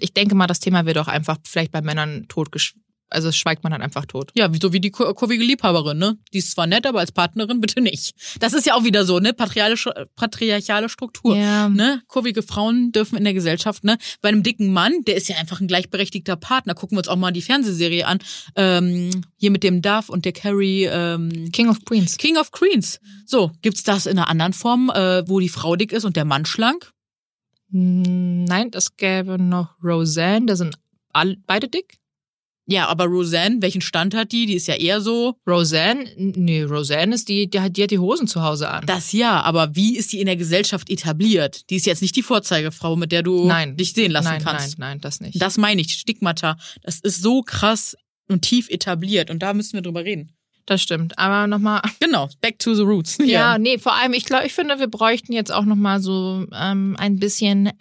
ich 0.00 0.14
denke 0.14 0.34
mal, 0.34 0.46
das 0.46 0.60
Thema 0.60 0.86
wird 0.86 0.96
auch 0.96 1.08
einfach 1.08 1.36
vielleicht 1.46 1.70
bei 1.72 1.82
Männern 1.82 2.24
totgesch, 2.28 2.72
also 3.12 3.30
schweigt 3.32 3.62
man 3.62 3.72
dann 3.72 3.82
einfach 3.82 4.06
tot. 4.06 4.30
Ja, 4.34 4.50
so 4.60 4.72
wie 4.72 4.80
die 4.80 4.90
kur- 4.90 5.14
kurvige 5.14 5.44
Liebhaberin, 5.44 5.98
ne? 5.98 6.18
Die 6.32 6.38
ist 6.38 6.50
zwar 6.52 6.66
nett, 6.66 6.86
aber 6.86 7.00
als 7.00 7.12
Partnerin 7.12 7.60
bitte 7.60 7.80
nicht. 7.80 8.14
Das 8.40 8.52
ist 8.52 8.66
ja 8.66 8.74
auch 8.74 8.84
wieder 8.84 9.04
so, 9.04 9.18
ne? 9.20 9.32
Patriarchale, 9.32 10.88
Struktur. 10.88 11.36
Ja. 11.36 11.68
Ne? 11.68 12.02
Kurvige 12.08 12.42
Frauen 12.42 12.92
dürfen 12.92 13.16
in 13.16 13.24
der 13.24 13.34
Gesellschaft, 13.34 13.84
ne? 13.84 13.98
Bei 14.20 14.28
einem 14.28 14.42
dicken 14.42 14.72
Mann, 14.72 15.02
der 15.06 15.16
ist 15.16 15.28
ja 15.28 15.36
einfach 15.36 15.60
ein 15.60 15.68
gleichberechtigter 15.68 16.36
Partner. 16.36 16.74
Gucken 16.74 16.96
wir 16.96 17.00
uns 17.00 17.08
auch 17.08 17.16
mal 17.16 17.32
die 17.32 17.42
Fernsehserie 17.42 18.06
an. 18.06 18.18
Ähm, 18.56 19.10
hier 19.36 19.50
mit 19.50 19.62
dem 19.62 19.82
Duff 19.82 20.08
und 20.08 20.24
der 20.24 20.32
Carrie, 20.32 20.84
ähm, 20.84 21.50
King 21.52 21.68
of 21.68 21.84
Queens. 21.84 22.16
King 22.16 22.36
of 22.36 22.50
Queens. 22.50 23.00
So, 23.26 23.50
gibt's 23.62 23.82
das 23.82 24.06
in 24.06 24.18
einer 24.18 24.28
anderen 24.28 24.52
Form, 24.52 24.90
äh, 24.94 25.26
wo 25.28 25.40
die 25.40 25.48
Frau 25.48 25.76
dick 25.76 25.92
ist 25.92 26.04
und 26.04 26.16
der 26.16 26.24
Mann 26.24 26.44
schlank? 26.46 26.92
Hm, 27.70 28.44
Nein, 28.44 28.70
es 28.74 28.96
gäbe 28.96 29.38
noch 29.40 29.74
Roseanne, 29.82 30.46
da 30.46 30.56
sind 30.56 30.76
all, 31.12 31.36
beide 31.46 31.68
dick. 31.68 31.98
Ja, 32.72 32.88
aber 32.88 33.04
Roseanne, 33.04 33.60
welchen 33.60 33.80
Stand 33.80 34.14
hat 34.14 34.32
die? 34.32 34.46
Die 34.46 34.54
ist 34.54 34.66
ja 34.66 34.74
eher 34.74 35.00
so, 35.00 35.36
Roseanne, 35.46 36.06
nee, 36.16 36.62
Roseanne 36.62 37.14
ist 37.14 37.28
die, 37.28 37.48
die 37.48 37.60
hat, 37.60 37.76
die 37.76 37.82
hat 37.82 37.90
die 37.90 37.98
Hosen 37.98 38.26
zu 38.26 38.42
Hause 38.42 38.68
an. 38.70 38.86
Das 38.86 39.12
ja, 39.12 39.42
aber 39.42 39.76
wie 39.76 39.96
ist 39.96 40.12
die 40.12 40.20
in 40.20 40.26
der 40.26 40.36
Gesellschaft 40.36 40.88
etabliert? 40.90 41.68
Die 41.70 41.76
ist 41.76 41.86
jetzt 41.86 42.02
nicht 42.02 42.16
die 42.16 42.22
Vorzeigefrau, 42.22 42.96
mit 42.96 43.12
der 43.12 43.22
du 43.22 43.46
nein. 43.46 43.76
dich 43.76 43.92
sehen 43.92 44.10
lassen 44.10 44.28
nein, 44.28 44.42
kannst. 44.42 44.78
Nein, 44.78 44.90
nein, 44.90 45.00
das 45.00 45.20
nicht. 45.20 45.40
Das 45.40 45.58
meine 45.58 45.80
ich, 45.80 45.92
Stigmata. 45.92 46.56
Das 46.82 46.98
ist 47.00 47.22
so 47.22 47.42
krass 47.42 47.96
und 48.28 48.42
tief 48.42 48.68
etabliert 48.70 49.30
und 49.30 49.42
da 49.42 49.52
müssen 49.52 49.74
wir 49.74 49.82
drüber 49.82 50.04
reden. 50.04 50.32
Das 50.66 50.80
stimmt. 50.80 51.18
Aber 51.18 51.46
nochmal, 51.46 51.82
Genau, 52.00 52.28
back 52.40 52.58
to 52.58 52.74
the 52.74 52.82
roots. 52.82 53.18
ja, 53.24 53.58
nee, 53.58 53.78
vor 53.78 53.94
allem, 53.94 54.12
ich 54.12 54.24
glaube, 54.24 54.46
ich 54.46 54.52
finde, 54.52 54.78
wir 54.78 54.86
bräuchten 54.86 55.32
jetzt 55.32 55.52
auch 55.52 55.64
nochmal 55.64 56.00
so 56.00 56.46
ähm, 56.54 56.96
ein 56.98 57.18
bisschen 57.18 57.66
äh, 57.66 57.72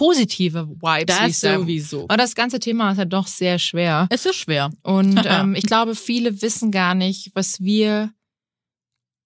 positive 0.00 0.66
Vibes. 0.66 1.14
das 1.14 1.40
sowieso. 1.40 2.04
Aber 2.04 2.16
das 2.16 2.34
ganze 2.34 2.58
Thema 2.58 2.92
ist 2.92 2.96
ja 2.96 3.04
doch 3.04 3.26
sehr 3.26 3.58
schwer. 3.58 4.06
Es 4.08 4.24
ist 4.24 4.36
schwer. 4.36 4.72
Und 4.82 5.20
ähm, 5.26 5.54
ich 5.54 5.64
glaube, 5.64 5.94
viele 5.94 6.40
wissen 6.40 6.70
gar 6.70 6.94
nicht, 6.94 7.32
was 7.34 7.60
wir 7.60 8.10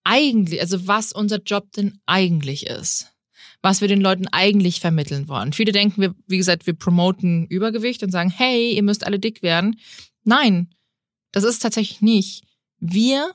eigentlich, 0.03 0.61
also 0.61 0.89
was 0.89 1.13
unser 1.13 1.41
Job 1.41 1.71
denn 1.77 2.01
eigentlich 2.07 2.67
ist. 2.67 3.13
Was 3.63 3.83
wir 3.83 3.89
den 3.89 4.01
Leuten 4.01 4.27
eigentlich 4.27 4.81
vermitteln 4.81 5.29
wollen. 5.29 5.53
Viele 5.53 5.71
denken, 5.71 6.01
wir, 6.01 6.15
wie 6.27 6.39
gesagt, 6.39 6.67
wir 6.67 6.75
promoten 6.75 7.47
Übergewicht 7.47 8.03
und 8.03 8.11
sagen, 8.11 8.31
hey, 8.31 8.73
ihr 8.73 8.83
müsst 8.83 9.07
alle 9.07 9.21
dick 9.21 9.43
werden. 9.43 9.79
Nein, 10.25 10.75
das 11.31 11.45
ist 11.45 11.61
tatsächlich 11.61 12.03
nicht. 12.03 12.43
Wir 12.81 13.31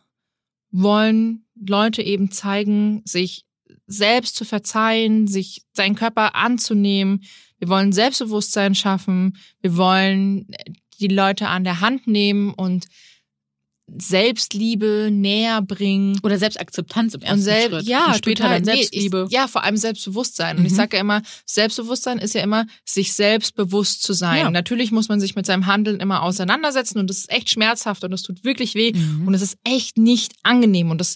wollen 0.72 1.46
Leute 1.56 2.02
eben 2.02 2.32
zeigen, 2.32 3.02
sich 3.06 3.46
selbst 3.88 4.36
zu 4.36 4.46
verzeihen, 4.46 5.28
sich 5.28 5.64
seinen 5.74 5.96
Körper 5.96 6.36
anzunehmen. 6.36 7.24
Wir 7.58 7.68
wollen 7.70 7.92
Selbstbewusstsein 7.92 8.76
schaffen. 8.76 9.38
Wir 9.62 9.76
wollen 9.78 10.48
die 11.00 11.08
Leute 11.08 11.48
an 11.48 11.64
der 11.64 11.82
Hand 11.82 12.08
nehmen 12.08 12.54
und 12.54 12.86
Selbstliebe 13.98 15.10
näher 15.12 15.62
bringen. 15.62 16.20
Oder 16.24 16.38
Selbstakzeptanz 16.38 17.16
im 17.16 17.22
ersten 17.22 17.38
Und 17.40 17.42
selbst, 17.44 17.76
Schritt. 17.78 17.88
ja, 17.88 18.08
und 18.08 18.18
später 18.18 18.44
total. 18.44 18.56
dann 18.62 18.66
Selbstliebe. 18.66 19.18
Nee, 19.18 19.26
ich, 19.28 19.32
ja, 19.32 19.48
vor 19.48 19.64
allem 19.64 19.78
Selbstbewusstsein. 19.78 20.58
Und 20.58 20.66
ich 20.66 20.72
Mhm. 20.74 20.76
sage 20.78 20.98
ja 20.98 21.02
immer, 21.02 21.22
Selbstbewusstsein 21.46 22.20
ist 22.20 22.36
ja 22.36 22.42
immer, 22.44 22.66
sich 22.86 23.14
selbstbewusst 23.14 24.04
zu 24.04 24.14
sein. 24.14 24.38
Ja. 24.38 24.52
Natürlich 24.52 24.92
muss 24.92 25.10
man 25.10 25.20
sich 25.20 25.36
mit 25.36 25.46
seinem 25.46 25.66
Handeln 25.66 26.00
immer 26.00 26.22
auseinandersetzen 26.22 27.00
und 27.00 27.10
das 27.10 27.18
ist 27.18 27.32
echt 27.32 27.50
schmerzhaft 27.50 28.04
und 28.04 28.12
das 28.12 28.22
tut 28.22 28.44
wirklich 28.44 28.76
weh 28.76 28.94
Mhm. 28.94 29.28
und 29.28 29.34
es 29.34 29.42
ist 29.42 29.58
echt 29.64 29.98
nicht 29.98 30.34
angenehm. 30.44 30.92
Und 30.92 31.00
das, 31.02 31.16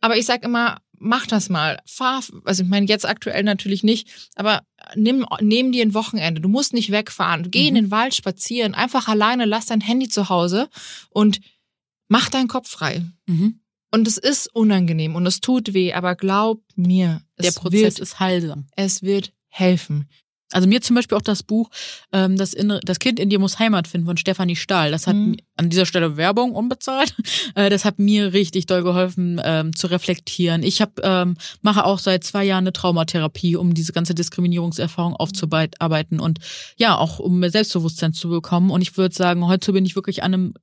aber 0.00 0.16
ich 0.16 0.24
sag 0.26 0.44
immer, 0.44 0.78
mach 1.00 1.26
das 1.26 1.48
mal. 1.48 1.78
Fahr, 1.86 2.22
also 2.44 2.62
ich 2.62 2.68
meine 2.68 2.86
jetzt 2.86 3.06
aktuell 3.06 3.42
natürlich 3.42 3.82
nicht, 3.82 4.08
aber 4.34 4.62
nimm, 4.94 5.26
nimm 5.40 5.72
dir 5.72 5.82
ein 5.84 5.94
Wochenende. 5.94 6.40
Du 6.40 6.48
musst 6.48 6.72
nicht 6.74 6.90
wegfahren. 6.90 7.50
Geh 7.50 7.68
in 7.68 7.74
Mhm. 7.74 7.78
den 7.78 7.90
Wald 7.90 8.14
spazieren, 8.14 8.74
einfach 8.74 9.08
alleine, 9.08 9.44
lass 9.44 9.66
dein 9.66 9.80
Handy 9.80 10.08
zu 10.08 10.28
Hause 10.28 10.68
und 11.10 11.40
mach 12.08 12.28
deinen 12.30 12.48
Kopf 12.48 12.68
frei. 12.68 13.04
Mhm. 13.26 13.60
Und 13.90 14.06
es 14.06 14.18
ist 14.18 14.54
unangenehm 14.54 15.14
und 15.16 15.26
es 15.26 15.40
tut 15.40 15.72
weh, 15.72 15.92
aber 15.94 16.14
glaub 16.14 16.62
mir, 16.76 17.22
Der 17.38 17.48
es 17.48 17.54
Prozess 17.54 17.80
wird, 17.80 17.98
ist 18.00 18.20
heilsam. 18.20 18.66
es 18.76 19.02
wird 19.02 19.32
helfen. 19.48 20.08
Also 20.52 20.66
mir 20.66 20.80
zum 20.80 20.96
Beispiel 20.96 21.16
auch 21.16 21.22
das 21.22 21.42
Buch 21.42 21.70
ähm, 22.12 22.36
das, 22.36 22.54
Innere, 22.54 22.80
das 22.82 22.98
Kind 22.98 23.20
in 23.20 23.28
dir 23.28 23.38
muss 23.38 23.58
Heimat 23.58 23.86
finden 23.86 24.06
von 24.06 24.16
Stefanie 24.16 24.56
Stahl. 24.56 24.90
Das 24.90 25.06
hat 25.06 25.14
Mhm. 25.16 25.36
an 25.56 25.68
dieser 25.68 25.86
Stelle 25.86 26.16
Werbung 26.16 26.52
unbezahlt. 26.52 27.14
Äh, 27.54 27.70
das 27.70 27.84
hat 27.84 27.98
mir 27.98 28.32
richtig 28.34 28.66
doll 28.66 28.82
geholfen 28.82 29.40
ähm, 29.42 29.74
zu 29.74 29.86
reflektieren. 29.86 30.62
Ich 30.62 30.82
hab, 30.82 31.00
ähm, 31.02 31.36
mache 31.62 31.84
auch 31.84 31.98
seit 31.98 32.24
zwei 32.24 32.44
Jahren 32.44 32.64
eine 32.64 32.72
Traumatherapie, 32.72 33.56
um 33.56 33.74
diese 33.74 33.92
ganze 33.92 34.14
Diskriminierungserfahrung 34.14 35.14
aufzuarbeiten 35.16 36.20
und 36.20 36.38
ja 36.76 36.96
auch 36.96 37.18
um 37.18 37.38
mehr 37.38 37.50
Selbstbewusstsein 37.50 38.12
zu 38.12 38.28
bekommen. 38.28 38.70
Und 38.70 38.82
ich 38.82 38.96
würde 38.96 39.14
sagen, 39.14 39.46
heute 39.46 39.72
bin 39.72 39.86
ich 39.86 39.96
wirklich 39.96 40.22
an 40.22 40.34
einem 40.34 40.54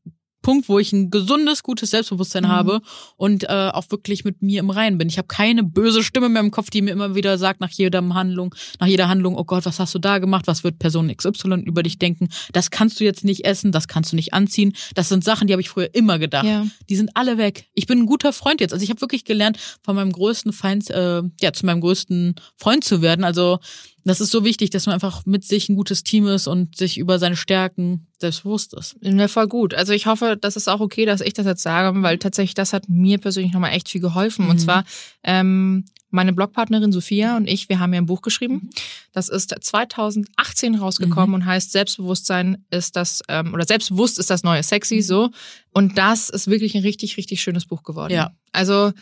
Punkt, 0.46 0.70
wo 0.70 0.78
ich 0.78 0.94
ein 0.94 1.10
gesundes, 1.10 1.64
gutes 1.64 1.90
Selbstbewusstsein 1.90 2.44
Mhm. 2.44 2.50
habe 2.50 2.82
und 3.18 3.46
äh, 3.46 3.72
auch 3.74 3.90
wirklich 3.90 4.26
mit 4.26 4.44
mir 4.44 4.60
im 4.60 4.70
Reinen 4.70 5.00
bin. 5.00 5.08
Ich 5.10 5.18
habe 5.18 5.28
keine 5.28 5.64
böse 5.64 6.04
Stimme 6.04 6.30
mehr 6.30 6.44
im 6.44 6.52
Kopf, 6.52 6.70
die 6.70 6.84
mir 6.84 6.92
immer 6.92 7.16
wieder 7.16 7.40
sagt 7.40 7.62
nach 7.62 7.72
jeder 7.72 8.08
Handlung, 8.14 8.54
nach 8.80 8.86
jeder 8.86 9.10
Handlung, 9.10 9.36
oh 9.36 9.44
Gott, 9.44 9.66
was 9.66 9.80
hast 9.80 9.96
du 9.96 10.00
da 10.00 10.20
gemacht? 10.20 10.46
Was 10.46 10.64
wird 10.64 10.78
Person 10.78 11.12
XY 11.12 11.64
über 11.66 11.82
dich 11.82 11.98
denken? 11.98 12.30
Das 12.54 12.70
kannst 12.70 13.00
du 13.00 13.04
jetzt 13.06 13.26
nicht 13.26 13.44
essen, 13.44 13.72
das 13.72 13.88
kannst 13.88 14.12
du 14.12 14.16
nicht 14.16 14.36
anziehen. 14.36 14.74
Das 14.94 15.10
sind 15.10 15.24
Sachen, 15.24 15.48
die 15.48 15.54
habe 15.54 15.62
ich 15.62 15.70
früher 15.70 15.90
immer 15.96 16.20
gedacht. 16.20 16.46
Ja. 16.46 16.68
Die 16.90 16.96
sind 16.96 17.10
alle 17.16 17.40
weg. 17.40 17.66
Ich 17.74 17.88
bin 17.88 17.98
ein 18.02 18.06
guter 18.06 18.32
Freund 18.32 18.62
jetzt. 18.62 18.72
Also 18.72 18.84
ich 18.84 18.92
habe 18.92 19.02
wirklich 19.02 19.26
gelernt, 19.26 19.58
von 19.82 19.96
meinem 19.96 20.12
größten 20.12 20.54
Feind, 20.54 20.92
äh, 20.92 21.24
ja, 21.42 21.54
zu 21.54 21.66
meinem 21.66 21.82
größten 21.82 22.36
Freund 22.56 22.84
zu 22.84 23.02
werden. 23.02 23.26
Also 23.26 23.58
das 24.06 24.22
ist 24.22 24.32
so 24.32 24.44
wichtig, 24.46 24.70
dass 24.70 24.86
man 24.86 24.94
einfach 24.94 25.26
mit 25.26 25.44
sich 25.44 25.68
ein 25.70 25.76
gutes 25.76 26.04
Team 26.04 26.28
ist 26.28 26.48
und 26.48 26.78
sich 26.78 26.98
über 26.98 27.20
seine 27.20 27.36
Stärken 27.36 28.08
selbstbewusst 28.22 28.74
ist. 28.74 28.96
Ja, 29.02 29.28
voll 29.28 29.48
gut. 29.48 29.74
Also 29.74 29.94
ich 29.94 30.06
hoffe, 30.06 30.38
das 30.40 30.56
ist 30.56 30.68
auch 30.70 30.80
okay, 30.80 31.06
dass 31.06 31.22
ich 31.22 31.34
das 31.34 31.46
jetzt 31.46 31.64
sage, 31.64 32.02
weil 32.04 32.18
tatsächlich 32.20 32.54
das 32.54 32.72
hat 32.74 32.88
mir 32.88 33.18
persönlich 33.18 33.52
nochmal 33.54 33.74
echt 33.74 33.90
viel 33.90 34.02
geholfen. 34.02 34.48
Und 34.48 34.56
Mhm. 34.58 34.60
zwar 34.60 34.86
ähm, 35.24 35.86
meine 36.12 36.32
Blogpartnerin 36.34 36.92
Sophia 36.94 37.36
und 37.36 37.48
ich, 37.50 37.68
wir 37.68 37.80
haben 37.80 37.94
ja 37.94 38.00
ein 38.00 38.06
Buch 38.06 38.22
geschrieben. 38.22 38.54
Mhm. 38.56 38.70
Das 39.12 39.28
ist 39.28 39.54
2018 39.60 40.76
rausgekommen 40.76 41.34
und 41.34 41.46
heißt 41.46 41.72
Selbstbewusstsein 41.72 42.64
ist 42.70 42.96
das, 42.96 43.22
ähm, 43.28 43.54
oder 43.54 43.66
Selbstbewusst 43.66 44.20
ist 44.20 44.30
das 44.30 44.44
neue 44.44 44.64
Sexy, 44.64 44.98
Mhm. 44.98 45.02
so. 45.02 45.30
Und 45.74 45.98
das 45.98 46.30
ist 46.30 46.48
wirklich 46.48 46.76
ein 46.76 46.84
richtig, 46.84 47.18
richtig 47.18 47.42
schönes 47.42 47.66
Buch 47.66 47.84
geworden. 47.84 48.14
Ja. 48.14 48.32
Also, 48.54 48.94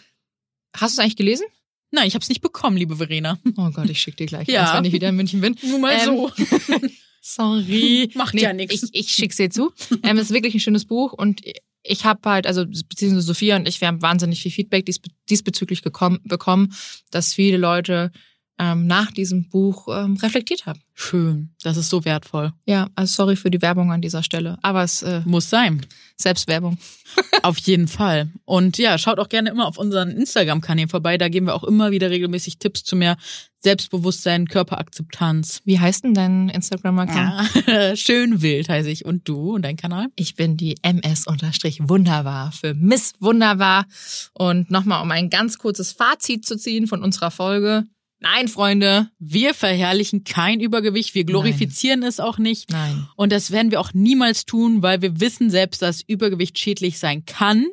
hast 0.76 0.98
du 0.98 1.00
es 1.02 1.04
eigentlich 1.04 1.18
gelesen? 1.18 1.46
Nein, 1.96 2.08
ich 2.08 2.16
habe 2.16 2.24
es 2.24 2.30
nicht 2.30 2.42
bekommen, 2.42 2.76
liebe 2.76 2.96
Verena. 2.96 3.38
Oh 3.56 3.70
Gott, 3.70 3.88
ich 3.90 4.02
schicke 4.02 4.18
dir 4.18 4.26
gleich 4.26 4.48
Ja. 4.48 4.64
eins, 4.64 4.74
wenn 4.78 4.86
ich 4.86 4.94
wieder 4.94 5.10
in 5.10 5.16
München 5.16 5.42
bin. 5.42 5.56
Nur 5.62 5.78
mal 5.78 5.94
Ähm, 5.94 6.06
so. 6.18 6.32
Sorry. 7.22 8.10
Macht 8.16 8.34
ja 8.40 8.52
nix. 8.52 8.74
Ich, 8.84 8.90
ich 8.94 9.12
schick's 9.12 9.38
dir 9.38 9.50
zu. 9.50 9.72
ähm, 10.04 10.18
es 10.18 10.26
ist 10.30 10.34
wirklich 10.34 10.54
ein 10.56 10.60
schönes 10.60 10.86
Buch 10.86 11.14
und 11.14 11.42
ich 11.84 12.04
habe 12.06 12.30
halt, 12.30 12.48
also 12.48 12.66
beziehungsweise 12.66 13.22
Sophia 13.22 13.56
und 13.58 13.68
ich, 13.68 13.80
wir 13.80 13.88
haben 13.88 14.02
wahnsinnig 14.02 14.42
viel 14.42 14.52
Feedback 14.52 14.86
diesbe 14.86 15.10
diesbezüglich 15.30 15.82
gekommen, 15.84 16.20
bekommen, 16.24 16.74
dass 17.12 17.34
viele 17.34 17.58
Leute 17.58 18.12
ähm, 18.60 18.86
nach 18.88 19.12
diesem 19.12 19.50
Buch 19.50 19.88
ähm, 19.90 20.16
reflektiert 20.18 20.66
habe. 20.66 20.80
Schön. 20.94 21.50
Das 21.64 21.76
ist 21.76 21.90
so 21.90 22.06
wertvoll. 22.06 22.54
Ja, 22.66 22.88
also 22.96 23.14
sorry 23.14 23.36
für 23.36 23.50
die 23.50 23.62
Werbung 23.62 23.92
an 23.92 24.02
dieser 24.02 24.22
Stelle, 24.22 24.58
aber 24.62 24.84
es 24.84 25.02
äh, 25.02 25.22
Muss 25.26 25.50
sein. 25.50 25.86
Selbstwerbung. 26.18 26.78
Auf 27.42 27.58
jeden 27.60 27.88
Fall. 27.88 28.30
Und 28.46 28.78
ja, 28.78 28.98
schaut 28.98 29.20
auch 29.20 29.30
gerne 29.30 29.50
immer 29.50 29.68
auf 29.68 29.78
unseren 29.78 30.12
Instagram-Kanälen 30.12 30.90
vorbei. 30.90 31.18
Da 31.18 31.30
geben 31.30 31.48
wir 31.48 31.56
auch 31.56 31.64
immer 31.64 31.92
wieder 31.92 32.10
regelmäßig 32.10 32.60
Tipps 32.60 32.84
zu 32.84 32.96
mehr 32.96 33.18
Selbstbewusstsein, 33.60 34.48
Körperakzeptanz. 34.48 35.62
Wie 35.66 35.80
heißt 35.80 36.04
denn 36.04 36.14
dein 36.14 36.50
Instagram-Account? 36.50 37.68
Ja. 37.68 37.96
Schön 37.96 38.42
wild 38.42 38.70
heiße 38.70 38.90
ich. 38.90 39.06
Und 39.06 39.28
du 39.28 39.56
und 39.56 39.64
dein 39.64 39.78
Kanal? 39.78 40.08
Ich 40.16 40.36
bin 40.36 40.58
die 40.58 40.76
MS-Wunderbar 40.82 42.52
für 42.52 42.74
Miss 42.74 43.14
Wunderbar. 43.20 43.86
Und 44.34 44.70
nochmal, 44.70 45.02
um 45.02 45.12
ein 45.12 45.30
ganz 45.30 45.58
kurzes 45.58 45.92
Fazit 45.92 46.46
zu 46.46 46.58
ziehen 46.58 46.88
von 46.88 47.04
unserer 47.04 47.32
Folge. 47.32 47.86
Nein, 48.24 48.48
Freunde. 48.48 49.10
Wir 49.20 49.54
verherrlichen 49.54 50.24
kein 50.24 50.60
Übergewicht, 50.60 51.14
wir 51.14 51.26
glorifizieren 51.26 52.04
es 52.04 52.20
auch 52.20 52.38
nicht. 52.38 52.72
Nein. 52.72 53.08
Und 53.16 53.32
das 53.32 53.52
werden 53.52 53.70
wir 53.70 53.80
auch 53.80 53.94
niemals 53.94 54.46
tun, 54.46 54.82
weil 54.82 55.02
wir 55.02 55.20
wissen 55.20 55.50
selbst, 55.50 55.82
dass 55.82 56.02
Übergewicht 56.02 56.58
schädlich 56.58 57.00
sein 57.00 57.26
kann. 57.26 57.66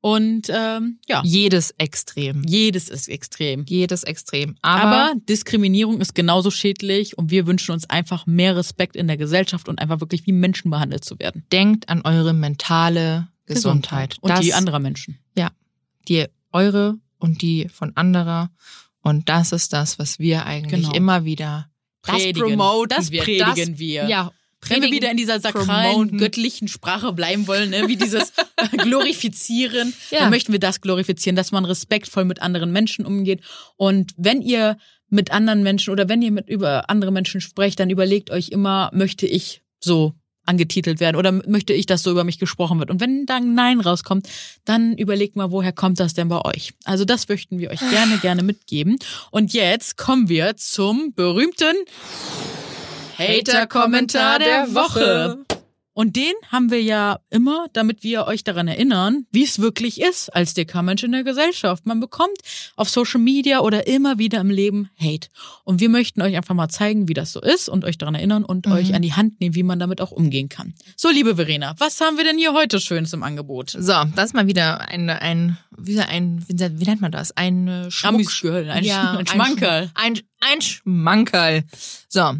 Und 0.00 0.50
ähm, 0.50 0.98
ja, 1.08 1.22
Jedes 1.24 1.70
Extrem. 1.78 2.42
jedes 2.44 2.90
ist 2.90 3.08
extrem. 3.08 3.64
Jedes 3.66 4.02
Extrem. 4.02 4.54
Aber, 4.60 4.82
Aber 4.82 5.20
Diskriminierung 5.30 5.98
ist 6.02 6.14
genauso 6.14 6.50
schädlich 6.50 7.16
und 7.16 7.30
wir 7.30 7.46
wünschen 7.46 7.72
uns 7.72 7.88
einfach 7.88 8.26
mehr 8.26 8.54
Respekt 8.54 8.96
in 8.96 9.06
der 9.06 9.16
Gesellschaft 9.16 9.66
und 9.66 9.78
einfach 9.78 10.00
wirklich 10.00 10.26
wie 10.26 10.32
Menschen 10.32 10.70
behandelt 10.70 11.04
zu 11.06 11.18
werden. 11.18 11.46
denkt 11.50 11.88
an 11.88 12.02
eure 12.02 12.34
mentale 12.34 13.28
Gesundheit. 13.46 14.18
Und 14.20 14.28
das, 14.28 14.40
die 14.40 14.52
anderer 14.52 14.78
Menschen. 14.78 15.18
die 16.06 16.26
eure 16.52 16.98
und 17.18 17.40
die 17.40 17.68
von 17.68 17.96
anderer. 17.96 18.50
Und 19.04 19.28
das 19.28 19.52
ist 19.52 19.72
das, 19.72 19.98
was 20.00 20.18
wir 20.18 20.46
eigentlich 20.46 20.82
Genau. 20.86 20.94
immer 20.96 21.24
wieder 21.24 21.68
Predigen. 22.02 22.32
Das 22.40 22.48
promoten 22.56 22.88
Das 22.98 23.10
wir. 23.12 23.22
predigen 23.22 23.54
das, 23.72 23.78
wir. 23.78 24.08
Ja, 24.08 24.32
Wenn 24.68 24.82
wir 24.82 24.90
wieder 24.90 25.10
in 25.10 25.16
dieser 25.18 25.40
sakralen, 25.40 25.92
promoten. 25.92 26.18
göttlichen 26.18 26.68
Sprache 26.68 27.12
bleiben 27.12 27.46
wollen, 27.46 27.70
ne? 27.70 27.86
wie 27.86 27.96
dieses 27.96 28.32
Glorifizieren, 28.78 29.92
Ja. 30.10 30.20
dann 30.20 30.30
möchten 30.30 30.52
wir 30.52 30.58
das 30.60 30.80
glorifizieren, 30.80 31.36
dass 31.36 31.52
man 31.52 31.64
respektvoll 31.64 32.24
mit 32.24 32.40
anderen 32.42 32.72
Menschen 32.72 33.04
umgeht. 33.06 33.40
Und 33.76 34.12
wenn 34.16 34.40
ihr 34.42 34.78
mit 35.10 35.30
anderen 35.30 35.62
Menschen 35.62 35.90
oder 35.92 36.08
wenn 36.08 36.22
ihr 36.22 36.30
mit 36.32 36.48
über 36.48 36.88
andere 36.90 37.10
Menschen 37.12 37.40
sprecht, 37.40 37.78
dann 37.80 37.90
überlegt 37.90 38.30
euch 38.30 38.48
immer, 38.48 38.90
möchte 38.94 39.26
ich 39.26 39.62
so 39.80 40.14
angetitelt 40.46 41.00
werden 41.00 41.16
oder 41.16 41.32
möchte 41.32 41.72
ich, 41.72 41.86
dass 41.86 42.02
so 42.02 42.10
über 42.10 42.24
mich 42.24 42.38
gesprochen 42.38 42.78
wird? 42.78 42.90
Und 42.90 43.00
wenn 43.00 43.26
dann 43.26 43.54
Nein 43.54 43.80
rauskommt, 43.80 44.28
dann 44.64 44.96
überlegt 44.96 45.36
mal, 45.36 45.50
woher 45.50 45.72
kommt 45.72 46.00
das 46.00 46.14
denn 46.14 46.28
bei 46.28 46.40
euch? 46.44 46.72
Also 46.84 47.04
das 47.04 47.28
möchten 47.28 47.58
wir 47.58 47.70
euch 47.70 47.80
gerne, 47.80 48.18
gerne 48.18 48.42
mitgeben. 48.42 48.98
Und 49.30 49.52
jetzt 49.52 49.96
kommen 49.96 50.28
wir 50.28 50.56
zum 50.56 51.12
berühmten 51.14 51.76
Hater-Kommentar 53.18 54.38
der 54.38 54.74
Woche. 54.74 55.44
Und 55.94 56.16
den 56.16 56.32
haben 56.50 56.70
wir 56.72 56.82
ja 56.82 57.20
immer, 57.30 57.66
damit 57.72 58.02
wir 58.02 58.26
euch 58.26 58.42
daran 58.44 58.66
erinnern, 58.68 59.26
wie 59.30 59.44
es 59.44 59.60
wirklich 59.60 60.00
ist 60.00 60.28
als 60.28 60.52
dicker 60.52 60.82
Mensch 60.82 61.04
in 61.04 61.12
der 61.12 61.22
Gesellschaft. 61.22 61.86
Man 61.86 62.00
bekommt 62.00 62.36
auf 62.74 62.88
Social 62.90 63.20
Media 63.20 63.60
oder 63.60 63.86
immer 63.86 64.18
wieder 64.18 64.40
im 64.40 64.50
Leben 64.50 64.90
Hate. 65.00 65.28
Und 65.62 65.80
wir 65.80 65.88
möchten 65.88 66.20
euch 66.20 66.36
einfach 66.36 66.54
mal 66.54 66.68
zeigen, 66.68 67.06
wie 67.08 67.14
das 67.14 67.32
so 67.32 67.40
ist 67.40 67.68
und 67.68 67.84
euch 67.84 67.96
daran 67.96 68.16
erinnern 68.16 68.44
und 68.44 68.66
Mhm. 68.66 68.72
euch 68.72 68.92
an 68.94 69.02
die 69.02 69.12
Hand 69.12 69.40
nehmen, 69.40 69.54
wie 69.54 69.62
man 69.62 69.78
damit 69.78 70.00
auch 70.00 70.10
umgehen 70.10 70.48
kann. 70.48 70.74
So, 70.96 71.10
liebe 71.10 71.36
Verena, 71.36 71.74
was 71.78 72.00
haben 72.00 72.16
wir 72.16 72.24
denn 72.24 72.38
hier 72.38 72.52
heute 72.54 72.80
Schönes 72.80 73.12
im 73.12 73.22
Angebot? 73.22 73.70
So, 73.70 73.78
das 74.16 74.24
ist 74.26 74.34
mal 74.34 74.48
wieder 74.48 74.80
ein, 74.88 75.08
ein, 75.08 75.58
wie, 75.78 76.00
ein, 76.00 76.44
wie 76.48 76.84
nennt 76.84 77.02
man 77.02 77.12
das? 77.12 77.36
Ein 77.36 77.68
äh, 77.68 77.90
Schmuck. 77.92 78.14
Amüsgirl, 78.14 78.68
ein, 78.68 78.82
Sch- 78.84 79.16
ein 79.18 79.26
Schmankerl. 79.28 79.90
Ein, 79.94 80.18
ein 80.40 80.60
Schmankerl. 80.60 81.62
So. 82.08 82.32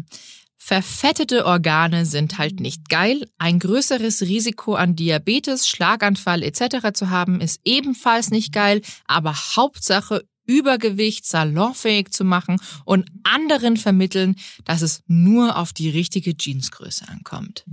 Verfettete 0.67 1.45
Organe 1.45 2.07
sind 2.07 2.39
halt 2.39 2.59
nicht 2.59 2.89
geil. 2.89 3.29
Ein 3.37 3.59
größeres 3.59 4.23
Risiko 4.23 4.73
an 4.73 4.95
Diabetes, 4.95 5.69
Schlaganfall 5.69 6.41
etc. 6.41 6.91
zu 6.91 7.11
haben, 7.11 7.39
ist 7.39 7.61
ebenfalls 7.65 8.31
nicht 8.31 8.51
geil. 8.51 8.81
Aber 9.05 9.35
Hauptsache 9.35 10.23
Übergewicht 10.47 11.27
salonfähig 11.27 12.09
zu 12.09 12.23
machen 12.23 12.59
und 12.83 13.07
anderen 13.21 13.77
vermitteln, 13.77 14.37
dass 14.63 14.81
es 14.81 15.03
nur 15.05 15.55
auf 15.55 15.71
die 15.71 15.91
richtige 15.91 16.33
Jeansgröße 16.35 17.07
ankommt. 17.09 17.63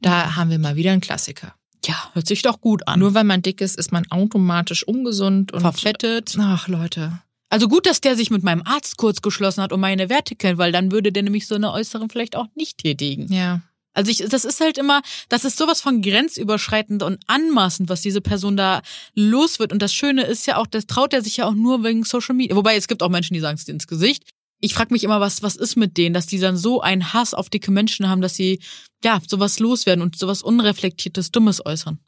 Da 0.00 0.34
haben 0.34 0.50
wir 0.50 0.58
mal 0.58 0.74
wieder 0.74 0.90
einen 0.90 1.00
Klassiker. 1.00 1.54
Ja, 1.86 2.10
hört 2.14 2.26
sich 2.26 2.42
doch 2.42 2.60
gut 2.60 2.88
an. 2.88 2.98
Nur 2.98 3.14
weil 3.14 3.22
man 3.22 3.42
dick 3.42 3.60
ist, 3.60 3.78
ist 3.78 3.92
man 3.92 4.10
automatisch 4.10 4.82
ungesund 4.82 5.52
und 5.52 5.60
verfettet. 5.60 6.36
Ach 6.40 6.66
Leute. 6.66 7.20
Also 7.50 7.66
gut, 7.66 7.84
dass 7.84 8.00
der 8.00 8.16
sich 8.16 8.30
mit 8.30 8.44
meinem 8.44 8.62
Arzt 8.64 8.96
kurz 8.96 9.22
geschlossen 9.22 9.62
hat 9.62 9.72
und 9.72 9.80
meine 9.80 10.08
Werte 10.08 10.36
kennt, 10.36 10.56
weil 10.56 10.70
dann 10.70 10.92
würde 10.92 11.10
der 11.12 11.24
nämlich 11.24 11.48
so 11.48 11.56
eine 11.56 11.72
äußeren 11.72 12.08
vielleicht 12.08 12.36
auch 12.36 12.46
nicht 12.54 12.78
tätigen. 12.78 13.30
Ja. 13.32 13.60
Also 13.92 14.12
ich, 14.12 14.18
das 14.18 14.44
ist 14.44 14.60
halt 14.60 14.78
immer, 14.78 15.02
das 15.28 15.44
ist 15.44 15.58
sowas 15.58 15.80
von 15.80 16.00
grenzüberschreitend 16.00 17.02
und 17.02 17.18
anmaßend, 17.26 17.88
was 17.88 18.02
diese 18.02 18.20
Person 18.20 18.56
da 18.56 18.82
los 19.14 19.58
wird. 19.58 19.72
Und 19.72 19.82
das 19.82 19.92
Schöne 19.92 20.22
ist 20.22 20.46
ja 20.46 20.58
auch, 20.58 20.68
das 20.68 20.86
traut 20.86 21.12
er 21.12 21.22
sich 21.22 21.38
ja 21.38 21.46
auch 21.46 21.54
nur 21.54 21.82
wegen 21.82 22.04
Social 22.04 22.36
Media. 22.36 22.54
Wobei 22.54 22.76
es 22.76 22.86
gibt 22.86 23.02
auch 23.02 23.08
Menschen, 23.08 23.34
die 23.34 23.40
sagen 23.40 23.56
es 23.56 23.64
dir 23.64 23.72
ins 23.72 23.88
Gesicht. 23.88 24.22
Ich 24.60 24.74
frage 24.74 24.92
mich 24.92 25.02
immer, 25.02 25.20
was, 25.20 25.42
was 25.42 25.56
ist 25.56 25.74
mit 25.74 25.96
denen, 25.96 26.14
dass 26.14 26.26
die 26.26 26.38
dann 26.38 26.56
so 26.56 26.80
einen 26.80 27.12
Hass 27.12 27.34
auf 27.34 27.50
dicke 27.50 27.72
Menschen 27.72 28.08
haben, 28.08 28.20
dass 28.20 28.36
sie 28.36 28.60
ja 29.02 29.20
sowas 29.26 29.58
loswerden 29.58 30.02
und 30.02 30.16
sowas 30.16 30.42
unreflektiertes, 30.42 31.32
Dummes 31.32 31.64
äußern. 31.64 31.98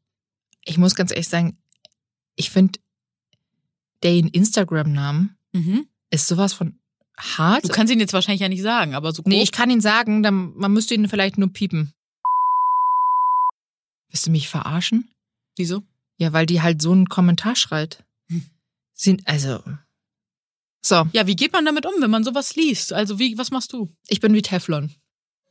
Ich 0.64 0.78
muss 0.78 0.94
ganz 0.94 1.10
ehrlich 1.10 1.28
sagen, 1.28 1.58
ich 2.36 2.50
finde, 2.50 2.78
den 4.02 4.28
Instagram-Namen 4.28 5.36
Mhm. 5.52 5.86
ist 6.10 6.28
sowas 6.28 6.52
von 6.54 6.78
hart. 7.18 7.64
Du 7.64 7.68
kannst 7.68 7.92
ihn 7.92 8.00
jetzt 8.00 8.12
wahrscheinlich 8.14 8.40
ja 8.40 8.48
nicht 8.48 8.62
sagen, 8.62 8.94
aber 8.94 9.12
so 9.12 9.22
grob. 9.22 9.28
nee, 9.32 9.42
ich 9.42 9.52
kann 9.52 9.70
ihn 9.70 9.80
sagen, 9.82 10.22
dann, 10.22 10.54
man 10.56 10.72
müsste 10.72 10.94
ihn 10.94 11.08
vielleicht 11.08 11.36
nur 11.38 11.52
piepen. 11.52 11.92
Willst 14.10 14.26
du 14.26 14.30
mich 14.30 14.48
verarschen? 14.48 15.08
Wieso? 15.56 15.82
Ja, 16.18 16.32
weil 16.32 16.46
die 16.46 16.62
halt 16.62 16.82
so 16.82 16.92
einen 16.92 17.08
Kommentar 17.08 17.56
schreit. 17.56 18.04
Hm. 18.28 18.44
Sind, 18.94 19.26
also. 19.26 19.62
So, 20.84 21.06
Ja, 21.12 21.26
wie 21.26 21.36
geht 21.36 21.52
man 21.52 21.64
damit 21.64 21.86
um, 21.86 21.92
wenn 22.00 22.10
man 22.10 22.24
sowas 22.24 22.56
liest? 22.56 22.92
Also 22.92 23.18
wie, 23.18 23.38
was 23.38 23.50
machst 23.50 23.72
du? 23.72 23.88
ich 24.08 24.20
bin 24.20 24.34
wie 24.34 24.42
Teflon. 24.42 24.94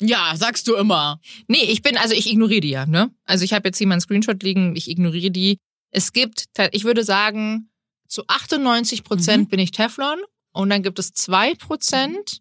Ja, 0.01 0.33
sagst 0.35 0.67
du 0.67 0.75
immer. 0.75 1.21
Nee, 1.47 1.63
ich 1.65 1.81
bin, 1.83 1.95
also 1.97 2.13
ich 2.15 2.29
ignoriere 2.29 2.61
die 2.61 2.69
ja, 2.69 2.85
ne? 2.87 3.11
Also 3.25 3.45
ich 3.45 3.53
habe 3.53 3.67
jetzt 3.67 3.77
hier 3.77 3.85
meinen 3.87 4.01
Screenshot 4.01 4.41
liegen, 4.41 4.75
ich 4.75 4.89
ignoriere 4.89 5.29
die. 5.31 5.57
Es 5.91 6.11
gibt, 6.11 6.45
ich 6.71 6.83
würde 6.85 7.03
sagen, 7.03 7.69
zu 8.11 8.23
98 8.27 9.03
Prozent 9.03 9.43
Mhm. 9.45 9.47
bin 9.49 9.59
ich 9.59 9.71
Teflon 9.71 10.19
und 10.51 10.69
dann 10.69 10.83
gibt 10.83 10.99
es 10.99 11.13
zwei 11.13 11.55
Prozent, 11.55 12.39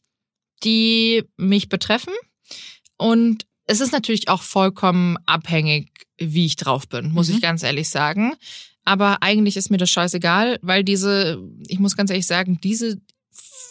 die 0.64 1.22
mich 1.36 1.68
betreffen. 1.68 2.12
Und 2.96 3.46
es 3.66 3.80
ist 3.80 3.92
natürlich 3.92 4.28
auch 4.28 4.42
vollkommen 4.42 5.16
abhängig, 5.26 5.90
wie 6.18 6.44
ich 6.46 6.56
drauf 6.56 6.88
bin, 6.88 7.12
muss 7.12 7.28
Mhm. 7.28 7.36
ich 7.36 7.40
ganz 7.40 7.62
ehrlich 7.62 7.88
sagen. 7.88 8.34
Aber 8.84 9.22
eigentlich 9.22 9.56
ist 9.56 9.70
mir 9.70 9.76
das 9.78 9.90
scheißegal, 9.90 10.58
weil 10.62 10.82
diese, 10.82 11.40
ich 11.68 11.78
muss 11.78 11.96
ganz 11.96 12.10
ehrlich 12.10 12.26
sagen, 12.26 12.58
diese 12.62 13.00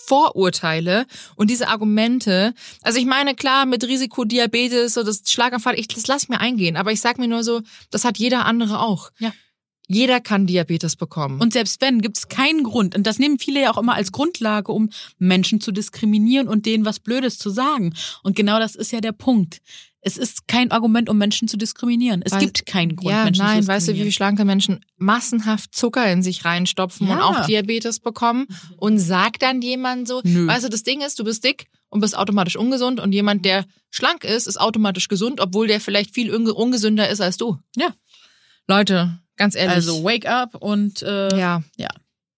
Vorurteile 0.07 1.05
und 1.35 1.49
diese 1.49 1.67
Argumente, 1.67 2.53
also 2.81 2.97
ich 2.97 3.05
meine, 3.05 3.35
klar, 3.35 3.65
mit 3.65 3.83
Risiko 3.83 4.23
Diabetes 4.23 4.97
oder 4.97 5.05
das 5.07 5.21
Schlaganfall, 5.29 5.77
ich, 5.77 5.87
das 5.87 6.07
lass 6.07 6.29
mir 6.29 6.39
eingehen, 6.39 6.77
aber 6.77 6.91
ich 6.91 7.01
sag 7.01 7.19
mir 7.19 7.27
nur 7.27 7.43
so, 7.43 7.61
das 7.91 8.05
hat 8.05 8.17
jeder 8.17 8.45
andere 8.45 8.79
auch. 8.79 9.11
Ja. 9.19 9.33
Jeder 9.91 10.19
kann 10.21 10.45
Diabetes 10.45 10.95
bekommen. 10.95 11.41
Und 11.41 11.51
selbst 11.51 11.81
wenn, 11.81 11.99
gibt 11.99 12.17
es 12.17 12.27
keinen 12.27 12.63
Grund. 12.63 12.95
Und 12.95 13.07
das 13.07 13.17
nehmen 13.17 13.39
viele 13.39 13.59
ja 13.61 13.71
auch 13.71 13.77
immer 13.79 13.95
als 13.95 14.11
Grundlage, 14.11 14.71
um 14.71 14.91
Menschen 15.17 15.59
zu 15.61 15.71
diskriminieren 15.71 16.47
und 16.47 16.67
denen 16.67 16.85
was 16.85 16.99
Blödes 16.99 17.39
zu 17.39 17.49
sagen. 17.49 17.93
Und 18.21 18.35
genau 18.35 18.59
das 18.59 18.75
ist 18.75 18.91
ja 18.91 19.01
der 19.01 19.13
Punkt. 19.13 19.61
Es 20.01 20.15
ist 20.15 20.47
kein 20.47 20.69
Argument, 20.71 21.09
um 21.09 21.17
Menschen 21.17 21.47
zu 21.47 21.57
diskriminieren. 21.57 22.21
Es 22.23 22.31
Weil- 22.33 22.39
gibt 22.41 22.65
keinen 22.67 22.95
Grund, 22.95 23.11
ja, 23.11 23.23
Menschen 23.25 23.43
nein, 23.43 23.63
zu 23.63 23.67
weißt 23.67 23.87
du, 23.87 23.91
wie 23.93 23.95
diskriminieren. 23.95 24.11
schlanke 24.13 24.45
Menschen 24.45 24.85
massenhaft 24.97 25.75
Zucker 25.75 26.09
in 26.13 26.21
sich 26.23 26.45
reinstopfen 26.45 27.07
und 27.09 27.17
Ja. 27.17 27.23
auch 27.23 27.45
Diabetes 27.47 27.99
bekommen 27.99 28.45
und 28.77 28.99
sagt 28.99 29.41
dann 29.41 29.61
jemand 29.61 30.07
so, 30.07 30.21
Nö. 30.23 30.47
weißt 30.47 30.65
du, 30.65 30.69
das 30.69 30.83
Ding 30.83 31.01
ist, 31.01 31.19
du 31.19 31.23
bist 31.23 31.43
dick 31.43 31.65
und 31.89 31.99
bist 31.99 32.15
automatisch 32.15 32.55
ungesund 32.55 32.99
und 33.01 33.11
jemand, 33.11 33.43
der 33.43 33.65
schlank 33.89 34.23
ist, 34.23 34.47
ist 34.47 34.61
automatisch 34.61 35.07
gesund, 35.09 35.41
obwohl 35.41 35.67
der 35.67 35.81
vielleicht 35.81 36.13
viel 36.13 36.33
unge- 36.33 36.51
ungesünder 36.51 37.09
ist 37.09 37.19
als 37.21 37.37
du. 37.37 37.57
Ja. 37.75 37.89
Leute, 38.67 39.19
ganz 39.39 39.55
ehrlich. 39.55 39.75
Also 39.75 40.03
wake 40.03 40.29
up 40.29 40.53
und 40.53 41.01
äh, 41.01 41.35
ja. 41.35 41.89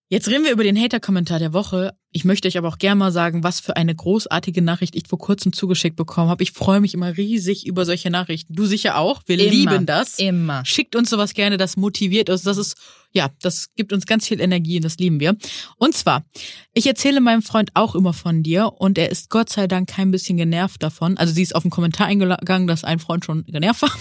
Jetzt 0.08 0.30
reden 0.30 0.44
wir 0.44 0.52
über 0.52 0.64
den 0.64 0.78
Hater-Kommentar 0.78 1.40
der 1.40 1.52
Woche. 1.54 1.94
Ich 2.13 2.26
möchte 2.26 2.47
euch 2.47 2.58
aber 2.58 2.67
auch 2.67 2.78
gerne 2.78 2.97
mal 2.97 3.12
sagen, 3.12 3.43
was 3.43 3.62
für 3.62 3.78
eine 3.78 3.95
großartige 3.95 4.62
Nachricht 4.62 4.95
ich 4.97 5.08
vor 5.08 5.17
kurzem 5.17 5.54
zugeschickt 5.54 5.95
bekommen 5.95 6.30
habe. 6.30 6.43
Ich 6.43 6.52
freue 6.52 6.82
mich 6.82 6.93
immer 6.93 7.15
riesig 7.15 7.65
über 7.65 7.86
solche 7.86 8.10
Nachrichten. 8.10 8.54
Du 8.54 8.65
sicher 8.65 8.97
auch. 8.97 9.21
Wir 9.28 9.39
Immer. 9.39 9.50
lieben 9.50 9.86
das. 9.86 10.19
Immer. 10.19 10.65
Schickt 10.65 10.97
uns 10.97 11.10
sowas 11.10 11.34
gerne, 11.34 11.56
das 11.56 11.78
motiviert 11.78 12.30
uns. 12.30 12.43
Das 12.43 12.58
ist, 12.58 12.76
ja, 13.13 13.30
das 13.41 13.74
gibt 13.76 13.93
uns 13.93 14.06
ganz 14.06 14.28
viel 14.28 14.41
Energie 14.41 14.76
und 14.76 14.84
das 14.84 14.97
lieben 14.97 15.21
wir. 15.21 15.38
Und 15.78 15.95
zwar, 15.95 16.26
ich 16.74 16.86
erzähle 16.86 17.21
meinem 17.21 17.41
Freund 17.41 17.71
auch 17.76 17.95
immer 17.95 18.12
von 18.12 18.43
dir 18.43 18.74
und 18.78 18.97
er 18.97 19.10
ist 19.10 19.30
Gott 19.30 19.50
sei 19.50 19.67
Dank 19.67 19.88
kein 19.88 20.12
bisschen 20.12 20.36
genervt 20.36 20.84
davon. 20.84 21.17
Also 21.17 21.34
sie 21.34 21.43
ist 21.43 21.56
auf 21.56 21.63
einen 21.63 21.71
Kommentar 21.71 22.08
eingegangen, 22.08 22.67
dass 22.67 22.84
ein 22.84 23.00
Freund 23.00 23.24
schon 23.24 23.45
genervt 23.45 23.84
war. 23.84 23.91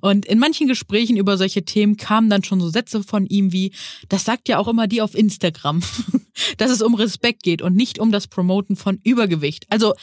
Und 0.00 0.26
in 0.26 0.38
manchen 0.38 0.66
Gesprächen 0.66 1.16
über 1.16 1.36
solche 1.36 1.64
Themen 1.64 1.96
kamen 1.96 2.30
dann 2.30 2.42
schon 2.42 2.60
so 2.60 2.68
Sätze 2.68 3.02
von 3.04 3.26
ihm 3.26 3.52
wie, 3.52 3.72
das 4.08 4.24
sagt 4.24 4.48
ja 4.48 4.58
auch 4.58 4.66
immer 4.66 4.88
die 4.88 5.02
auf 5.02 5.14
Instagram, 5.14 5.82
dass 6.58 6.70
es 6.70 6.82
um 6.82 6.94
Respekt 6.94 7.43
geht 7.44 7.62
und 7.62 7.76
nicht 7.76 8.00
um 8.00 8.10
das 8.10 8.26
Promoten 8.26 8.74
von 8.74 8.98
Übergewicht. 9.04 9.66
Also, 9.70 9.94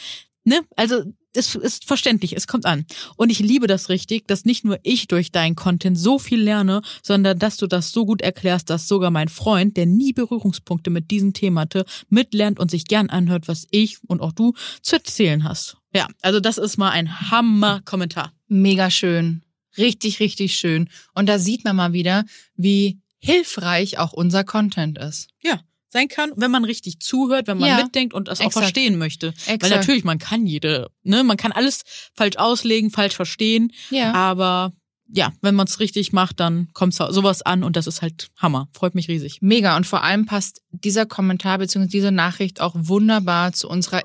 ne, 0.44 0.60
also 0.76 1.02
es 1.34 1.54
ist 1.54 1.84
verständlich, 1.84 2.36
es 2.36 2.46
kommt 2.46 2.66
an. 2.66 2.86
Und 3.16 3.30
ich 3.30 3.38
liebe 3.38 3.66
das 3.66 3.88
richtig, 3.88 4.26
dass 4.26 4.44
nicht 4.44 4.64
nur 4.64 4.78
ich 4.82 5.08
durch 5.08 5.32
deinen 5.32 5.56
Content 5.56 5.98
so 5.98 6.18
viel 6.18 6.40
lerne, 6.40 6.82
sondern 7.02 7.38
dass 7.38 7.56
du 7.56 7.66
das 7.66 7.90
so 7.90 8.04
gut 8.04 8.22
erklärst, 8.22 8.70
dass 8.70 8.88
sogar 8.88 9.10
mein 9.10 9.28
Freund, 9.28 9.76
der 9.76 9.86
nie 9.86 10.12
Berührungspunkte 10.12 10.90
mit 10.90 11.10
diesem 11.10 11.32
Thema 11.32 11.62
hatte, 11.62 11.84
mitlernt 12.08 12.58
und 12.58 12.70
sich 12.70 12.84
gern 12.86 13.10
anhört, 13.10 13.48
was 13.48 13.66
ich 13.70 13.98
und 14.06 14.20
auch 14.20 14.32
du 14.32 14.54
zu 14.82 14.96
erzählen 14.96 15.44
hast. 15.44 15.76
Ja, 15.94 16.06
also 16.22 16.40
das 16.40 16.58
ist 16.58 16.76
mal 16.76 16.90
ein 16.90 17.30
Hammer-Kommentar. 17.30 18.32
Mega 18.48 18.90
schön. 18.90 19.42
Richtig, 19.78 20.20
richtig 20.20 20.54
schön. 20.54 20.88
Und 21.14 21.28
da 21.28 21.38
sieht 21.38 21.64
man 21.64 21.76
mal 21.76 21.92
wieder, 21.92 22.24
wie 22.56 23.00
hilfreich 23.18 23.98
auch 23.98 24.12
unser 24.12 24.44
Content 24.44 24.98
ist. 24.98 25.28
Ja, 25.42 25.60
sein 25.92 26.08
kann, 26.08 26.32
wenn 26.36 26.50
man 26.50 26.64
richtig 26.64 27.00
zuhört, 27.00 27.46
wenn 27.46 27.58
man 27.58 27.68
Ja, 27.68 27.76
mitdenkt 27.82 28.14
und 28.14 28.28
das 28.28 28.40
auch 28.40 28.46
exakt. 28.46 28.64
verstehen 28.64 28.98
möchte. 28.98 29.34
Weil 29.46 29.54
Exakt. 29.56 29.74
natürlich, 29.76 30.04
man 30.04 30.18
kann 30.18 30.46
jede, 30.46 30.90
ne, 31.02 31.22
man 31.22 31.36
kann 31.36 31.52
alles 31.52 31.82
falsch 32.14 32.36
auslegen, 32.36 32.90
falsch 32.90 33.14
verstehen, 33.14 33.72
Ja. 33.90 34.12
aber 34.14 34.72
ja, 35.14 35.30
wenn 35.42 35.54
man 35.54 35.66
es 35.66 35.78
richtig 35.78 36.14
macht, 36.14 36.40
dann 36.40 36.68
kommt 36.72 36.94
sowas 36.94 37.42
an 37.42 37.64
und 37.64 37.76
das 37.76 37.86
ist 37.86 38.00
halt 38.00 38.30
Hammer. 38.38 38.68
Freut 38.72 38.94
mich 38.94 39.08
riesig. 39.08 39.38
Mega. 39.42 39.76
Und 39.76 39.86
vor 39.86 40.02
allem 40.02 40.24
passt 40.24 40.62
dieser 40.70 41.04
Kommentar 41.04 41.58
bzw. 41.58 41.86
diese 41.86 42.10
Nachricht 42.12 42.62
auch 42.62 42.74
wunderbar 42.74 43.52
zu 43.52 43.68
unserer 43.68 44.00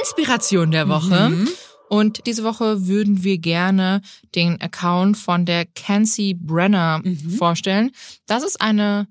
Inspiration 0.00 0.70
der 0.70 0.88
Woche. 0.88 1.30
Mhm. 1.30 1.48
Und 1.90 2.26
diese 2.26 2.44
Woche 2.44 2.86
würden 2.86 3.24
wir 3.24 3.38
gerne 3.38 4.02
den 4.34 4.60
Account 4.60 5.16
von 5.16 5.46
der 5.46 5.64
Kenzie 5.64 6.34
Brenner 6.34 7.00
Mhm. 7.02 7.30
vorstellen. 7.30 7.90
Das 8.26 8.42
ist 8.44 8.60
eine 8.60 9.08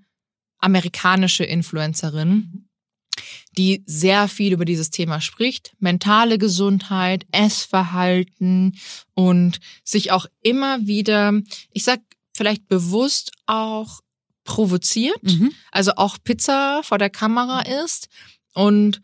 amerikanische 0.68 1.45
Influencerin, 1.45 2.68
die 3.57 3.84
sehr 3.86 4.28
viel 4.28 4.51
über 4.51 4.65
dieses 4.65 4.91
Thema 4.91 5.22
spricht. 5.22 5.74
Mentale 5.80 6.38
Gesundheit, 6.38 7.26
Essverhalten 7.32 8.78
und 9.13 9.59
sich 9.86 10.11
auch 10.11 10.26
immer 10.41 10.86
wieder, 10.86 11.34
ich 11.72 11.86
sag 11.86 12.01
vielleicht 12.36 12.68
bewusst 12.68 13.32
auch 13.45 14.01
provoziert. 14.43 15.24
Mhm. 15.24 15.53
Also 15.72 15.93
auch 15.95 16.18
Pizza 16.22 16.82
vor 16.84 16.97
der 16.97 17.09
Kamera 17.09 17.61
isst 17.61 18.09
und 18.53 19.01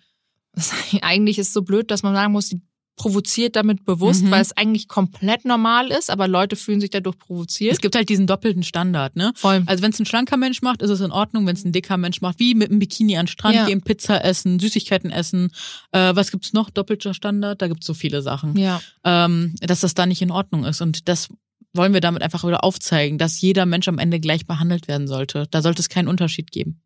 eigentlich 1.01 1.39
ist 1.39 1.53
so 1.53 1.61
blöd, 1.61 1.89
dass 1.89 2.03
man 2.03 2.13
sagen 2.13 2.33
muss, 2.33 2.49
die 2.49 2.61
provoziert 2.95 3.55
damit 3.55 3.85
bewusst, 3.85 4.23
Mhm. 4.23 4.31
weil 4.31 4.41
es 4.41 4.55
eigentlich 4.55 4.87
komplett 4.87 5.45
normal 5.45 5.89
ist, 5.89 6.09
aber 6.11 6.27
Leute 6.27 6.55
fühlen 6.55 6.79
sich 6.79 6.91
dadurch 6.91 7.17
provoziert. 7.17 7.73
Es 7.73 7.81
gibt 7.81 7.95
halt 7.95 8.07
diesen 8.09 8.27
doppelten 8.27 8.61
Standard, 8.63 9.15
ne? 9.15 9.31
Voll. 9.35 9.63
Also 9.65 9.81
wenn 9.83 9.91
es 9.91 9.99
ein 9.99 10.05
schlanker 10.05 10.37
Mensch 10.37 10.61
macht, 10.61 10.81
ist 10.83 10.91
es 10.91 11.01
in 11.01 11.11
Ordnung. 11.11 11.47
Wenn 11.47 11.55
es 11.55 11.65
ein 11.65 11.71
dicker 11.71 11.97
Mensch 11.97 12.21
macht, 12.21 12.39
wie 12.39 12.53
mit 12.53 12.69
einem 12.69 12.79
Bikini 12.79 13.17
an 13.17 13.23
den 13.25 13.27
Strand 13.31 13.55
Ja. 13.55 13.65
gehen, 13.65 13.81
Pizza 13.81 14.23
essen, 14.23 14.59
Süßigkeiten 14.59 15.09
essen. 15.11 15.49
Äh, 15.91 16.15
was 16.15 16.29
gibt's 16.31 16.53
noch? 16.53 16.69
Doppelter 16.69 17.13
Standard? 17.13 17.61
Da 17.61 17.67
gibt's 17.67 17.85
so 17.87 17.93
viele 17.95 18.21
Sachen. 18.21 18.55
ja. 18.57 18.79
ähm, 19.03 19.55
dass 19.61 19.81
das 19.81 19.95
da 19.95 20.05
nicht 20.05 20.21
in 20.21 20.31
Ordnung 20.31 20.63
ist. 20.65 20.81
Und 20.81 21.07
das 21.09 21.29
wollen 21.73 21.93
wir 21.93 22.01
damit 22.01 22.21
einfach 22.21 22.43
wieder 22.47 22.63
aufzeigen, 22.63 23.17
dass 23.17 23.41
jeder 23.41 23.65
Mensch 23.65 23.87
am 23.87 23.97
Ende 23.97 24.19
gleich 24.19 24.45
behandelt 24.45 24.87
werden 24.87 25.07
sollte. 25.07 25.47
Da 25.49 25.61
sollte 25.63 25.81
es 25.81 25.89
keinen 25.89 26.07
Unterschied 26.07 26.51
geben. 26.51 26.81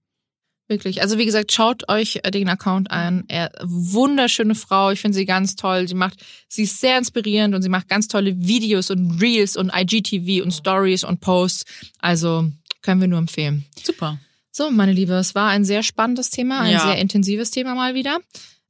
Wirklich. 0.69 1.01
Also 1.01 1.17
wie 1.17 1.25
gesagt, 1.25 1.53
schaut 1.53 1.87
euch 1.89 2.19
äh, 2.23 2.31
den 2.31 2.49
Account 2.49 2.91
an. 2.91 3.23
Er, 3.29 3.51
wunderschöne 3.63 4.53
Frau. 4.53 4.91
Ich 4.91 4.99
finde 4.99 5.15
sie 5.17 5.25
ganz 5.25 5.55
toll. 5.55 5.87
Sie 5.87 5.95
macht, 5.95 6.19
sie 6.49 6.63
ist 6.63 6.81
sehr 6.81 6.97
inspirierend 6.97 7.55
und 7.55 7.61
sie 7.61 7.69
macht 7.69 7.87
ganz 7.87 8.07
tolle 8.09 8.35
Videos 8.37 8.91
und 8.91 9.21
Reels 9.21 9.55
und 9.55 9.71
IGTV 9.73 10.43
und 10.43 10.51
Stories 10.51 11.03
und 11.05 11.21
Posts. 11.21 11.65
Also 11.99 12.49
können 12.81 12.99
wir 12.99 13.07
nur 13.07 13.19
empfehlen. 13.19 13.65
Super. 13.81 14.19
So, 14.51 14.69
meine 14.71 14.91
Liebe, 14.91 15.13
es 15.13 15.35
war 15.35 15.49
ein 15.49 15.63
sehr 15.63 15.83
spannendes 15.83 16.31
Thema, 16.31 16.59
ein 16.61 16.71
Ja. 16.73 16.79
sehr 16.81 16.97
intensives 16.97 17.51
Thema 17.51 17.73
mal 17.75 17.93
wieder. 17.93 18.19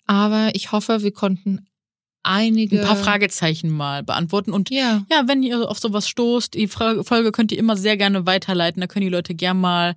Aber 0.05 0.51
ich 0.53 0.71
hoffe, 0.71 1.01
wir 1.01 1.11
konnten 1.11 1.65
einige. 2.23 2.79
Ein 2.81 2.85
paar 2.85 2.95
Fragezeichen 2.97 3.69
mal 3.69 4.03
beantworten. 4.03 4.51
Und 4.51 4.69
Ja. 4.69 5.03
ja, 5.09 5.23
wenn 5.27 5.41
ihr 5.43 5.67
auf 5.69 5.79
sowas 5.79 6.07
stoßt, 6.09 6.53
die 6.53 6.67
Folge 6.67 7.31
könnt 7.31 7.51
ihr 7.51 7.57
immer 7.57 7.75
sehr 7.77 7.97
gerne 7.97 8.25
weiterleiten. 8.25 8.81
Da 8.81 8.87
können 8.87 9.05
die 9.05 9.11
Leute 9.11 9.33
gern 9.33 9.59
mal 9.59 9.95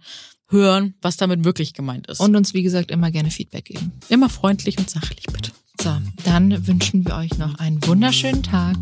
hören, 0.51 0.95
was 1.01 1.17
damit 1.17 1.45
wirklich 1.45 1.75
gemeint 1.75 2.07
ist. 2.09 2.21
Und 2.21 2.37
uns, 2.37 2.55
wie 2.55 2.63
gesagt, 2.63 2.91
immer 2.91 3.11
gerne 3.11 3.31
Feedback 3.31 3.65
geben. 3.67 3.93
immer 4.09 4.29
freundlich 4.29 4.79
und 4.79 4.91
sachlich, 4.91 5.25
bitte. 5.33 5.53
So, 5.81 5.97
dann 6.25 6.67
wünschen 6.67 7.07
wir 7.07 7.17
euch 7.17 7.39
noch 7.39 7.59
einen 7.59 7.85
wunderschönen 7.87 8.43
Tag. 8.43 8.77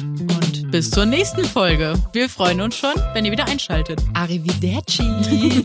Und 0.00 0.70
Bis 0.70 0.90
zur 0.90 1.06
nächsten 1.06 1.44
Folge. 1.44 1.94
Wir 2.12 2.28
freuen 2.28 2.60
uns 2.60 2.76
schon, 2.76 2.94
wenn 3.14 3.24
ihr 3.24 3.32
wieder 3.32 3.46
einschaltet. 3.46 4.02
Arrivederci. 4.12 5.02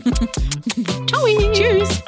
Ciao. 1.08 1.26
Tschüss. 1.52 2.02